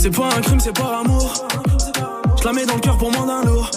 [0.02, 1.32] C'est pas un crime, c'est par amour.
[2.40, 3.70] Je la mets dans le cœur pour moins d'un lourd.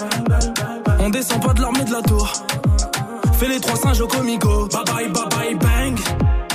[0.97, 2.33] On descend pas de l'armée de la tour.
[3.33, 4.67] Fais les trois singes au comico.
[4.69, 5.99] Bye bye, bye bye, bang.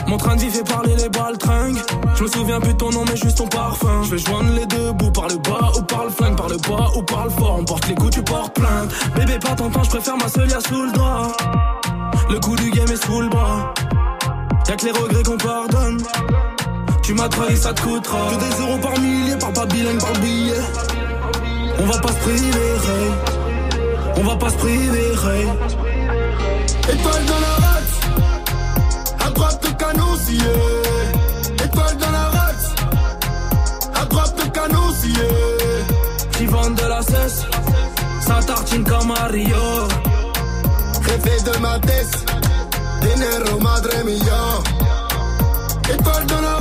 [0.09, 1.79] Mon train de vie fait parler les balles tringues.
[2.17, 4.03] Je me souviens plus de ton nom, mais juste ton parfum.
[4.03, 6.57] Je vais joindre les deux bouts par le bas ou par le flingue, par le
[6.57, 7.57] bas ou par le fort.
[7.61, 8.91] On porte les coups, tu portes plainte.
[9.15, 11.29] Bébé, pas ton temps, je préfère ma seule sous le doigt.
[12.29, 13.73] Le coup du game est sous le bras.
[14.69, 16.03] Y'a que les regrets qu'on pardonne.
[17.11, 18.19] Tu m'as trahi, ça te coûtera.
[18.31, 20.63] Que des euros par millier, par pas par billet.
[21.81, 22.71] On va pas se priver.
[24.15, 25.49] On va pas se priver, hey.
[26.95, 27.97] Étoile dans la race,
[29.27, 30.55] à droite le canon scié.
[31.65, 32.75] Étoile dans la race,
[34.01, 35.29] à droite le canon scié.
[36.39, 37.45] Qui vendent de la cesse,
[38.21, 39.89] ça tartine comme Mario.
[41.03, 42.25] Jefe de ma tête,
[43.01, 44.63] dinero madre mia.
[45.93, 46.60] Étoile dans la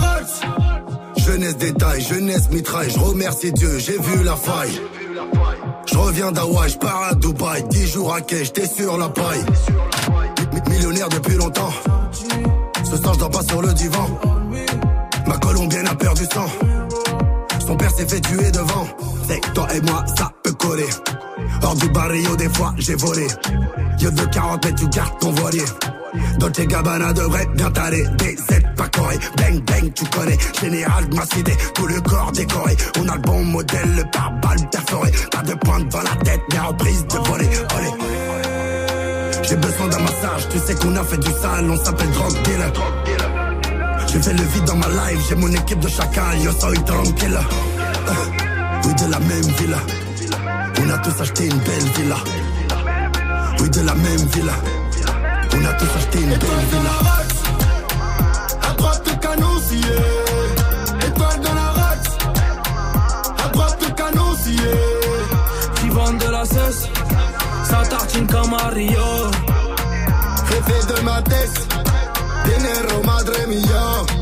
[1.30, 4.81] Jeunesse détail, jeunesse mitraille, je remercie Dieu, j'ai vu la faille.
[5.85, 9.43] Je reviens d'Hawaï, je pars à Dubaï, 10 jours à quai, j'étais sur la paille.
[10.53, 11.69] Mi- Millionnaire depuis longtemps,
[12.84, 14.07] ce soir je pas sur le divan.
[15.27, 16.47] Ma colombienne a perdu sang,
[17.68, 18.88] son père s'est fait tuer devant.
[19.27, 20.89] C'est toi et moi, ça peut coller.
[21.61, 23.27] Hors du barrio, des fois j'ai volé.
[23.99, 25.61] Yo de 40 mètres, tu gardes ton voilier.
[26.40, 27.69] Dolce Gabbana devrait bien
[28.18, 30.38] Des aides pas corées, bang bang tu connais.
[30.61, 32.76] Général de ma cité, tout le corps décoré.
[32.99, 36.60] On a le bon modèle, le pare-balles perforé Pas de pointe dans la tête, mais
[36.60, 37.90] reprise de voler Olé.
[39.44, 42.72] J'ai besoin d'un massage, tu sais qu'on a fait du sale On s'appelle drug dealer.
[44.07, 47.40] J'ai fait le vide dans ma life, j'ai mon équipe de chacal Yo soy tranquille
[48.07, 48.11] Euh,
[48.86, 49.77] Oui de la même villa.
[50.84, 52.15] On a tous acheté une belle villa.
[53.60, 54.53] Oui de la même villa
[55.53, 56.97] on a tous acheté une belle villa.
[58.69, 59.95] à droite le canon scié.
[61.07, 62.17] Étoile dans la race,
[63.43, 64.71] à droite le canon scié.
[65.76, 66.88] Qui vendent de la cesse,
[67.63, 69.07] ça tartine comme Mario.
[70.49, 71.67] Jefe de ma tête,
[72.45, 74.18] dinero madre mia.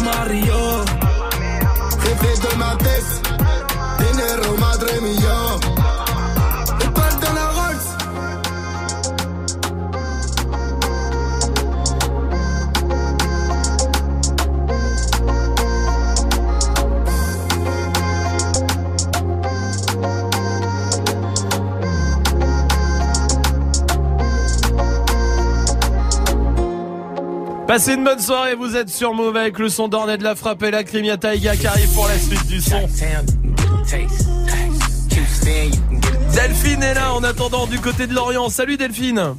[0.00, 0.91] Mario.
[27.72, 30.62] Passez une bonne soirée, vous êtes sur Move avec le son d'Ornet de la frappe
[30.62, 31.06] et la crime.
[31.06, 32.80] Y'a Taïga qui arrive pour la suite du son.
[36.34, 38.50] Delphine est là en attendant du côté de Lorient.
[38.50, 39.36] Salut Delphine.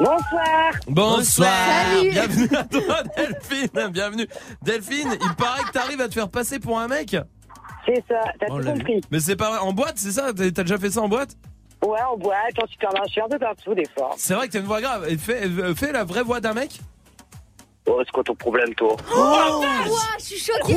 [0.00, 0.72] Bonsoir.
[0.88, 1.48] Bonsoir.
[1.94, 2.10] Salut.
[2.10, 3.92] Bienvenue à toi Delphine.
[3.92, 4.26] Bienvenue.
[4.62, 7.16] Delphine, il paraît que t'arrives à te faire passer pour un mec.
[7.86, 9.00] C'est ça, t'as Oh tout compris.
[9.12, 9.58] Mais c'est pas vrai.
[9.60, 10.32] En boîte, c'est ça?
[10.34, 11.36] T'as déjà fait ça en boîte?
[11.86, 14.10] Ouais, en boîte, en supermarché, un peu partout des fois.
[14.16, 15.06] C'est vrai que t'as une voix grave.
[15.18, 16.80] Fais, euh, fais la vraie voix d'un mec?
[17.88, 19.64] Oh, c'est quoi ton problème, toi Oh,
[20.18, 20.76] je suis choquée.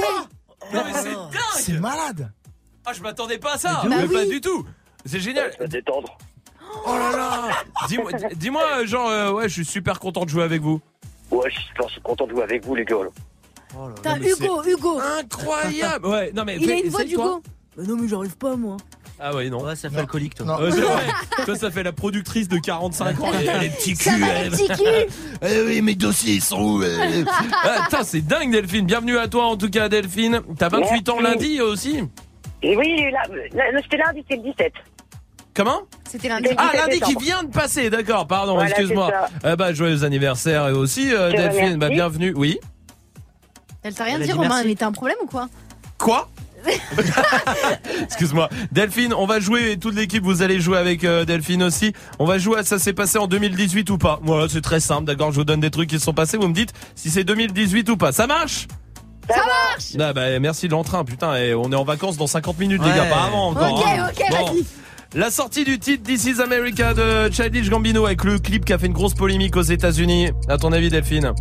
[0.73, 1.31] Non mais c'est dingue.
[1.55, 2.31] C'est malade.
[2.85, 3.81] Ah, je m'attendais pas à ça.
[3.83, 4.29] Bah mais pas oui.
[4.29, 4.65] du tout.
[5.05, 5.51] C'est génial.
[5.59, 6.17] Va détendre.
[6.85, 7.49] Oh là là.
[7.87, 10.79] Dis-moi, dis-moi, euh, genre, euh, ouais, je suis super content de jouer avec vous.
[11.31, 12.97] Ouais, je suis super content de jouer avec vous, les gars.
[13.03, 13.09] là.
[13.95, 14.99] Putain, Hugo, Hugo.
[14.99, 16.07] Incroyable.
[16.07, 17.07] Ouais, non mais Il a une voix toi.
[17.07, 17.43] d'Hugo.
[17.77, 18.77] Bah non, mais j'arrive pas, moi.
[19.19, 19.63] Ah ouais, non.
[19.63, 20.61] Ouais, ça fait alcoolique, toi.
[20.63, 21.03] Ouais, c'est vrai.
[21.45, 23.31] Toi, ça fait la productrice de 45 ans.
[23.37, 24.21] Elle a les petits Ça culs.
[24.21, 24.51] va, les elle.
[24.51, 25.07] petits culs.
[25.41, 27.23] Eh oui, mes dossiers ils sont où euh
[27.63, 28.85] Ah, Attends, c'est dingue, Delphine.
[28.85, 30.41] Bienvenue à toi, en tout cas, Delphine.
[30.57, 31.33] T'as 28 ans Merci.
[31.37, 31.99] lundi aussi.
[32.63, 33.21] Et oui, là,
[33.53, 34.73] là, c'était lundi, c'est le 17.
[35.53, 36.49] Comment C'était lundi.
[36.57, 37.21] Ah, 17 lundi qui décembre.
[37.21, 39.11] vient de passer, d'accord, pardon, Voilà, excuse-moi.
[39.45, 41.93] Eh bah, joyeux anniversaire et aussi, euh, Je te Delphine, bah, remercie.
[41.95, 42.33] bienvenue.
[42.35, 42.57] Oui.
[43.83, 44.67] Elle t'a rien Elle a dit, dit Romain, merci.
[44.67, 45.47] mais t'as un problème ou quoi?
[45.97, 46.29] Quoi?
[48.03, 48.49] Excuse-moi.
[48.71, 51.93] Delphine, on va jouer, toute l'équipe, vous allez jouer avec euh, Delphine aussi.
[52.19, 54.19] On va jouer à ça s'est passé en 2018 ou pas.
[54.23, 56.47] Voilà, c'est très simple, d'accord, je vous donne des trucs qui se sont passés, vous
[56.47, 58.11] me dites si c'est 2018 ou pas.
[58.11, 58.67] Ça marche?
[59.29, 62.57] Ça, marche Ah bah, merci de l'entrain, putain, et on est en vacances dans 50
[62.59, 63.79] minutes les gars, pas avant encore.
[63.79, 64.07] Ok, hein.
[64.11, 64.45] ok, Bon.
[64.53, 64.65] vas-y.
[65.15, 68.77] La sortie du titre This is America de Childish Gambino avec le clip qui a
[68.77, 70.29] fait une grosse polémique aux États-Unis.
[70.47, 71.33] À ton avis, Delphine?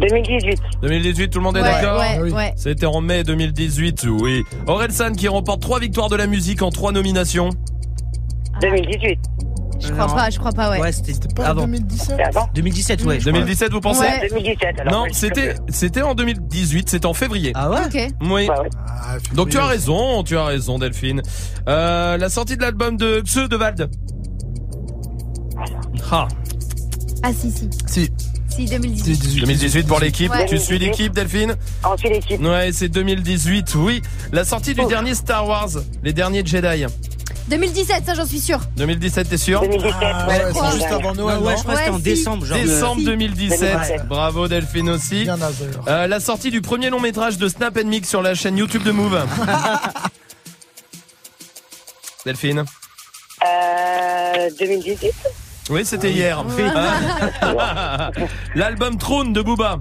[0.00, 0.58] 2018.
[0.82, 2.30] 2018, tout le monde est Ouais, d'accord ouais, Oui.
[2.32, 2.52] ouais.
[2.56, 4.42] C'était en mai 2018, oui.
[4.66, 7.50] Orelsan qui remporte trois victoires de la musique en trois nominations.
[8.62, 9.18] 2018.
[9.82, 10.78] Je crois pas, je crois pas, ouais.
[10.80, 11.62] Ouais, c'était pas avant.
[11.62, 13.14] 2017 C'est avant 2017, ouais.
[13.18, 13.32] je crois.
[13.32, 14.28] 2017, vous pensez Ouais.
[14.28, 14.92] 2017, alors.
[14.92, 17.52] Non, c'était c'était en 2018, c'était en février.
[17.54, 18.12] Ah ouais Ok.
[18.22, 18.28] Oui.
[18.28, 18.48] Ouais.
[18.86, 21.22] Ah, Donc tu as raison, tu as raison Delphine.
[21.68, 23.88] Euh, la sortie de l'album de Xe de Vald.
[26.10, 26.28] Ah,
[27.22, 27.68] Ah, si, si.
[27.86, 28.10] Si,
[28.50, 29.04] Si, 2018.
[29.04, 29.40] 2018.
[29.40, 30.30] 2018 pour l'équipe.
[30.32, 30.46] Ouais.
[30.46, 32.40] Tu suis l'équipe Delphine Ensuite, l'équipe.
[32.42, 34.02] Ouais, c'est 2018, oui.
[34.32, 34.88] La sortie du Oh.
[34.88, 35.68] dernier Star Wars,
[36.02, 36.84] les derniers Jedi.
[37.48, 38.60] 2017, ça, j'en suis sûr.
[38.76, 40.44] 2017, t'es sûr 2017, Ah, ouais.
[40.44, 42.02] ouais, c'est juste avant Ouais, Noël, ouais, non je crois que c'était Ouais, en si.
[42.02, 42.58] décembre, genre.
[42.58, 43.04] Décembre Si.
[43.06, 43.60] 2017.
[43.60, 44.06] 2017.
[44.08, 45.22] Bravo Delphine aussi.
[45.24, 45.38] Bien.
[45.88, 48.90] Euh, la sortie du premier long métrage de Snap Mix sur la chaîne YouTube de
[48.92, 49.20] Move.
[52.26, 52.64] Delphine.
[53.44, 55.12] Euh, 2018.
[55.70, 56.44] Oui, c'était hier.
[57.42, 58.10] Ah.
[58.54, 59.78] L'album Trône de Booba.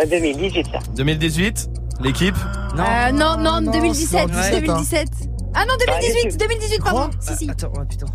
[0.00, 0.78] Euh, 2018, ça.
[0.96, 1.68] 2018.
[2.00, 2.34] L'équipe.
[2.76, 2.84] Non.
[2.84, 4.28] Euh, non, non, non, 2017.
[4.32, 5.08] c'est en 2017.
[5.54, 7.10] Ah non, 2018, 2018, pardon.
[7.20, 7.50] Si, si.
[7.50, 8.06] Attends, putain.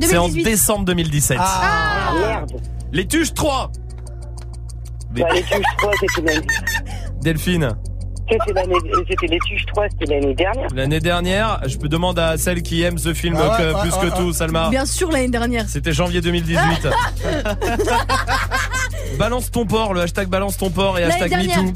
[0.00, 0.44] C'est en 2018.
[0.44, 1.38] décembre 2017.
[1.40, 2.52] Ah, merde.
[2.92, 3.70] Les Tuches 3.
[5.12, 6.46] Des- Ouais, les tuches 3, c'était l'année.
[7.22, 7.76] Delphine.
[8.28, 10.68] C'était les tuches 3, c'était l'année dernière.
[10.74, 13.80] L'année dernière, je peux demander à celle qui aime ce film Ah ouais, que- ouais,
[13.82, 14.68] plus ouais, que tout, Salma.
[14.70, 15.68] Bien sûr, l'année dernière.
[15.68, 16.66] C'était janvier 2018.
[19.18, 21.32] balance ton port, le hashtag balance ton port et hashtag.
[21.32, 21.72] MeToo.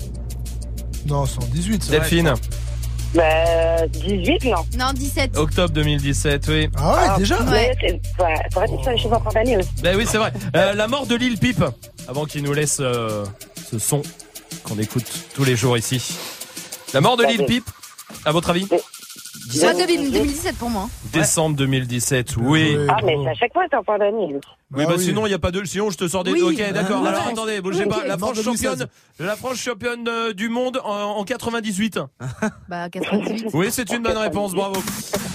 [1.06, 1.82] Non, c'est en 18.
[1.85, 1.90] ça.
[1.93, 2.35] Delphine,
[3.14, 4.64] Bah, 18, non.
[4.78, 5.36] Non, 17.
[5.36, 6.68] octobre 2017, oui.
[6.77, 9.68] Ah ouais, déjà Ouais, c'est- été sur les choses en fin d'année aussi.
[9.82, 10.32] Ben oui, c'est vrai.
[10.56, 11.62] Euh, la mort de Lil Peep,
[12.09, 13.24] avant qu'il nous laisse euh,
[13.70, 14.02] ce son
[14.64, 16.02] qu'on écoute tous les jours ici.
[16.94, 17.64] La mort de Lil Peep,
[18.24, 20.88] à votre avis Moi, 2000 2017 pour moi.
[21.12, 22.76] Décembre 2017, oui.
[22.88, 24.26] Ah, mais c'est à chaque fois, c'est en fin d'année.
[24.28, 24.40] lui.
[24.72, 25.64] Oui, bah sinon, il n'y a pas de.
[25.64, 26.32] Sinon, je te sors des.
[26.32, 26.42] Oui.
[26.42, 27.02] Ok, d'accord.
[27.04, 27.32] Ah, Alors, ouais.
[27.32, 28.04] attendez, bougez pas.
[28.06, 28.62] La France 2016.
[28.70, 28.88] championne,
[29.18, 31.98] la France championne euh, du monde en, en 98.
[32.68, 33.46] Bah, 98.
[33.52, 34.80] Oui, c'est une bonne réponse, bravo.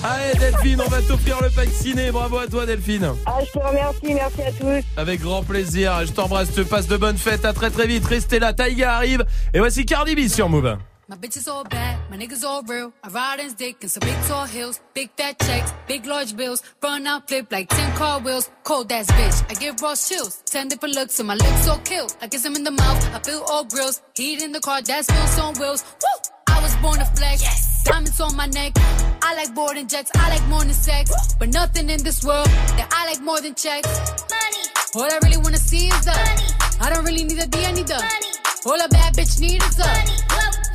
[0.03, 2.11] Allez, Delphine, on va t'offrir le pack ciné.
[2.11, 3.11] Bravo à toi, Delphine.
[3.25, 4.85] Ah, je te remercie, merci à tous.
[4.97, 6.05] Avec grand plaisir.
[6.05, 7.43] Je t'embrasse, te passe de bonnes fêtes.
[7.45, 8.05] À très très vite.
[8.05, 8.53] Restez là.
[8.53, 9.25] Taïga arrive.
[9.53, 10.77] Et voici Cardi B sur Move.
[11.07, 12.91] My bitch is all bad, my niggas all real.
[13.03, 16.63] I ride in dick in some big tall hills, big fat checks, big large bills.
[16.81, 18.49] Run out, flip like 10 car wheels.
[18.63, 20.41] Cold ass bitch, I give raw chills.
[20.47, 22.07] 10 different looks and my lips so kill.
[22.21, 24.01] I kiss him in the mouth, I feel all grills.
[24.15, 25.83] Heat in the car, that's wheels on wheels.
[26.01, 26.31] Woo!
[26.47, 27.83] I was born to flex.
[27.83, 28.73] Diamonds on my neck.
[29.21, 31.35] I like boarding jets, I like more than sex.
[31.37, 33.87] But nothing in this world that I like more than checks.
[34.33, 34.63] Money.
[34.95, 36.47] All I really wanna see is the money.
[36.81, 38.31] I don't really need a D, I need the money.
[38.65, 40.54] All a bad bitch need is the money.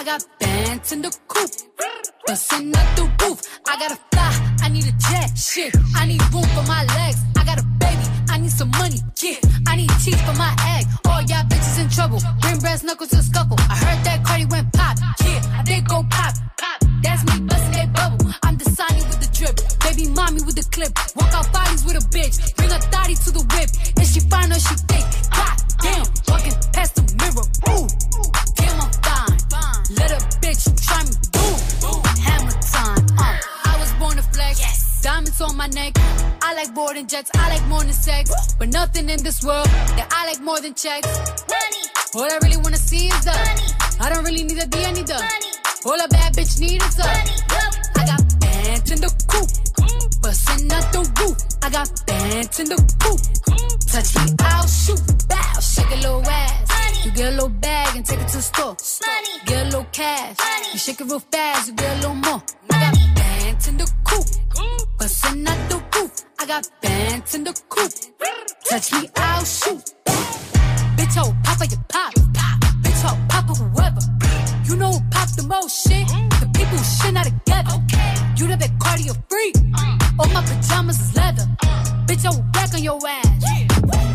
[0.00, 1.50] I got bands in the coop,
[2.26, 3.42] bustin' out the roof.
[3.68, 5.76] I gotta fly, I need a jet, shit.
[5.94, 7.18] I need room for my legs.
[7.36, 9.00] I got got a baby, I need some money.
[9.20, 9.36] Yeah,
[9.66, 10.86] I need teeth for my egg.
[11.04, 12.20] All y'all bitches in trouble.
[12.40, 13.58] Bring brass knuckles to scuffle.
[13.68, 14.96] I heard that Cardi went pop.
[15.24, 16.34] Yeah, I did go pop.
[16.56, 16.78] Pop.
[17.02, 18.32] That's me busting that bubble.
[18.42, 19.56] I'm the Sonny with the drip.
[19.84, 20.92] Baby mommy with the clip.
[21.16, 22.56] Walk out bodies with a bitch.
[22.56, 23.68] Bring a thotty to the whip.
[24.00, 25.04] If she fine or she thick.
[25.36, 26.06] God damn.
[26.28, 27.46] Walking past the mirror.
[27.68, 27.88] Ooh.
[28.56, 28.89] Damn, I'm
[35.02, 35.94] Diamonds on my neck.
[36.42, 37.30] I like boarding jets.
[37.34, 38.30] I like more than sex.
[38.58, 39.66] But nothing in this world
[39.96, 41.08] that I like more than checks.
[41.48, 41.84] Money.
[42.14, 43.66] All I really wanna see is the money.
[44.00, 45.52] I don't really need a D, I need the money.
[45.86, 47.32] All a bad bitch need is the money.
[47.96, 49.48] I got pants in the coop.
[50.20, 51.38] Bustin' out the roof.
[51.62, 53.20] I got pants in the coop.
[53.88, 55.00] Touch me, I'll shoot.
[55.28, 57.04] Bow, shake a little ass.
[57.04, 58.76] You get a little bag and take it to the store.
[59.06, 59.40] Money.
[59.46, 60.36] Get a little cash.
[60.38, 60.72] Money.
[60.72, 62.42] You shake it real fast, you get a little more.
[62.70, 64.26] I got pants in the coop.
[66.50, 67.92] Got bands in the coop.
[68.68, 69.84] Touch me, I'll shoot.
[70.96, 72.12] Bitch, oh, papa, you pop.
[72.82, 74.02] Bitch, oh, papa, whoever.
[74.64, 76.08] You know who pop the most shit?
[76.42, 77.76] The people who shit not together.
[78.36, 79.52] You know that cardio free.
[80.18, 81.46] All my pajamas is leather.
[82.08, 83.44] Bitch, I will back on your ass.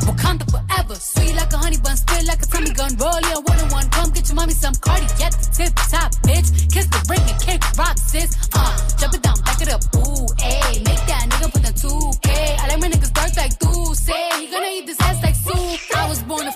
[0.03, 0.95] Wakanda forever.
[0.95, 2.97] Sweet like a honey bun, spit like a Tommy gun.
[2.97, 3.87] Roll your one on one.
[3.91, 6.51] Come get your mommy some cardi at the tip top, bitch.
[6.67, 8.35] Kiss the ring and kick rock, sis.
[8.53, 9.14] Uh, jump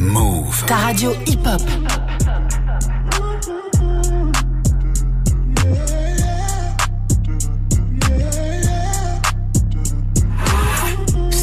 [0.00, 0.64] Move.
[0.66, 2.07] Ta radio hip-hop.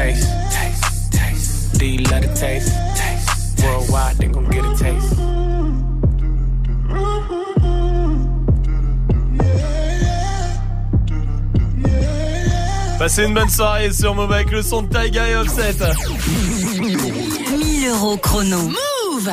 [0.00, 1.78] A taste.
[1.78, 2.72] Do you love the taste?
[3.62, 5.14] Worldwide, they gon' get a taste.
[12.98, 15.76] Passez une bonne soirée sur Move avec le son de Taiga et Offset.
[16.80, 18.58] 1000 euros chrono.
[18.58, 19.30] Move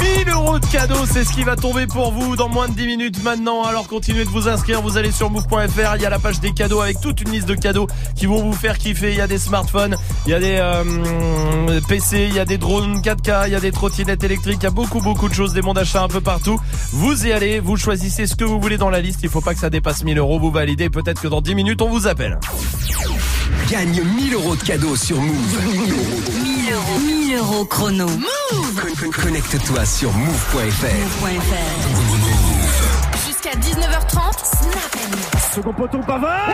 [0.00, 2.86] 1000 euros de cadeaux, c'est ce qui va tomber pour vous dans moins de 10
[2.86, 3.62] minutes maintenant.
[3.64, 6.52] Alors continuez de vous inscrire, vous allez sur move.fr, il y a la page des
[6.52, 9.10] cadeaux avec toute une liste de cadeaux qui vont vous faire kiffer.
[9.10, 9.96] Il y a des smartphones,
[10.26, 13.60] il y a des euh, PC, il y a des drones 4K, il y a
[13.60, 16.20] des trottinettes électriques, il y a beaucoup beaucoup de choses, des bons d'achat un peu
[16.20, 16.60] partout.
[16.92, 19.54] Vous y allez, vous choisissez ce que vous voulez dans la liste, il faut pas
[19.54, 22.38] que ça dépasse 1000 euros, vous validez, peut-être que dans 10 minutes on vous appelle.
[23.70, 25.34] Gagne 1000 euros de cadeaux sur Move.
[25.72, 26.20] 1000 euros.
[26.42, 28.06] 1000 euros chrono.
[28.06, 30.86] Move Con- con- Connecte-toi sur move.fr.
[33.26, 35.52] Jusqu'à 19h30, Snap Mix.
[35.54, 36.48] Second poteau Pavard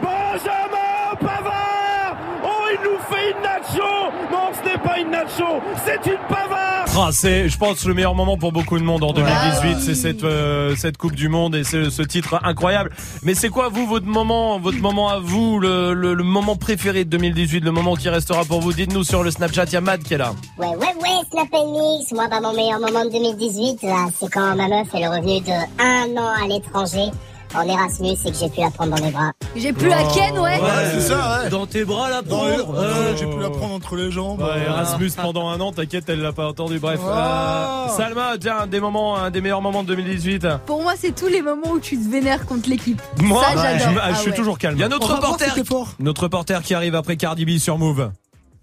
[0.00, 6.06] Benjamin Pavard Oh, il nous fait une nacho Non, ce n'est pas une nacho, c'est
[6.10, 6.79] une Pavard
[7.12, 9.78] c'est, je pense, le meilleur moment pour beaucoup de monde en 2018.
[9.80, 12.90] C'est cette euh, cette Coupe du Monde et ce, ce titre incroyable.
[13.22, 17.04] Mais c'est quoi vous votre moment, votre moment à vous, le, le, le moment préféré
[17.04, 18.72] de 2018, le moment qui restera pour vous?
[18.72, 19.64] Dites-nous sur le Snapchat.
[19.66, 20.32] Il y a Mad qui est là.
[20.58, 22.12] Ouais, ouais, ouais, Snap Mix.
[22.12, 25.52] Moi, bah, mon meilleur moment de 2018, là, c'est quand ma meuf est revenue de
[25.82, 27.10] un an à l'étranger
[27.54, 29.32] en Erasmus et que j'ai pu la prendre dans mes bras.
[29.56, 30.60] J'ai plus la ken, ouais.
[30.92, 31.50] c'est ça, ouais.
[31.50, 32.80] Dans tes bras, la Dans pauvre.
[32.80, 34.40] Ouais, J'ai pu la prendre entre les jambes.
[34.40, 36.78] Ouais, Erasmus pendant un an, t'inquiète, elle l'a pas entendu.
[36.78, 37.86] Bref, Ah.
[37.88, 40.46] euh, Salma, tiens, un des moments, un des meilleurs moments de 2018.
[40.66, 43.00] Pour moi, c'est tous les moments où tu te vénères contre l'équipe.
[43.20, 43.94] Moi, Ça, j'adore.
[43.94, 44.36] je, Ah suis ouais.
[44.36, 44.76] toujours calme.
[44.76, 45.88] Il y a notre On va voir reporter, si t'es fort.
[45.98, 48.10] notre reporter qui arrive après Cardi B sur Move.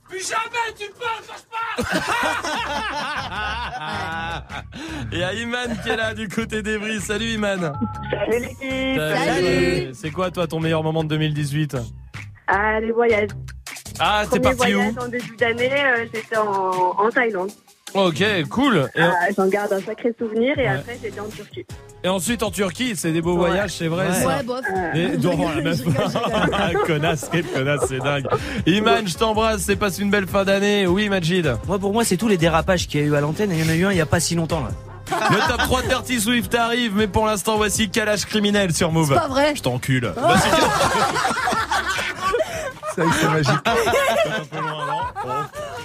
[0.07, 1.09] Plus jamais tu parles,
[5.11, 6.99] y a Iman qui est là du côté d'Evry.
[7.01, 7.73] Salut Iman.
[8.11, 9.89] Salut l'équipe Salut.
[9.93, 11.77] C'est quoi toi ton meilleur moment de 2018
[12.47, 13.29] Ah, les voyages.
[13.99, 14.79] Ah, c'est parti où?
[14.79, 16.45] voyage en début d'année, euh, j'étais en,
[16.99, 17.49] en Thaïlande.
[17.98, 18.90] Ok, cool.
[18.95, 21.65] Et, Ah, J'en garde un sacré souvenir et après j'étais en Turquie.
[22.03, 24.07] et ensuite en Turquie, c'est des beaux voyages, c'est vrai.
[24.14, 24.28] ça.
[24.28, 24.61] Ouais, bof.
[24.94, 26.84] Et devant rigole, la je meuf.
[26.88, 28.28] connasse, quelle connasse, c'est dingue.
[28.65, 30.86] Iman, je t'embrasse, c'est passe une belle fin d'année.
[30.88, 31.56] Oui, Majid.
[31.68, 33.52] Moi, pour moi, c'est tous les dérapages qu'il y a eu à l'antenne.
[33.52, 34.69] Et il y en a eu un il y a pas si longtemps, là.
[35.32, 39.07] Le top 3 de Dirty Swift arrive, mais pour l'instant, voici Calage criminel sur Move.
[39.14, 39.56] C'est pas vrai.
[39.56, 40.11] Je t'encule.
[40.14, 40.49] C'est
[42.98, 43.49] c'est magique.
[43.68, 45.34] un peu loin, non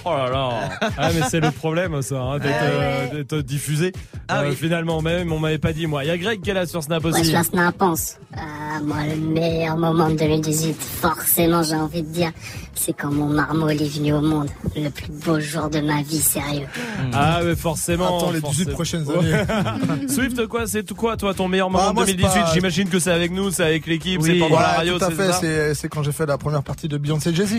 [0.05, 0.69] Oh là là.
[0.97, 3.93] Ah mais c'est le problème ça, hein, d'être Ah euh, d'être diffusé.
[4.31, 6.03] Euh, Finalement même, on m'avait pas dit moi.
[6.03, 7.23] Il y a Greg qui est là sur Snap Ouais, aussi.
[7.25, 8.17] je la Snap pense.
[8.35, 12.31] Ah, moi, le meilleur moment de 2018, forcément, j'ai envie de dire,
[12.73, 14.49] c'est quand mon marmot est venu au monde.
[14.75, 16.67] Le plus beau jour de ma vie, sérieux.
[17.13, 18.17] Ah mais forcément.
[18.17, 18.73] Attends les 18 forcément.
[18.73, 19.33] prochaines Ouais.
[19.33, 20.07] années.
[20.09, 22.53] Swift quoi, c'est tout quoi toi ton meilleur moment Bah, de moi, c'est 2018 pas-
[22.53, 25.05] J'imagine que c'est avec nous, c'est avec l'équipe, Oui, c'est pendant la ouais, radio, tout
[25.05, 25.73] à c'est fait.
[25.75, 27.57] c'est quand j'ai fait la première partie de Beyoncé et Jay-Z.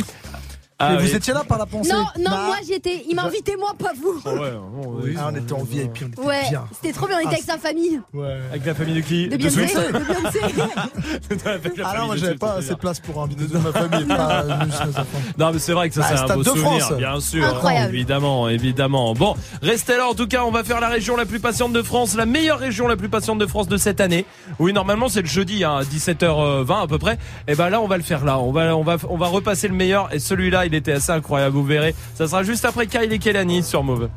[0.78, 1.14] Ah vous oui.
[1.14, 3.04] étiez là par la pensée Non, non, Bah, moi j'étais.
[3.08, 4.20] Il m'a invité, moi, pas vous.
[4.24, 5.14] Oh ouais, bon, oui.
[5.16, 6.64] ah, on était en VIP, on était Ouais, bien.
[6.74, 8.00] c'était trop bien, on était Ah, avec sa famille.
[8.12, 8.38] Ouais.
[8.50, 9.68] Avec la famille de qui De Beyoncé.
[9.68, 10.40] Swift De Beyoncé.
[11.46, 13.62] Avec la Ah famille moi de j'avais Swift, pas assez de place pour inviter toute
[13.62, 15.18] ma famille, pas juste mes enfants.
[15.38, 16.98] Non mais c'est vrai que ça Bah, c'est un Stade beau de souvenir, France.
[16.98, 17.44] bien sûr.
[17.46, 17.94] Incroyable.
[17.94, 19.14] Évidemment, évidemment.
[19.14, 21.82] Bon, restez là en tout cas, on va faire la région la plus patiente de
[21.82, 24.26] France, la meilleure région la plus patiente de France de cette année.
[24.58, 27.16] Oui, normalement c'est le jeudi hein, à 17h20 à peu près.
[27.46, 29.68] Et ben là on va le faire là, on va on va on va repasser
[29.68, 31.94] le meilleur et celui-là, il était assez incroyable, vous verrez.
[32.14, 34.08] Ça sera juste après Kyle et Kelani sur Move.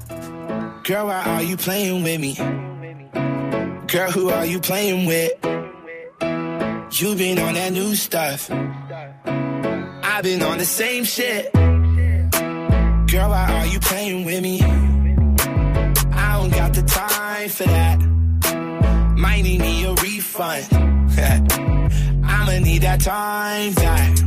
[0.83, 2.35] Girl, why are you playing with me?
[3.87, 5.31] Girl, who are you playing with?
[6.99, 8.49] You been on that new stuff.
[8.49, 11.51] I've been on the same shit.
[11.53, 14.61] Girl, why are you playing with me?
[14.61, 17.99] I don't got the time for that.
[19.17, 20.67] Might need me a refund.
[22.25, 24.26] I'ma need that time back.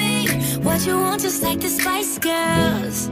[0.81, 3.09] what you want, just like the Spice Girls.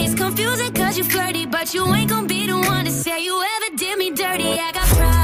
[0.00, 3.40] It's confusing cause you flirty, but you ain't gonna be the one to say you
[3.40, 4.58] ever did me dirty.
[4.58, 5.15] I got pride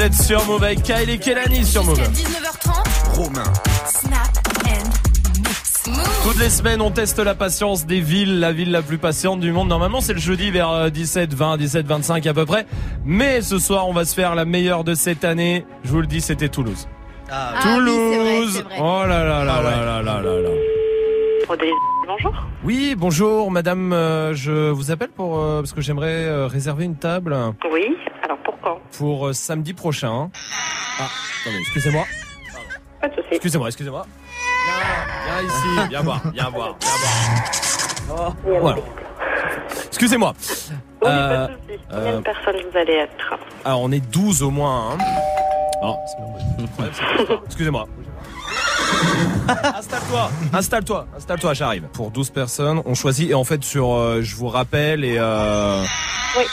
[0.00, 2.00] Vous êtes sur Move avec Kyle et Kelani sur Move.
[2.00, 3.18] 19h30.
[3.18, 3.44] Romain.
[3.84, 4.30] Snap
[4.64, 5.86] and mix.
[5.88, 6.22] Move.
[6.24, 9.52] Toutes les semaines, on teste la patience des villes, la ville la plus patiente du
[9.52, 9.68] monde.
[9.68, 12.64] Normalement, c'est le jeudi vers euh, 17, 20, 17, 25 à peu près.
[13.04, 15.66] Mais ce soir, on va se faire la meilleure de cette année.
[15.84, 16.88] Je vous le dis, c'était Toulouse.
[17.30, 18.62] Ah oui, vrai, Toulouse.
[18.62, 18.76] vrai.
[18.80, 19.70] Oh là là là Ah ouais.
[19.70, 20.48] là là là là là.
[21.46, 21.74] Rodrigue,
[22.06, 22.46] bonjour.
[22.64, 26.96] Oui, bonjour madame, euh, je vous appelle pour euh, parce que j'aimerais euh, réserver une
[26.96, 27.36] table
[27.72, 27.96] Oui,
[28.62, 30.30] alors pour quand pour euh, samedi prochain.
[30.98, 31.08] Ah,
[31.42, 32.04] attendez, excusez-moi.
[33.00, 33.28] Pas de souci.
[33.32, 34.06] Excusez-moi, excusez-moi.
[34.66, 38.36] Viens, viens ici, viens voir, viens voir, viens voir.
[38.60, 38.78] Voilà.
[39.86, 40.34] Excusez-moi.
[41.02, 41.80] Oui, Euh, pas de souci.
[41.88, 43.38] Combien euh, de personnes vous allez être?
[43.64, 44.92] Alors on est 12 au moins.
[44.92, 44.98] Hein.
[45.82, 46.84] Oh, c'est
[47.46, 47.86] Excusez-moi.
[49.76, 51.82] Installe-toi, installe-toi, installe-toi, j'arrive.
[51.92, 55.82] Pour 12 personnes, on choisit et en fait sur, euh, je vous rappelle et euh...
[56.38, 56.44] Oui.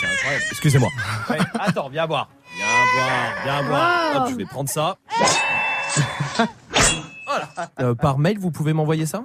[0.00, 0.44] C'est incroyable.
[0.50, 0.88] Excusez-moi.
[1.30, 4.16] Ouais, attends, viens voir, viens voir, viens voir.
[4.22, 4.96] Hop, je vais prendre ça.
[7.26, 7.48] Voilà.
[7.80, 9.24] Euh, par mail, vous pouvez m'envoyer ça?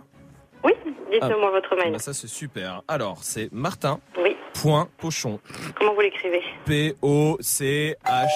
[0.64, 0.72] Oui,
[1.12, 1.94] dites-moi votre mail.
[1.94, 2.82] Bah, Ça c'est super.
[2.88, 4.00] Alors c'est Martin.
[4.18, 4.36] Oui.
[4.54, 5.40] Point Pochon.
[5.78, 6.42] Comment vous l'écrivez?
[6.66, 8.28] P O C H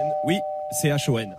[0.00, 0.10] N.
[0.24, 0.38] Oui,
[0.80, 1.34] C H O N.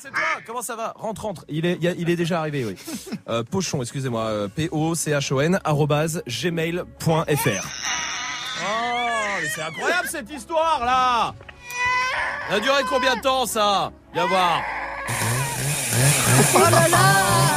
[0.00, 0.92] C'est toi Comment ça va?
[0.96, 1.44] Rentre, rentre.
[1.48, 2.76] Il est, il est déjà arrivé, oui.
[3.28, 4.20] Euh, Pochon, excusez-moi.
[4.22, 7.66] euh, P-O-C-H-O-N, arrobase, gmail.fr.
[8.62, 8.62] Oh,
[9.42, 11.34] mais c'est incroyable cette histoire, là
[12.48, 13.90] Ça a duré combien de temps, ça?
[14.14, 14.60] Viens voir.
[16.54, 17.55] Oh là là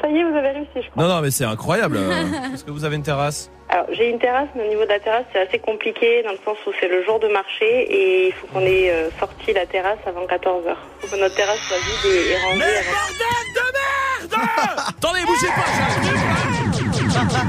[0.00, 1.02] Ça y est, vous avez réussi, je crois.
[1.02, 1.96] Non, non, mais c'est incroyable.
[1.98, 2.24] euh,
[2.54, 3.50] Est-ce que vous avez une terrasse?
[3.68, 6.38] Alors, j'ai une terrasse, mais au niveau de la terrasse, c'est assez compliqué dans le
[6.44, 9.64] sens où c'est le jour de marché et il faut qu'on ait euh, sorti la
[9.66, 10.74] terrasse avant 14h.
[11.02, 12.58] Il faut que notre terrasse soit vide et, et rangée.
[12.58, 17.40] Mais avant- bordel de merde Attendez, bougez pas, j'arrive.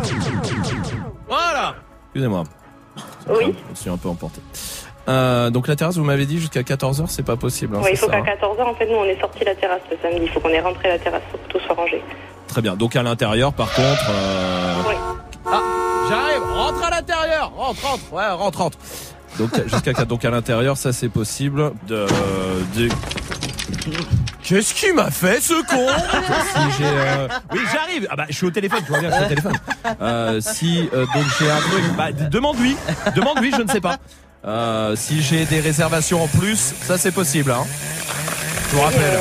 [1.28, 1.76] Voilà
[2.08, 2.44] Excusez-moi.
[3.30, 3.56] Oui.
[3.74, 4.42] Je suis un peu emporté.
[5.08, 7.76] Euh, donc la terrasse, vous m'avez dit jusqu'à 14h, c'est pas possible.
[7.76, 9.82] hein, Ouais, il faut qu'à hein 14h, en fait, nous, on ait sorti la terrasse
[9.90, 10.22] le samedi.
[10.24, 12.02] Il faut qu'on ait rentré la terrasse, faut que tout soit rangé.
[12.48, 12.76] Très bien.
[12.76, 14.10] Donc à l'intérieur, par contre.
[14.10, 14.96] euh, Oui.
[15.48, 15.60] Ah,
[16.10, 16.44] j'arrive.
[16.54, 17.52] Rentre à l'intérieur.
[17.56, 18.14] Rentre, rentre.
[18.14, 18.78] Ouais, rentre, rentre.
[19.40, 21.72] Donc jusqu'à quatre- donc à l'intérieur, ça c'est possible.
[21.88, 22.06] De,
[22.76, 22.90] de...
[24.44, 25.88] Qu'est-ce qu'il m'a fait ce con?
[26.76, 28.08] Si euh, Oui, j'arrive.
[28.12, 28.80] Ah bah je suis au téléphone.
[28.86, 29.54] Tu vois bien, je suis au téléphone.
[30.02, 32.76] Euh, si euh, donc j'ai un truc, bah demande-lui.
[33.16, 33.98] Demande-lui, je ne sais pas.
[34.46, 37.52] Euh, si j'ai des réservations en plus, ça c'est possible.
[37.52, 37.64] Hein.
[38.70, 39.20] Je vous rappelle.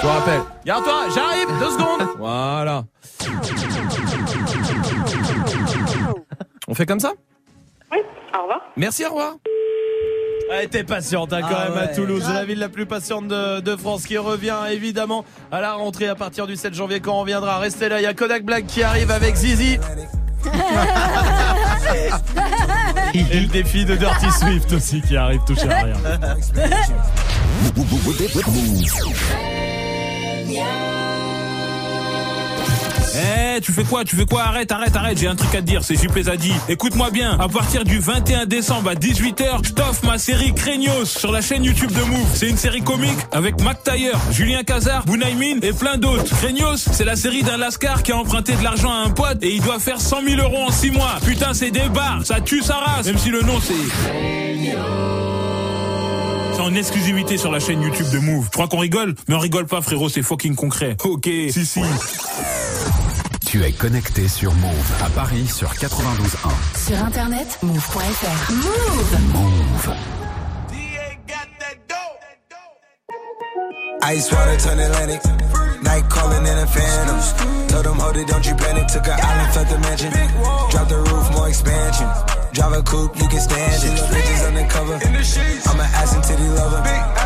[0.00, 0.40] Je vous rappelle.
[0.64, 2.08] Garde-toi, j'arrive, deux secondes.
[2.18, 2.84] Voilà.
[6.68, 7.12] On fait comme ça?
[7.92, 7.98] Oui,
[8.36, 8.60] au revoir.
[8.76, 9.34] Merci, au revoir.
[10.52, 11.88] Elle était patiente hein, quand Ah même à.
[11.88, 16.08] Toulouse, la ville la plus patiente de, de France qui revient évidemment à la rentrée
[16.08, 17.58] à partir du 7 janvier quand on reviendra.
[17.58, 19.78] Restez là, il y a Kodak Black qui arrive avec Zizi.
[23.14, 25.94] Et le défi de Dirty Swift aussi qui arrive touché à rien.
[33.16, 34.42] Eh, tu fais quoi Tu fais quoi?
[34.42, 36.52] Arrête, arrête, arrête, j'ai un truc à te dire, c'est Juppé a dit.
[36.68, 41.32] Écoute-moi bien, à partir du 21 décembre à 18h, je t'offre ma série Craignos sur
[41.32, 42.28] la chaîne YouTube de Move.
[42.34, 46.36] C'est une série comique avec Mac Taylor, Julien Cazard, Bounaïmin et plein d'autres.
[46.36, 49.54] Craignos, c'est la série d'un lascar qui a emprunté de l'argent à un pote et
[49.54, 51.16] il doit faire 100 000 euros en 6 mois.
[51.24, 53.74] Putain, c'est des barres, ça tue sa race, même si le nom c'est...
[56.54, 58.46] C'est en exclusivité sur la chaîne YouTube de Move.
[58.46, 60.96] Je crois qu'on rigole, mais on rigole pas, frérot, c'est fucking concret.
[61.04, 61.80] Ok, si, si.
[63.56, 66.86] Tu es connecté sur Move à Paris sur 92.1.
[66.86, 68.52] Sur internet, move.fr.
[68.52, 69.18] Move.
[69.32, 69.94] Move.
[74.12, 75.22] Ice water turn Atlantic.
[75.82, 77.66] Night calling in a phantom.
[77.68, 78.88] Told them, hold it, don't you panic.
[78.88, 80.10] Took an island, felt the mansion.
[80.70, 82.08] Drop the roof, more expansion.
[82.52, 84.10] Drive a coupe, you can stand it.
[84.10, 85.00] Bridges undercover.
[85.00, 87.25] I'm an ass and titty lover.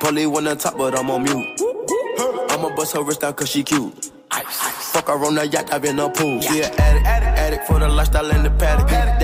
[0.00, 1.60] Polly one on top, but I'm on mute.
[2.50, 4.10] I'ma bust her wrist down cause she cute.
[4.30, 6.40] Fuck her on the yacht, I've been a pool.
[6.40, 9.23] She an addict, addict for the lifestyle and the paddock.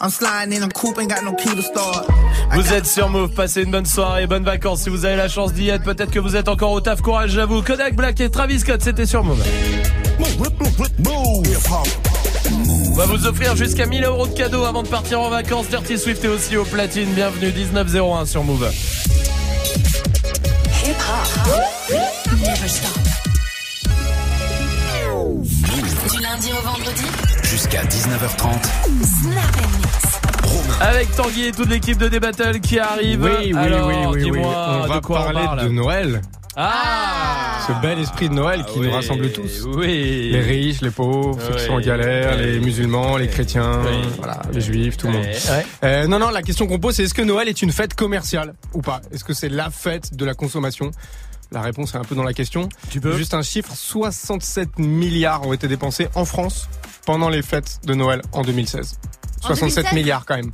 [0.00, 2.06] I'm sliding in a coupe, ain't got no key to start.
[2.52, 5.52] Vous êtes sur Move, passez une bonne soirée, bonnes vacances si vous avez la chance
[5.52, 5.82] d'y être.
[5.82, 7.62] Peut-être que vous êtes encore au taf, courage, j'avoue.
[7.62, 9.42] Kodak Black et Travis Scott, c'était sur Move.
[12.50, 15.68] On va vous offrir jusqu'à 1000 euros de cadeaux avant de partir en vacances.
[15.68, 17.08] Dirty Swift est aussi au platine.
[17.14, 18.70] Bienvenue 1901 sur Move.
[20.84, 21.60] Hip hop.
[22.40, 23.27] Never stop.
[26.10, 27.02] Du lundi au vendredi.
[27.42, 28.64] Jusqu'à 19h30.
[29.02, 30.80] Snap and mix.
[30.80, 33.22] Avec Tanguy et toute l'équipe de D-Battle qui arrive.
[33.22, 36.22] Oui, oui, Alors, oui, oui, On va de quoi parler on parle de Noël.
[36.56, 39.64] Ah Ce bel esprit de Noël qui nous oui, rassemble tous.
[39.76, 40.30] Oui.
[40.32, 42.42] Les riches, les pauvres, ceux qui sont en galère, Oui.
[42.44, 44.08] les musulmans, les chrétiens, Oui.
[44.18, 45.26] voilà, les juifs, tout le monde.
[45.84, 48.54] Euh, non, non, la question qu'on pose, c'est est-ce que Noël est une fête commerciale
[48.74, 49.00] ou pas?
[49.12, 50.90] Est-ce que c'est la fête de la consommation?
[51.50, 52.68] La réponse est un peu dans la question.
[52.90, 56.68] Tu peux Juste un chiffre, 67 milliards ont été dépensés en France
[57.06, 58.98] pendant les fêtes de Noël en 2016.
[59.44, 59.92] En 67 2016?
[59.94, 60.50] milliards quand même.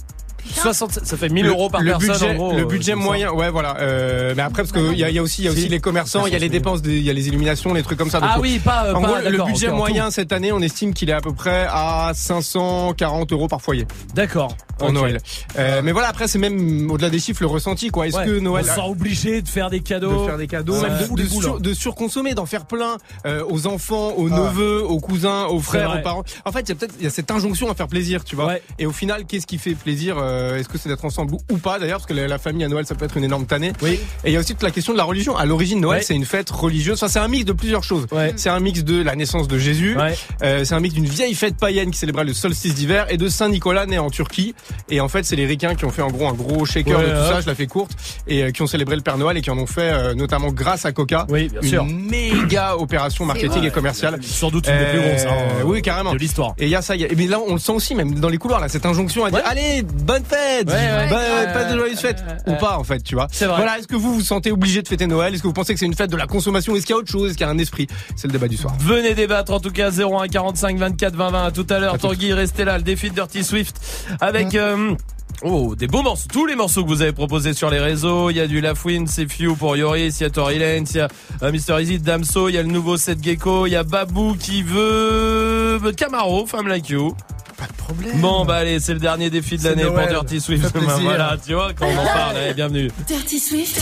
[0.53, 2.53] 60, ça fait 1000 Le- euros par le personne budget, en gros.
[2.53, 3.77] Le euh, budget moyen, ouais, voilà.
[3.81, 5.63] Euh, mais après, parce qu'il y a, il y a aussi, il y a aussi
[5.63, 5.69] Si.
[5.69, 8.11] les commerçants, il y a les dépenses, il y a les illuminations, les trucs comme
[8.11, 8.21] ça.
[8.21, 11.11] Donc, Ah oui, pas, en pas gros, le budget moyen cette année, on estime qu'il
[11.11, 14.57] est à peu près à 540 euros par foyer D'accord.
[14.81, 14.93] en.
[14.93, 15.19] Noël.
[15.59, 18.07] Euh, mais voilà, après, c'est même au-delà des chiffres le ressenti, quoi.
[18.07, 20.21] Est-ce Ouais, que Noël on se sent obligé de faire des cadeaux.
[20.23, 20.77] de faire des cadeaux,
[21.17, 22.97] de, sur- surconsommer, d'en faire plein
[23.27, 24.39] euh, aux enfants, aux Ah.
[24.39, 26.23] neveux, aux cousins, aux frères, aux parents.
[26.45, 28.37] En fait, il y a peut-être il y a cette injonction à faire plaisir, tu
[28.37, 28.47] vois.
[28.47, 28.63] Ouais.
[28.79, 31.79] Et au final, qu'est-ce qui fait plaisir euh, Est-ce que c'est d'être ensemble ou- pas
[31.79, 33.73] d'ailleurs Parce que la, la famille à Noël, ça peut être une énorme tannée.
[33.83, 33.99] Oui.
[34.25, 35.37] Et il y a aussi toute la question de la religion.
[35.37, 36.03] À l'origine, Noël, Ouais.
[36.05, 36.99] c'est une fête religieuse.
[37.03, 38.07] Enfin, c'est un mix de plusieurs choses.
[38.13, 38.33] Ouais.
[38.37, 39.97] C'est un mix de la naissance de Jésus.
[39.97, 40.15] Ouais.
[40.43, 43.29] Euh, c'est un mix d'une vieille fête païenne qui célébrait le solstice d'hiver et de
[43.29, 44.55] Saint Nicolas né en Turquie.
[44.89, 47.05] Et en fait, c'est les Ricains qui ont fait en gros un gros shaker Ouais,
[47.05, 47.33] de tout hop.
[47.33, 47.41] ça.
[47.41, 47.93] Je la fais courte
[48.27, 50.51] et euh, qui ont célébré le Père Noël et qui en ont fait euh, notamment
[50.51, 51.27] grâce à Coca.
[51.29, 51.85] Oui, bien une sûr.
[51.85, 54.19] méga opération marketing et commerciale.
[54.23, 55.25] Sans doute une des plus grosses.
[55.27, 56.13] hein, oui, carrément.
[56.13, 56.55] De l'histoire.
[56.59, 58.15] Et il y a ça, il y a- mais là on le sent aussi même
[58.15, 61.09] dans les couloirs là cette injonction à dire allez bonne fête, Ouais, ouais.
[61.09, 63.29] bonne Ouais, fête de joyeuse fête ouais, ou pas en fait tu vois.
[63.31, 63.57] C'est vrai.
[63.57, 65.35] Voilà, est-ce que vous vous sentez obligé de fêter Noël?
[65.35, 66.75] Est-ce que vous pensez que c'est une fête de la consommation?
[66.77, 67.31] Est-ce qu'il y a autre chose?
[67.31, 67.87] Est-ce qu'il y a un esprit?
[68.17, 68.75] C'est le débat du soir.
[68.81, 71.99] Venez débattre en tout cas 01 45 24 20 20 à tout à l'heure.
[71.99, 72.77] Tanguy, restez là.
[72.79, 73.77] Le défi de Dirty Swift
[74.21, 74.95] avec euh,
[75.43, 76.29] Oh, des beaux morceaux.
[76.33, 78.31] Tous les morceaux que vous avez proposés sur les réseaux.
[78.31, 80.97] Il y a du Lafouine, c'est Few pour Yoris, il y a Tory Lanez, il
[80.97, 81.09] y a
[81.43, 81.83] euh, Mr.
[81.83, 85.81] Easy, Damso, il y a le nouveau Seth Gecko, il y a Babou qui veut
[85.97, 87.15] Camaro, Femme Like You.
[87.57, 88.21] Pas de problème.
[88.21, 90.07] Bon, bah allez, c'est le dernier défi de l'année pour.
[90.07, 90.65] Dirty Swift.
[90.65, 91.03] Ça fait plaisir.
[91.03, 92.91] voilà, tu vois, quand on en parle, allez, bienvenue.
[93.09, 93.81] Dirty Swift,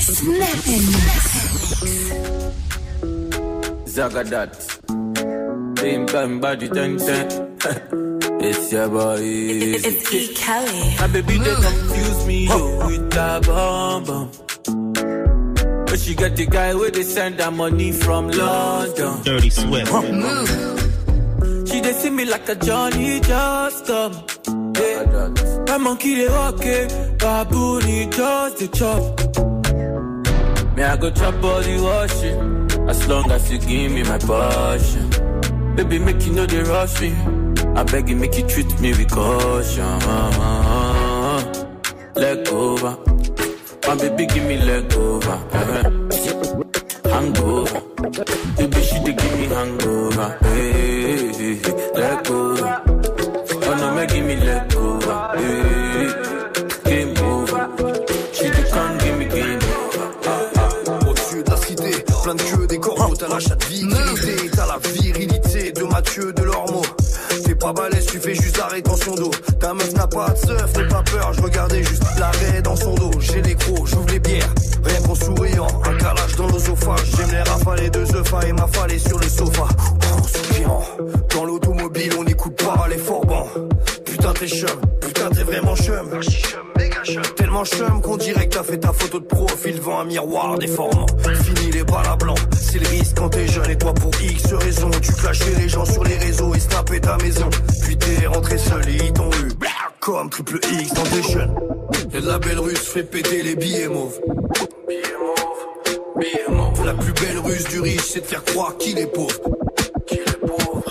[0.00, 0.48] Snap
[3.86, 4.50] Zagadat.
[5.78, 7.28] Same time body ten ten.
[8.40, 9.18] It's your boy.
[9.20, 10.34] It's E.
[10.34, 10.96] Kelly.
[11.00, 14.30] My baby they confuse me yo, with that bomb bomb.
[15.86, 19.22] But she got the guy where they send her money from London.
[19.22, 19.92] Dirty Swift.
[21.66, 24.12] She they see me like a Johnny just come.
[24.76, 25.30] Yeah.
[25.68, 29.02] My monkey walk it, baboon he just the chop.
[30.76, 35.08] Me I go chop the washing, as long as you give me my passion.
[35.76, 37.12] Baby make you know they rush me,
[37.76, 39.98] I beg you make you treat me with caution.
[42.14, 42.96] Leg over,
[43.86, 45.36] my baby give me leg over.
[47.14, 47.80] Hangover,
[48.56, 50.38] baby she dey give me hangover.
[50.42, 50.83] Hey,
[51.44, 51.60] hey,
[52.36, 55.30] oh no make give me leg over.
[55.36, 56.08] Hey,
[56.84, 57.68] game over,
[58.72, 61.08] come give me game over.
[61.08, 64.78] Au-dessus de la cité, plein de queues, des corbeaux, t'as la chatte virilité, t'as la
[64.78, 66.82] virilité de Mathieu de l'Ormeau.
[67.44, 69.30] T'es pas balèze, tu fais juste la rétention d'eau.
[69.60, 72.94] Ta meuf n'a pas de seuf, n'aie pas peur, je regardais juste l'arrêt dans son
[72.94, 73.10] dos.
[73.20, 76.23] J'ai les crocs, j'ouvre les bières, rien qu'en souriant, un calage
[76.84, 79.66] J'aime les rafales de œufs et m'affaler sur le sofa.
[80.18, 80.84] En soupirant,
[81.34, 83.48] dans l'automobile, on n'écoute pas les forbans.
[84.04, 86.10] Putain, t'es chum, putain, t'es vraiment chum.
[87.36, 91.06] Tellement chum qu'on dirait que t'as fait ta photo de profil devant un miroir déformant.
[91.42, 94.52] Fini les balles à blanc, c'est le risque quand t'es jeune et toi pour X
[94.52, 94.90] raison.
[95.00, 97.48] Tu clashais les gens sur les réseaux et snappais ta maison.
[97.82, 99.52] Puis t'es rentré seul et ils t'ont eu
[100.00, 101.54] comme triple X dans tes jeunes.
[102.12, 104.20] Et la belle russe fait péter les billets mauves.
[106.16, 109.34] La plus belle ruse du riche, c'est de faire croire qu'il est pauvre.
[110.06, 110.84] Qu'il est pauvre,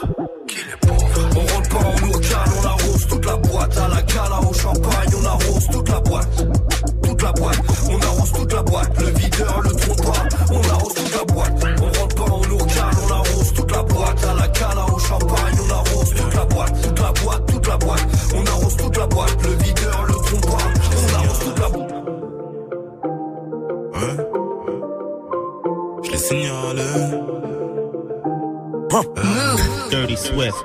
[0.48, 1.08] qu'il est pauvre.
[1.38, 3.78] On rentre pas en ourcane, on arrose toute la boîte.
[3.78, 6.46] À la cala au champagne, on arrose toute la boîte.
[7.04, 7.60] Toute la boîte,
[7.90, 9.00] on arrose toute la boîte.
[9.00, 11.54] Le videur, le trompe pas, on arrose toute la boîte.
[11.82, 14.24] On rentre pas en ourcane, on arrose toute la boîte.
[14.26, 16.82] À la cala au champagne, on arrose toute la boîte.
[16.82, 18.08] Toute la boîte, toute la boîte.
[18.36, 19.38] On arrose toute la boîte.
[26.28, 26.84] Signalé.
[29.90, 30.56] Dirty Swift.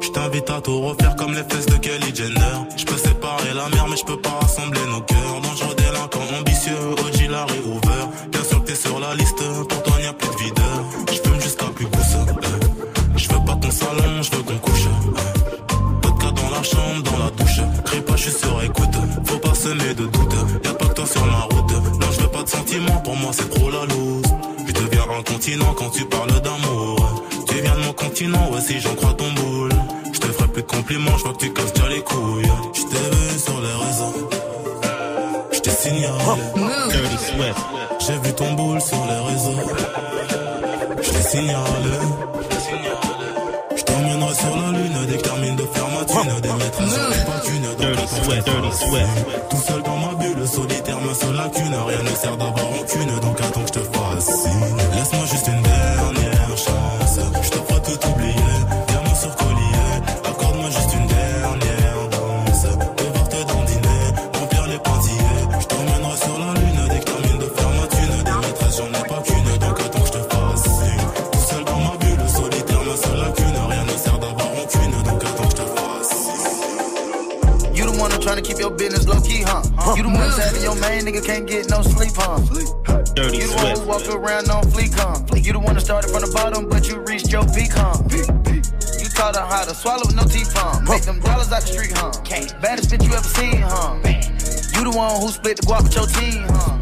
[0.00, 2.56] Je t'invite à tout refaire comme les fesses de Kelly Jenner.
[2.74, 5.40] Je peux séparer la mer, mais je peux pas rassembler nos cœurs.
[5.42, 8.08] Dangereux délinquant, ambitieux, OG la réouvert.
[8.30, 10.84] Bien sûr que t'es sur la liste, pour toi n'y a plus de videur.
[11.08, 12.16] Je fume jusqu'à plus pousse.
[13.16, 14.86] Je veux pas qu'on s'allonge, je veux qu'on couche.
[16.02, 17.60] De cas dans la chambre, dans la douche.
[17.84, 18.96] Crie pas, je suis sur écoute.
[19.26, 20.34] Faut pas semer de doute.
[20.64, 21.72] Y'a pas que toi sur ma route.
[22.00, 24.03] Non, je veux pas de sentiments, pour moi c'est trop la loose.
[25.26, 27.22] Incontinent quand tu parles d'amour.
[27.48, 29.70] Tu viens de mon continent, ouais, si j'en crois ton boule.
[30.12, 32.52] Je te ferai plus de compliments, je vois que tu casses déjà les couilles.
[32.74, 34.28] Je t'ai vu sur les réseaux.
[35.50, 36.14] Je t'ai signalé.
[37.16, 37.58] Swift.
[38.06, 39.60] J'ai vu ton boule sur les réseaux.
[41.02, 41.96] Je t'ai signalé.
[43.76, 46.40] Je t'emmènerai sur la lune dès que termine de faire ma thune.
[46.42, 47.08] Des maîtresses sur
[48.44, 48.64] pas.
[49.48, 51.74] Tout seul dans ma bulle, solitaire, ma seule lacune.
[51.86, 53.93] Rien ne sert d'avoir aucune, donc attends que je te
[54.24, 54.76] fascine.
[54.94, 57.20] Laisse-moi juste une dernière chance.
[57.42, 58.58] Je te tout oublier.
[58.88, 59.92] Diamant sur collier.
[60.24, 62.66] Accorde-moi juste une dernière danse.
[62.96, 64.04] Devoir te dandiner,
[64.38, 65.44] remplir les pointillés.
[65.60, 68.16] Je t'emmènerai sur la lune dès que termine de faire ma thune.
[68.24, 71.04] Des maîtresses, j'en ai pas qu'une, donc attends que je te fascine.
[71.32, 73.58] Tout seul dans ma bulle, solitaire, ma seule lacune.
[73.70, 77.74] Rien ne sert d'avoir aucune, donc attends que je te fascine.
[77.74, 79.62] You the one that's trying to keep your business low key, huh?
[79.96, 82.40] You the one that's having your main nigga can't get no sleep, huh?
[83.14, 83.82] Dirty You the one Swift.
[83.82, 85.22] who walk around on fleek, huh?
[85.36, 87.94] You the one that started from the bottom, but you reached your peak, huh?
[88.10, 90.80] You taught her how to swallow with no teeth, huh?
[90.82, 92.10] Make them dollars out the street, huh?
[92.60, 93.94] Baddest bitch you ever seen, huh?
[94.74, 96.78] You the one who split the guap with your team, huh?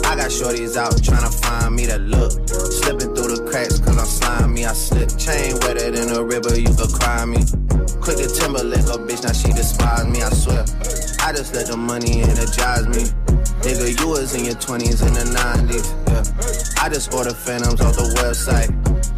[0.05, 2.31] I got shorties out tryna find me that look.
[2.49, 4.65] Slipping through the cracks cause I'm slimy.
[4.65, 7.43] I slip chain wetter than a river, you could cry me.
[8.01, 10.63] Quick to timber lick oh, a bitch, now she despise me, I swear.
[11.25, 13.03] I just let the money energize me.
[13.63, 16.83] Nigga, you was in your 20s and the 90s, yeah.
[16.83, 18.69] I just order phantoms off the website.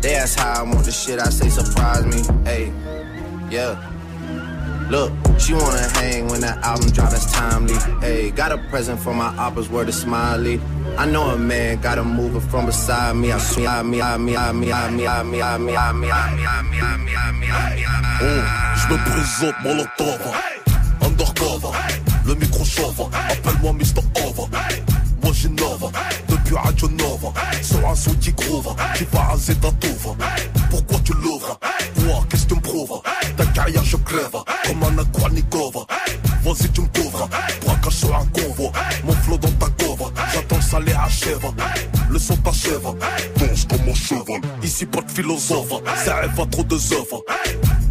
[0.02, 2.72] They ask how I want the shit, I say surprise me, hey,
[3.50, 3.74] yeah.
[4.90, 7.76] Look, she wanna hang that album drop, that's timely.
[8.02, 10.60] Hey, Got a present for my oppas, word of smiley.
[10.98, 13.32] I know a man gotta move it from beside me.
[13.32, 15.92] I swear, I me, I me, I me, I me, I me, I me, I
[15.92, 18.76] me, I me, I me, I me, I me, I me, I me.
[18.80, 20.22] Je me présente Molotov,
[21.02, 21.72] undercover,
[22.26, 24.04] le micro chauve, appelle-moi Mr.
[24.24, 24.48] Over.
[25.24, 25.92] Moi j'innove,
[26.30, 30.16] depuis Radio Nova, sur un son qui groove, qui va raser ta touve.
[42.46, 42.94] Son t'achève,
[43.38, 44.42] danse comme un cheval.
[44.64, 47.24] Ici pas de philosophe, ça rêve à trop de œuvres.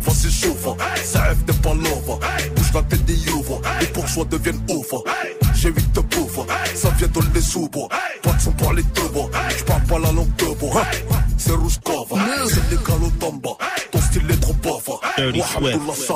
[0.01, 0.69] Vas-y chauffe,
[1.05, 2.19] ça rêve des pas love.
[2.55, 4.95] Bouge la tête des youves, les bourgeois deviennent ouf.
[5.55, 7.89] J'ai huit de pauvres, ça vient de les sous-bois.
[8.23, 9.03] Toi tu parles les deux
[9.57, 10.85] j'parle pas la langue de bois.
[11.37, 11.79] C'est rouge
[12.49, 13.51] c'est les galotamba.
[13.91, 15.01] Ton style est trop bava.
[15.17, 16.15] Dirty Moi, Swift.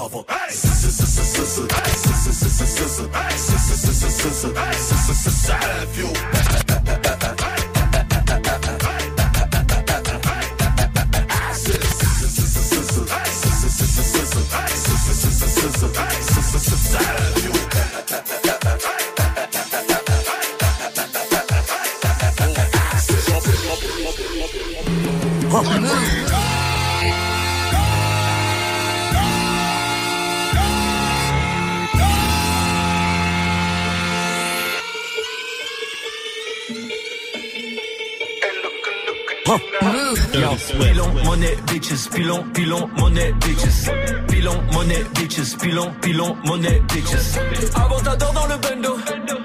[40.73, 43.91] Pilon, money, bitches, pilon, pilon, money, bitches.
[44.29, 47.39] Pilon, money, bitches, pilon, pilon, money, bitches.
[47.75, 48.97] Avantador dans le bendo,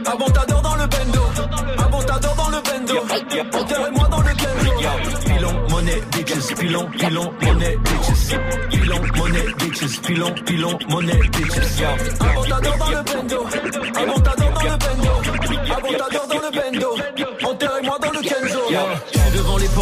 [0.05, 1.21] avantador dans le bendo,
[1.77, 2.95] avantador dans le bendo.
[3.53, 4.71] Enterrez-moi dans le bendo.
[5.25, 8.37] Pilon, money, bitches, pilon, pilon, money, bitches.
[8.69, 11.79] Pilon, money, bitches, pilon, pilon, money, bitches.
[11.79, 11.87] Yo,
[12.25, 13.47] avantador dans le bendo,
[13.95, 15.11] avantador dans le bendo,
[15.71, 17.02] avantador dans le bendo.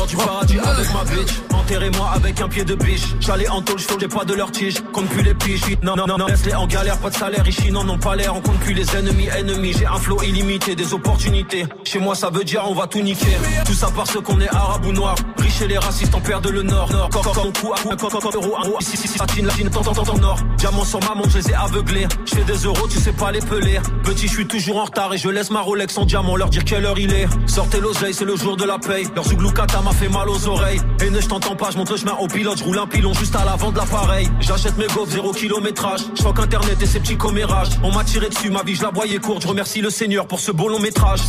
[0.01, 1.31] Portes du paradis avec ma bitch.
[1.53, 3.15] Enterrez-moi avec un pied de biche.
[3.19, 4.81] J'allais en tôle, je pas de leur tige.
[4.91, 5.61] Compte plus les piges.
[5.83, 6.25] Non, non, non.
[6.25, 7.47] Laisse-les en galère, pas de salaire.
[7.47, 8.35] Ici, non, non, pas l'air.
[8.35, 9.73] On compte plus les ennemis, ennemis.
[9.73, 11.65] J'ai un flow illimité, des opportunités.
[11.83, 13.37] Chez moi, ça veut dire on va tout niquer.
[13.65, 15.15] Tout ça parce qu'on est arabe ou noir.
[15.59, 16.91] Et les racistes en perdent le nord.
[16.91, 18.79] Nord, corps, corps, mon cou, à corps, corps, euro, un.
[18.79, 20.39] Ici, ici, latine, latine, tant, tant, tant, nord.
[20.57, 22.07] Diamant sur ma montre, je les ai aveuglés.
[22.25, 23.79] Je fais des euros, tu sais pas les peler.
[24.03, 26.35] Petit, je suis toujours en retard et je laisse ma Rolex en diamant.
[26.35, 27.27] Leur dire quelle heure il est.
[27.45, 29.07] Sortez l'oseille, c'est le jour de la paye.
[29.13, 30.81] Leur zouglou-kata m'a fait mal aux oreilles.
[31.05, 33.13] Et ne je t'entends pas, je monte le chemin au pilote, je roule un pilon
[33.13, 34.29] juste à l'avant de l'appareil.
[34.39, 36.01] J'achète mes gaufres, zéro kilométrage.
[36.15, 37.69] Je crois qu'internet et ses petits commérages.
[37.83, 39.43] On m'a tiré dessus, ma vie, je la voyais courte.
[39.43, 41.19] Je remercie le Seigneur pour ce beau long métrage.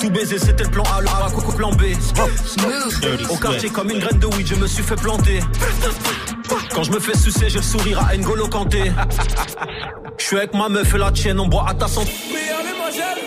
[0.00, 1.82] Tout baiser, c'était le plan A, le A, coco plan B.
[3.28, 5.40] Au quartier comme une graine de weed, je me suis fait planter.
[6.74, 8.92] Quand je me fais sucer, j'ai le sourire à N'Golo Kanté.
[10.16, 12.12] Je suis avec ma meuf et la tienne, on boit à ta santé.
[12.32, 13.20] Me all in my jet.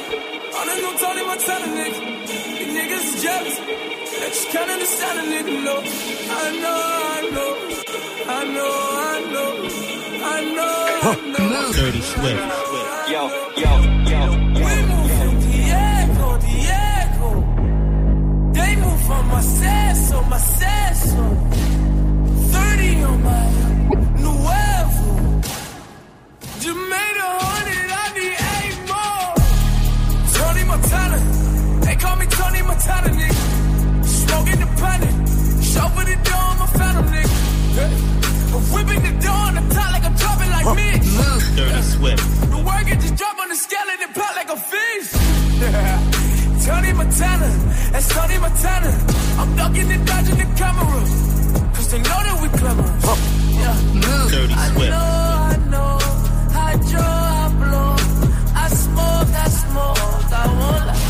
[19.34, 21.24] Move from Macesso, Macesso.
[22.52, 23.50] 30 on my
[24.22, 25.42] Nuevo.
[26.90, 29.34] Made a hundred, I need eight more.
[30.34, 31.18] Tony Montana,
[31.86, 34.06] they call me Tony Montana, nigga.
[34.06, 35.14] Smoking the planet,
[35.62, 37.30] chauffeur the door, I'm a phantom, nigga.
[37.76, 37.92] Yeah.
[38.74, 40.92] Whipping the door on the top like I'm dropping like me.
[41.56, 42.24] Dirty Swift.
[42.50, 46.10] The work just drop on the scale and it pop like a fish.
[46.66, 47.50] Tony Montana,
[47.92, 48.92] that's Tony Montana.
[49.40, 51.02] I'm ducking and dodging the camera.
[51.76, 52.88] Cause they know that we clever.
[53.60, 53.76] Yeah.
[54.32, 54.90] Dirty I Swift.
[54.92, 54.98] know,
[55.52, 55.98] I know.
[56.56, 57.96] I draw, I blow.
[58.56, 60.32] I smoke, I smoke.
[60.32, 61.04] I won't lie.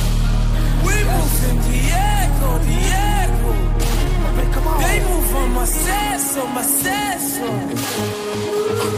[0.85, 3.51] We move in Diego, Diego.
[4.83, 7.47] They move on my seso, my seso.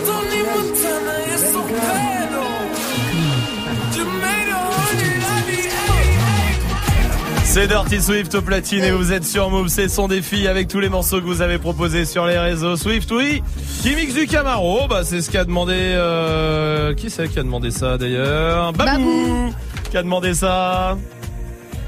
[0.08, 2.65] Tony Montana, it's so pedo.
[7.56, 9.70] C'est Dirty Swift au platine et vous êtes sur Move.
[9.70, 12.76] C'est son défi avec tous les morceaux que vous avez proposés sur les réseaux.
[12.76, 13.42] Swift, oui.
[13.82, 14.90] Qui mixe du Camaro.
[14.90, 18.74] Bah, c'est ce qu'a demandé, euh, qui c'est qui a demandé ça d'ailleurs?
[18.74, 19.54] Babou.
[19.90, 20.98] Qui a demandé ça?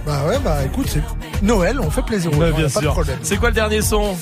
[0.05, 1.03] Bah ouais, bah écoute, c'est
[1.43, 2.93] Noël, on fait plaisir aux gens, bien pas de sûr.
[2.93, 3.19] problème.
[3.21, 4.15] C'est quoi le dernier son?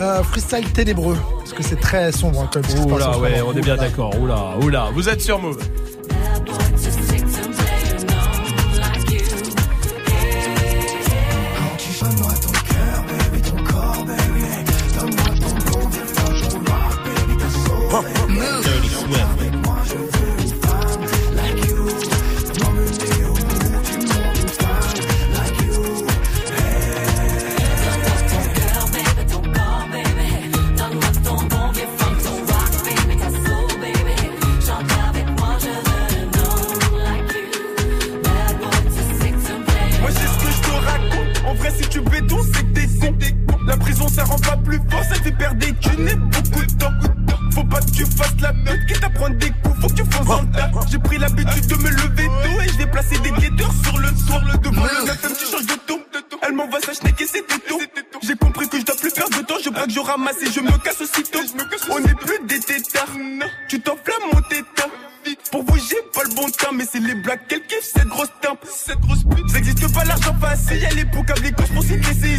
[0.00, 3.76] Euh, freestyle ténébreux, parce que c'est très sombre hein, en Oula, ouais, on est bien
[3.76, 4.12] d'accord.
[4.20, 4.90] Oula, oula.
[4.94, 5.58] Vous êtes sur Move.
[45.42, 46.92] perds des thunes beaucoup de temps.
[47.52, 50.04] Faut pas que tu fasses la meute, quitte à prendre des coups, faut que tu
[50.04, 50.70] fasses un tas.
[50.90, 54.58] J'ai pris l'habitude de me lever tôt et je vais des guetteurs sur le toit.
[54.62, 56.00] Devant le 9 tu changes de ton.
[56.42, 57.80] Elle m'envoie sa schneck et c'était tout.
[58.22, 60.60] J'ai compris que je dois plus perdre de temps, je braque, je ramasse et je
[60.60, 61.40] me casse aussitôt.
[61.90, 63.16] On n'est plus des tétards,
[63.68, 64.88] tu t'enflammes mon tétard.
[65.52, 68.32] Pour vous, j'ai pas le bon temps, mais c'est les blagues qu'elle kiffe, cette grosse
[68.40, 69.50] tempe, cette grosse pute.
[69.50, 72.38] Ça existe pas l'argent facile, y'a les comme les gauches pour citer ses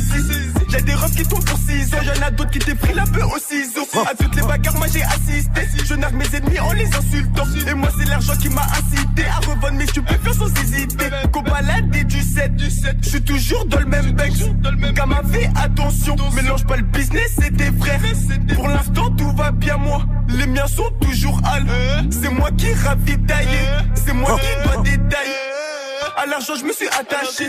[0.69, 3.03] J'ai des refs qui tombent pour 6 ans, y'en a d'autres qui t'ont pris la
[3.03, 3.83] peu au ciseau.
[4.03, 5.61] À toutes les bagarres, moi j'ai assisté.
[5.85, 7.45] Je nargue mes ennemis en les insultant.
[7.69, 11.09] Et moi, c'est l'argent qui m'a incité à revendre mes stupéfiants sans hésiter.
[11.31, 12.97] Qu'au balade et du 7, du 7.
[13.03, 14.33] Je suis toujours dans le même bec.
[14.95, 18.01] Comme fait attention, mélange pas le business et tes frères.
[18.55, 20.03] Pour l'instant, tout va bien, moi.
[20.29, 21.65] Les miens sont toujours hal.
[22.09, 22.73] C'est moi qui
[23.03, 23.47] ravitaille.
[23.95, 25.31] C'est moi qui dois détailler.
[26.15, 27.45] À l'argent, je me suis attaché.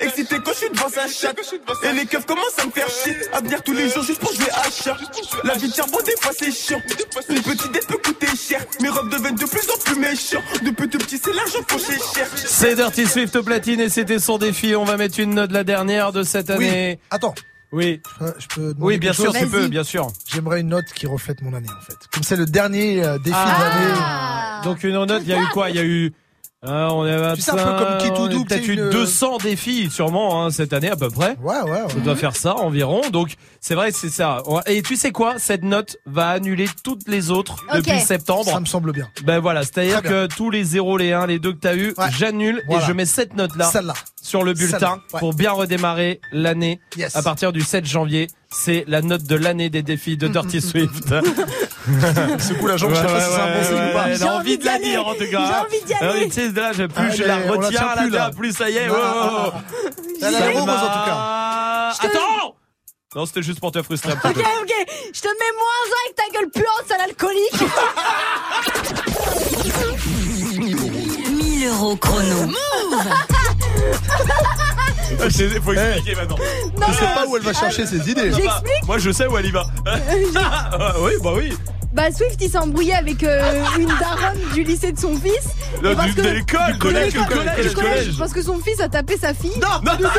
[0.00, 1.38] Excité quand je suis devant sa chatte.
[1.84, 3.14] Et les keufs commencent à me faire chier.
[3.32, 4.96] À venir tous les jours juste pour jouer à chat.
[5.44, 6.80] La vie de charbon, des fois c'est chiant.
[7.28, 8.64] Une petite dette peut coûter cher.
[8.80, 10.42] Mes robes deviennent de plus en plus méchants.
[10.62, 12.26] Depuis tout petit, c'est l'argent chez cher.
[12.34, 14.74] C'est Dirty Swift au platine et c'était son défi.
[14.74, 16.98] On va mettre une note la dernière de cette année.
[17.10, 17.34] Attends.
[17.76, 18.00] Oui.
[18.38, 20.10] Je peux Oui, bien sûr, tu peux, bien sûr.
[20.32, 21.96] J'aimerais une note qui reflète mon année en fait.
[22.10, 23.56] Comme c'est le dernier euh, défi Ah.
[23.58, 24.64] de l'année.
[24.64, 25.68] Donc une note, il y a eu quoi?
[25.70, 26.12] Il y a eu
[26.66, 28.80] hein, on est à Tu sais, un peu comme qui tout double, peut-être tu sais,
[28.80, 31.36] eu une- 200 défis sûrement hein, cette année à peu près.
[31.42, 31.88] Ouais, ouais.
[31.88, 33.00] Ça doit faire ça environ.
[33.12, 34.42] Donc c'est vrai, c'est ça.
[34.66, 35.34] Et tu sais quoi?
[35.38, 37.76] Cette note va annuler toutes les autres Ok.
[37.78, 38.44] depuis septembre.
[38.50, 39.08] Ça me semble bien.
[39.24, 42.62] Ben voilà, c'est-à-dire que tous les 0, les 1, les 2 que t'as eu, j'annule
[42.68, 42.82] Voilà.
[42.82, 43.94] et je mets cette note-là Celle-là.
[44.22, 45.20] sur le bulletin ouais.
[45.20, 47.14] pour bien redémarrer l'année Yes.
[47.16, 48.28] à partir du 7 janvier.
[48.50, 51.04] C'est la note de l'année des défis de Dirty Swift.
[52.38, 54.04] Secoue la jambe, je sais pas si c'est un bon signe ou pas.
[54.08, 55.46] Elle J'ai envie de la dire en tout cas.
[55.46, 56.20] J'ai envie d'y aller.
[56.22, 58.10] Ah tu sais, là, je, plus je Allez, la on la retiens, tient la plus,
[58.10, 58.18] là.
[58.18, 58.30] là.
[58.30, 58.88] plus ça y est.
[58.90, 59.52] Oh, oh, oh.
[60.20, 60.60] Elle a l'air Selma.
[60.60, 61.92] heureuse, en tout cas.
[62.02, 62.54] Attends
[63.14, 64.40] Non, c'était juste pour te frustrer un petit Ok, peu.
[64.40, 64.72] ok,
[65.14, 67.62] je te mets moins un avec ta gueule puante, sale alcoolique.
[71.30, 72.46] 1000 euros chrono.
[75.18, 76.36] Ah, je- Faut expliquer maintenant.
[76.88, 78.32] Je sais pas où elle va chercher ses idées.
[78.32, 79.64] J'explique Moi, je sais où elle y va.
[79.86, 81.56] Ah, oui, bah oui.
[81.96, 85.48] Bah Swift il s'est embrouillé avec euh, une daronne du lycée de son fils.
[85.82, 88.18] Non, parce du- que- de l'école, de collège, l'école, collège, du collège.
[88.18, 89.58] Parce que son fils a tapé sa fille.
[89.60, 90.10] Non, pas du tout.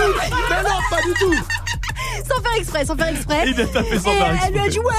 [0.50, 1.34] Mais non, pas du tout.
[2.28, 3.44] Sans faire exprès, sans faire exprès.
[3.48, 4.70] Il a tapé sans Et faire elle lui a exprès.
[4.70, 4.94] dit ouais,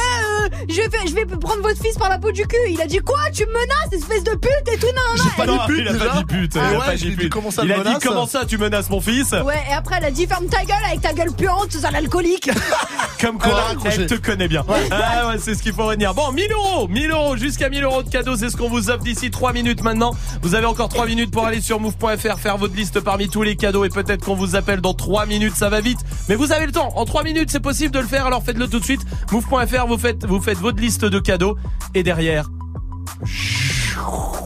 [0.45, 2.57] euh, je, vais je vais prendre votre fils par la peau du cul.
[2.71, 5.23] Il a dit quoi Tu me menaces, espèce de pute et tout non non.
[5.25, 6.53] J'ai pas Elle- dit pute, il a pas dit pute.
[6.57, 7.33] Ah il a ouais, pas dit pute.
[7.33, 10.05] comment ça, Il a dit comment ça, tu menaces mon fils Ouais, et après elle
[10.07, 12.51] a dit ferme ta gueule avec ta gueule puante, sale alcoolique.
[13.21, 13.97] Comme Elle quoi, raccroché.
[14.03, 14.65] elle te connaît bien.
[14.93, 16.15] Ah ouais, c'est ce qu'il faut retenir.
[16.15, 19.03] Bon, 1000 euros, 1000 euros, jusqu'à 1000 euros de cadeaux, c'est ce qu'on vous offre
[19.03, 20.13] d'ici 3 minutes maintenant.
[20.43, 23.57] Vous avez encore 3 minutes pour aller sur move.fr, faire votre liste parmi tous les
[23.57, 25.99] cadeaux et peut-être qu'on vous appelle dans 3 minutes, ça va vite.
[26.29, 28.69] Mais vous avez le temps, en 3 minutes c'est possible de le faire, alors faites-le
[28.69, 29.01] tout de suite.
[29.33, 31.57] Move.fr, vous faites, vous faites votre liste de cadeaux
[31.95, 32.49] et derrière,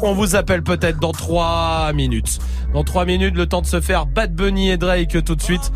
[0.02, 2.38] on vous appelle peut-être dans 3 minutes.
[2.72, 5.72] Dans 3 minutes, le temps de se faire Bad Bunny et Drake tout de suite.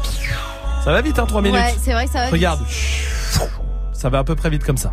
[0.85, 1.60] Ça va vite, hein, 3 minutes.
[1.60, 2.24] Ouais, c'est vrai que ça va.
[2.27, 2.35] vite.
[2.35, 2.60] Regarde.
[3.93, 4.93] Ça va à peu près vite comme ça.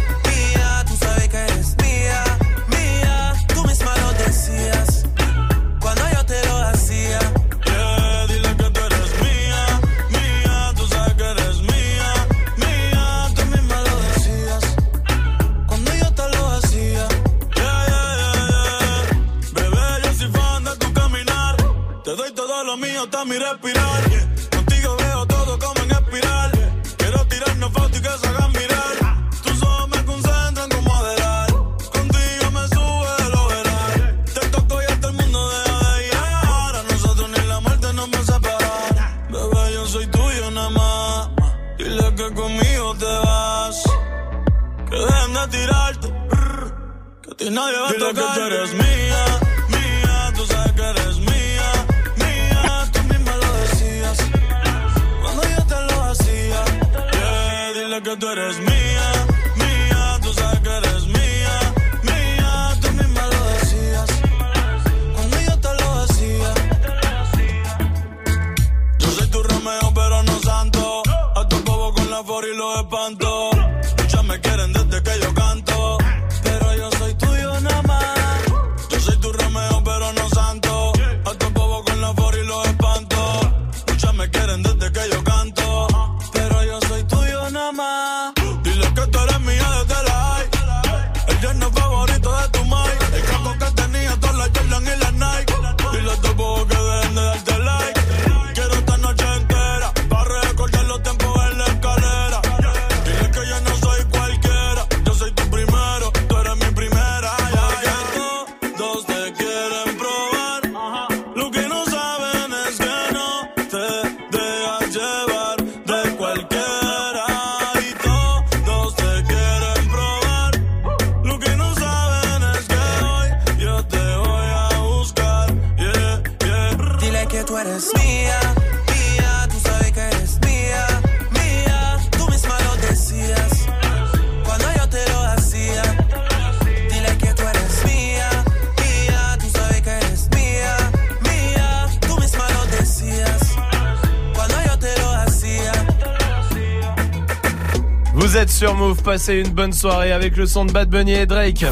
[149.01, 151.65] passez une bonne soirée avec le son de Bad Bunny et Drake.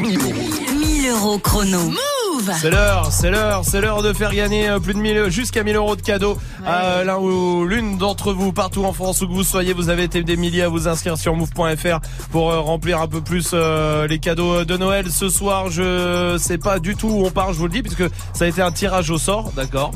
[0.00, 1.78] 1000 euros chrono.
[1.80, 5.62] Move C'est l'heure, c'est l'heure, c'est l'heure de faire gagner euh, plus de 1000, jusqu'à
[5.62, 9.32] 1000 euros de cadeaux à l'un ou l'une d'entre vous partout en France où que
[9.32, 9.72] vous soyez.
[9.72, 13.20] Vous avez été des milliers à vous inscrire sur move.fr pour euh, remplir un peu
[13.20, 15.10] plus euh, les cadeaux de Noël.
[15.10, 18.04] Ce soir, je sais pas du tout où on part, je vous le dis, puisque
[18.36, 19.92] ça a été un tirage au sort, d'accord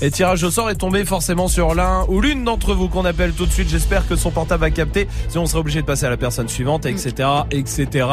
[0.00, 3.32] Et tirage au sort est tombé forcément sur l'un ou l'une d'entre vous qu'on appelle
[3.32, 3.68] tout de suite.
[3.68, 5.06] J'espère que son portable va capter.
[5.28, 8.06] Sinon, on sera obligé de passer à la personne suivante, etc., etc.,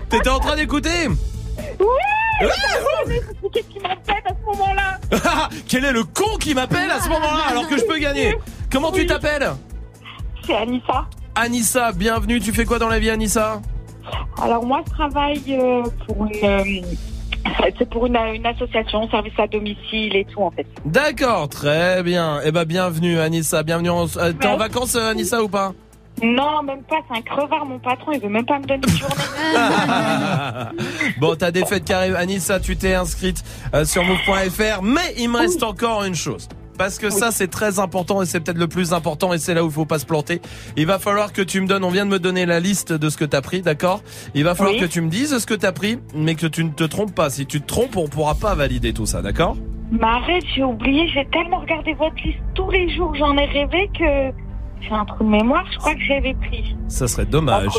[0.09, 1.07] T'étais en train d'écouter?
[1.79, 1.87] Oui
[3.53, 5.49] Qu'est-ce qui m'embête à ce moment-là?
[5.67, 6.03] Quel est le
[6.41, 8.35] qui m'appelle à ce moment-là alors que je peux gagner
[8.71, 9.49] Comment tu t'appelles?
[10.45, 11.05] C'est Anissa.
[11.35, 12.39] Anissa, bienvenue.
[12.39, 13.61] Tu fais quoi dans la vie, Anissa?
[14.41, 16.43] Alors moi, je travaille euh, pour une...
[16.43, 16.63] euh,
[17.77, 20.65] c'est pour une, une association, service à domicile et tout en fait.
[20.85, 22.39] D'accord, très bien.
[22.43, 23.61] Eh ben, bienvenue, Anissa.
[23.63, 23.89] Bienvenue.
[23.91, 24.05] En...
[24.17, 25.73] euh, T'es en vacances, Anissa, ou pas?
[26.23, 28.97] Non, même pas, c'est un crevard mon patron, il veut même pas me donner une
[28.97, 29.15] journée.
[31.19, 32.15] Bon, t'as des fêtes qui arrivent.
[32.15, 33.43] Anissa, tu t'es inscrite
[33.73, 36.47] euh, sur move.fr, mais il me reste encore une chose.
[36.77, 39.63] Parce que ça, c'est très important et c'est peut-être le plus important et c'est là
[39.63, 40.41] où il faut pas se planter.
[40.77, 43.09] Il va falloir que tu me donnes, on vient de me donner la liste de
[43.09, 44.01] ce que t'as pris, d'accord?
[44.33, 44.81] Il va falloir Oui.
[44.81, 47.29] que tu me dises ce que t'as pris, mais que tu ne te trompes pas.
[47.29, 49.57] Si tu te trompes, on pourra pas valider tout ça, d'accord?
[49.91, 53.89] Mais arrête, j'ai oublié, j'ai tellement regardé votre liste tous les jours, j'en ai rêvé
[53.97, 54.31] que
[54.81, 56.75] j'ai un trou de mémoire, je crois que j'avais pris.
[56.87, 57.73] Ça serait dommage.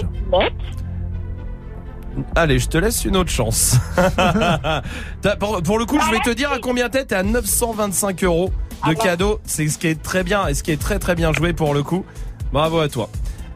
[2.36, 3.78] Allez, je te laisse une autre chance.
[5.40, 7.05] Pour, pour le coup, je vais te dire à combien t'es.
[7.06, 8.52] T'es à 925 euros
[8.86, 9.40] de cadeaux.
[9.44, 11.72] C'est ce qui est très bien et ce qui est très très bien joué pour
[11.72, 12.05] le coup.
[12.52, 13.08] Bravo à toi.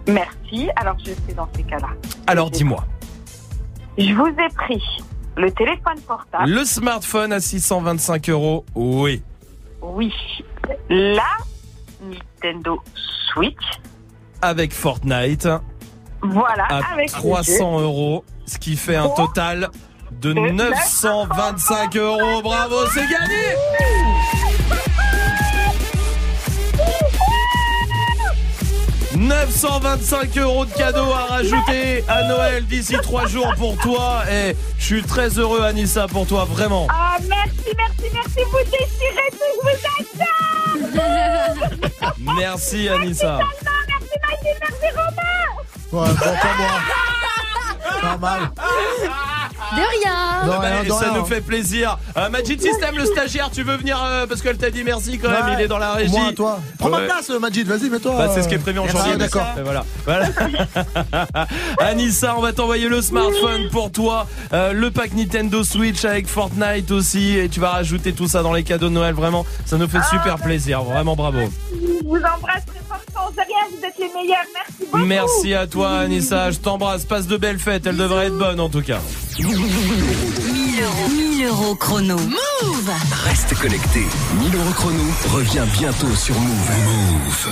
[0.09, 1.89] Merci, alors je sais dans ces cas-là.
[2.27, 2.85] Alors dis-moi,
[3.99, 4.83] Je vous ai pris
[5.37, 6.49] le téléphone portable.
[6.49, 9.23] le smartphone à 625 euros, oui.
[9.83, 10.13] Oui.
[10.89, 11.23] La
[12.07, 12.81] Nintendo
[13.33, 13.57] Switch.
[14.43, 15.49] Avec Fortnite
[16.23, 17.21] Voilà, à avec le jeu.
[17.21, 19.71] 300 euros, ce qui fait un total
[20.21, 22.43] de 925 euros.
[22.43, 23.55] Bravo, c'est gagné
[29.17, 34.23] 925 euros de cadeaux à rajouter à Noël d'ici trois jours pour toi.
[34.31, 36.87] Et je suis très heureux, Anissa, pour toi, vraiment.
[36.91, 40.36] Ah, merci, merci, merci, vous déchirez tout, vous adore
[42.19, 43.39] Merci, Anissa.
[43.39, 45.47] Merci Maggie, merci Romain
[45.93, 46.75] Ouais, bon, pas moi.
[48.03, 48.41] Normal.
[49.75, 50.47] De rien.
[50.47, 51.19] Non, Ah bah, rien, de ça rien.
[51.19, 51.99] nous fait plaisir.
[52.17, 55.31] Euh, Magic System, le stagiaire, tu veux venir euh, parce qu'elle t'a dit merci quand
[55.31, 55.45] même.
[55.47, 55.53] Ouais.
[55.59, 56.11] Il est dans la régie.
[56.13, 56.61] Moi, toi.
[56.79, 58.15] Prends ma place, Majid, vas-y, mets-toi.
[58.17, 59.17] Bah, c'est ce qui est prévu en Merci, janvier.
[59.17, 59.47] d'accord.
[59.59, 59.85] Et Voilà.
[60.05, 60.27] voilà.
[61.81, 66.91] Anissa, on va t'envoyer le smartphone pour toi, euh, le pack Nintendo Switch avec Fortnite
[66.91, 69.15] aussi, et tu vas rajouter tout ça dans les cadeaux de Noël.
[69.15, 70.83] Vraiment, ça nous fait super plaisir.
[70.83, 71.39] Vraiment, bravo.
[71.73, 75.67] Je vous embrasse très fort, sans rien, vous êtes les meilleurs, merci beaucoup Merci à
[75.67, 76.51] toi, Anissa.
[76.51, 77.05] Je t'embrasse.
[77.05, 77.87] Passe de belles fêtes.
[77.87, 78.99] Elle devrait être bonne en tout cas.
[79.39, 81.09] 1000 euros.
[81.11, 82.17] 1000 euros chrono.
[82.17, 82.91] Move
[83.25, 84.01] Reste connecté.
[84.41, 85.03] 1000 euros chrono
[85.35, 86.71] revient bientôt sur Move.
[86.85, 87.49] Move.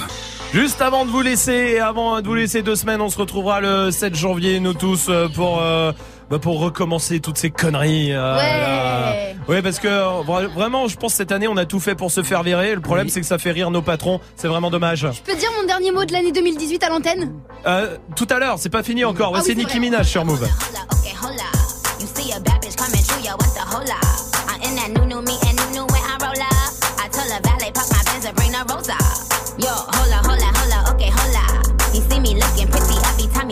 [0.55, 3.61] Juste avant de vous laisser et avant de vous laisser deux semaines, on se retrouvera
[3.61, 5.93] le 7 janvier, nous tous, euh, pour euh,
[6.31, 8.13] bah, pour recommencer toutes ces conneries.
[8.13, 9.15] euh, là.
[9.49, 12.11] Ouais, parce que vra- vraiment, je pense que cette année, on a tout fait pour
[12.11, 12.75] se faire virer.
[12.75, 14.21] Le problème, c'est que ça fait rire nos patrons.
[14.37, 15.07] C'est vraiment dommage.
[15.13, 17.33] Je peux dire mon dernier mot de l'année 2018 à l'antenne?
[17.67, 19.29] Euh, tout à l'heure, c'est pas fini encore.
[19.35, 19.81] Ah Voici oui, c'est Nicki vrai.
[19.81, 20.49] Minaj sur Move.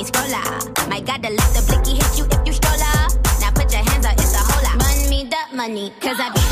[0.02, 0.89] Every time you scroll up.
[0.89, 3.12] Might gotta let the blicky hit you if you stroll up.
[3.40, 4.81] Now put your hands up, it's a hold up.
[4.81, 6.51] Run me the money, cause I be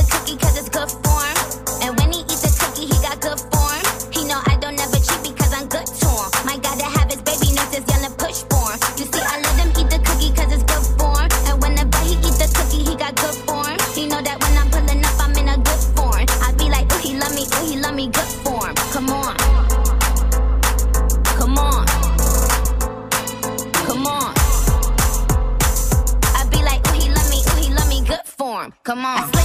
[28.83, 29.40] Come on.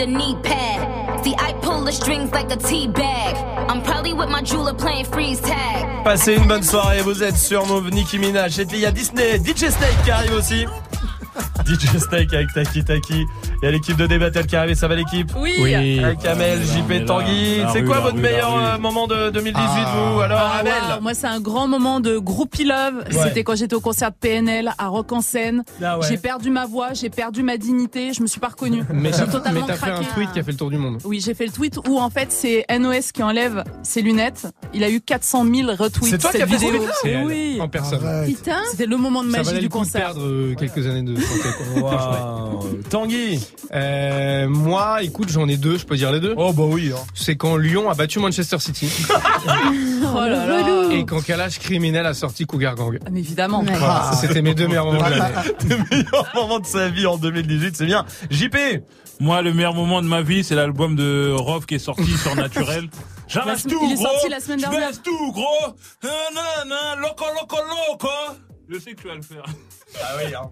[0.00, 1.24] Get a knee pad.
[1.24, 3.36] See, I pull the strings like a tea bag.
[3.68, 6.04] I'm probably with my jeweler playing freeze tag.
[6.04, 8.58] Passez une bonne soirée, vous êtes sur Move, Nicki Minaj.
[8.58, 10.66] Et il y a Disney, DJ Snake qui arrive aussi.
[11.66, 13.26] DJ Snake avec Taki Taki.
[13.62, 15.52] Il y a l'équipe de D-Battle qui arrive, ça va l'équipe Oui.
[15.60, 15.98] Oui.
[16.02, 17.00] Avec Amel, est JP, là.
[17.04, 17.58] Tanguy.
[17.58, 20.72] La C'est quoi la votre meilleur euh, moment de 2018, vous Alors, Ah, Amel
[21.02, 23.04] Moi, c'est un grand moment de groupie love.
[23.12, 23.22] Ouais.
[23.24, 25.62] C'était quand j'étais au concert de PNL à Rock en scène.
[25.82, 26.06] Ah ouais.
[26.08, 28.82] J'ai perdu ma voix, j'ai perdu ma dignité, je me suis pas reconnue.
[28.94, 30.96] Mais j'ai totalement mais t'as fait un tweet qui a fait le tour du monde.
[31.04, 34.46] Oui, j'ai fait le tweet où en fait c'est NOS qui enlève ses lunettes.
[34.72, 36.84] Il a eu 400 000 retweets C'est toi cette qui as fait ce vidéo.
[37.04, 37.58] elle, oui.
[37.60, 38.00] en personne.
[38.24, 40.00] Putain, c'était le moment de magie du concert.
[40.14, 41.14] perdre euh, quelques années de.
[41.78, 42.80] Waouh.
[42.88, 43.40] Tanguy
[43.72, 46.92] euh, Moi, écoute, j'en ai deux, je peux dire les deux Oh bah oui.
[47.14, 48.90] C'est quand Lyon a battu Manchester City.
[50.12, 50.88] Oh là là.
[50.92, 52.98] Et quand Kalash criminel a sorti Cougar Gang.
[53.06, 53.62] Ah, mais évidemment.
[53.62, 55.34] Voilà, C'était mes deux meilleurs moments de l'année.
[55.68, 58.04] Le meilleur moment de sa vie en 2018, c'est bien.
[58.30, 58.56] JP
[59.20, 62.34] Moi, le meilleur moment de ma vie, c'est l'album de Rov qui est sorti sur
[62.34, 62.88] Naturel.
[63.28, 64.04] J'arrête La- tout, il est gros.
[64.06, 64.90] sorti la semaine dernière.
[65.02, 65.74] tout, gros.
[66.02, 66.08] Ah,
[66.66, 67.56] nan, loco, loco,
[67.88, 68.08] loco.
[68.72, 69.42] Je sais que tu vas le faire.
[70.00, 70.48] Ah oui, hein.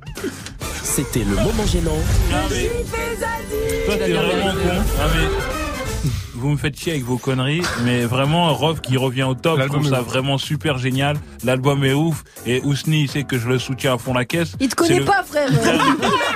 [0.83, 1.93] C'était le moment gênant.
[2.33, 2.69] Ah, mais...
[3.87, 4.83] Toi, t'es vraiment con.
[5.01, 5.29] Ah, mais...
[6.35, 9.67] Vous me faites chier avec vos conneries, mais vraiment, Rov qui revient au top, je
[9.67, 10.07] trouve ça ouf.
[10.07, 11.17] vraiment super génial.
[11.43, 14.53] L'album est ouf, et Ousni, il sait que je le soutiens à fond la caisse.
[14.61, 15.49] Il te connaît le- pas, frère.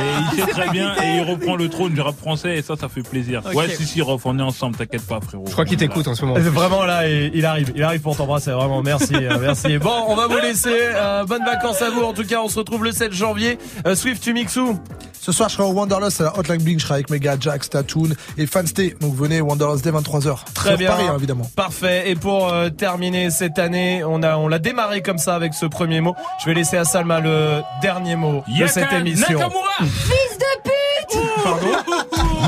[0.00, 2.74] Et il sait très bien, et il reprend le trône du rap français, et ça,
[2.80, 3.42] ça fait plaisir.
[3.54, 5.44] Ouais, si, si, Rov, on est ensemble, t'inquiète pas, frérot.
[5.46, 6.36] Je crois qu'il t'écoute en ce moment.
[6.42, 8.50] C'est Vraiment là, il il arrive, il arrive pour t'embrasser.
[8.52, 9.78] Vraiment, merci, euh, merci.
[9.78, 10.68] Bon, on va vous laisser.
[10.94, 12.02] euh, bonnes vacances à vous.
[12.02, 13.58] En tout cas, on se retrouve le 7 janvier.
[13.86, 14.78] Euh, Swift, tu mixes où?
[15.20, 16.78] Ce soir, je serai au Wanderlust à la Hotline Bling.
[16.80, 18.96] Je serai avec mes gars Jax, Tatoon et Fanstay.
[19.00, 20.38] Donc venez Wanderlust dès 23h.
[20.52, 20.88] Très Sur bien.
[20.90, 21.48] Paris, hein, évidemment.
[21.54, 22.10] Parfait.
[22.10, 25.64] Et pour euh, terminer cette année, on a on l'a démarré comme ça avec ce
[25.66, 26.16] premier mot.
[26.40, 29.38] Je vais laisser à Salma le dernier mot de cette émission.
[29.38, 31.18] Nakamura Fils de pute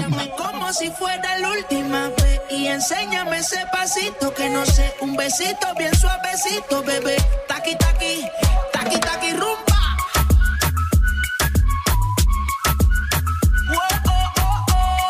[0.00, 5.16] Dame como si fuera la última vez y enséñame ese pasito que no sé, un
[5.16, 7.16] besito bien suavecito, bebé.
[7.48, 8.24] Taqui taqui,
[8.72, 9.96] taqui taqui rumba.
[13.68, 15.04] Whoa, oh, oh, oh.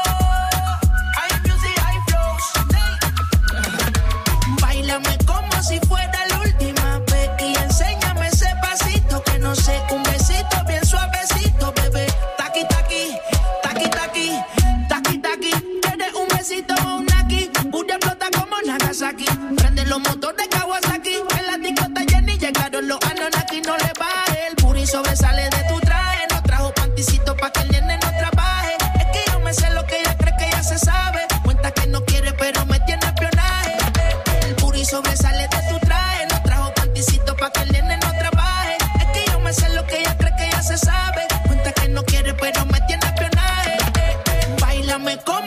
[18.97, 24.47] Prende los motores Kawasaki, en la discota Jenny llegaron los Anunnaki, no le baje.
[24.49, 28.77] El puri sobresale de tu traje, no trajo panticito pa' que el nene no trabaje.
[29.01, 31.23] Es que yo me sé lo que ella cree que ya se sabe.
[31.43, 33.77] Cuenta que no quiere, pero me tiene espionaje.
[34.47, 35.54] El puri sobresale de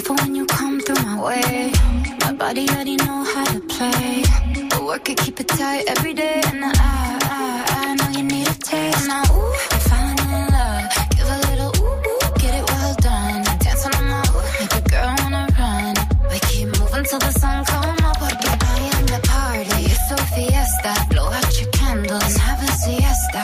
[0.00, 1.72] Careful when you come through my way.
[2.20, 4.24] My body already know how to play.
[4.70, 6.40] But work it, keep it tight every day.
[6.46, 9.06] And I, I, I know you need a taste.
[9.06, 10.84] Now, ooh, I'm falling in love.
[11.16, 13.44] Give a little ooh, ooh, get it well done.
[13.60, 15.94] Dance on my ooh, make a girl wanna run.
[16.32, 18.16] We keep moving till the sun come up.
[18.20, 19.84] Porque I am the party.
[19.84, 20.92] It's a fiesta.
[21.10, 23.42] Blow out your candles and have a siesta.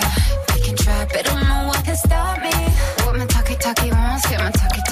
[0.55, 2.57] We can try, but don't know what can stop me.
[3.05, 4.86] What my talkie talkie wants, get my talkie.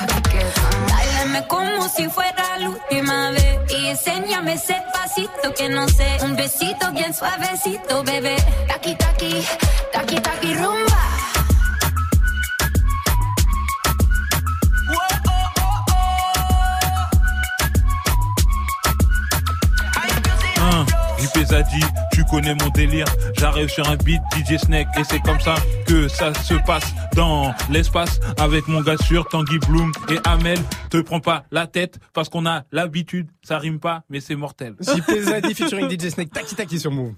[1.35, 6.37] Bailame como si fuera la última vez y enséñame ese pasito que no sé, un
[6.37, 8.37] besito bien suavecito, bebé.
[8.69, 9.45] Taki taki,
[9.93, 10.94] taki taki rumba.
[21.45, 21.81] JP Zadi,
[22.13, 23.07] tu connais mon délire.
[23.37, 25.55] J'arrive sur un beat DJ Snake et c'est comme ça
[25.87, 30.59] que ça se passe dans l'espace avec mon gars sûr Tanguy Bloom et Amel.
[30.91, 33.29] Te prends pas la tête parce qu'on a l'habitude.
[33.43, 34.75] Ça rime pas, mais c'est mortel.
[34.81, 37.15] JP Zadi featuring DJ Snake, Taki Taki sur Move.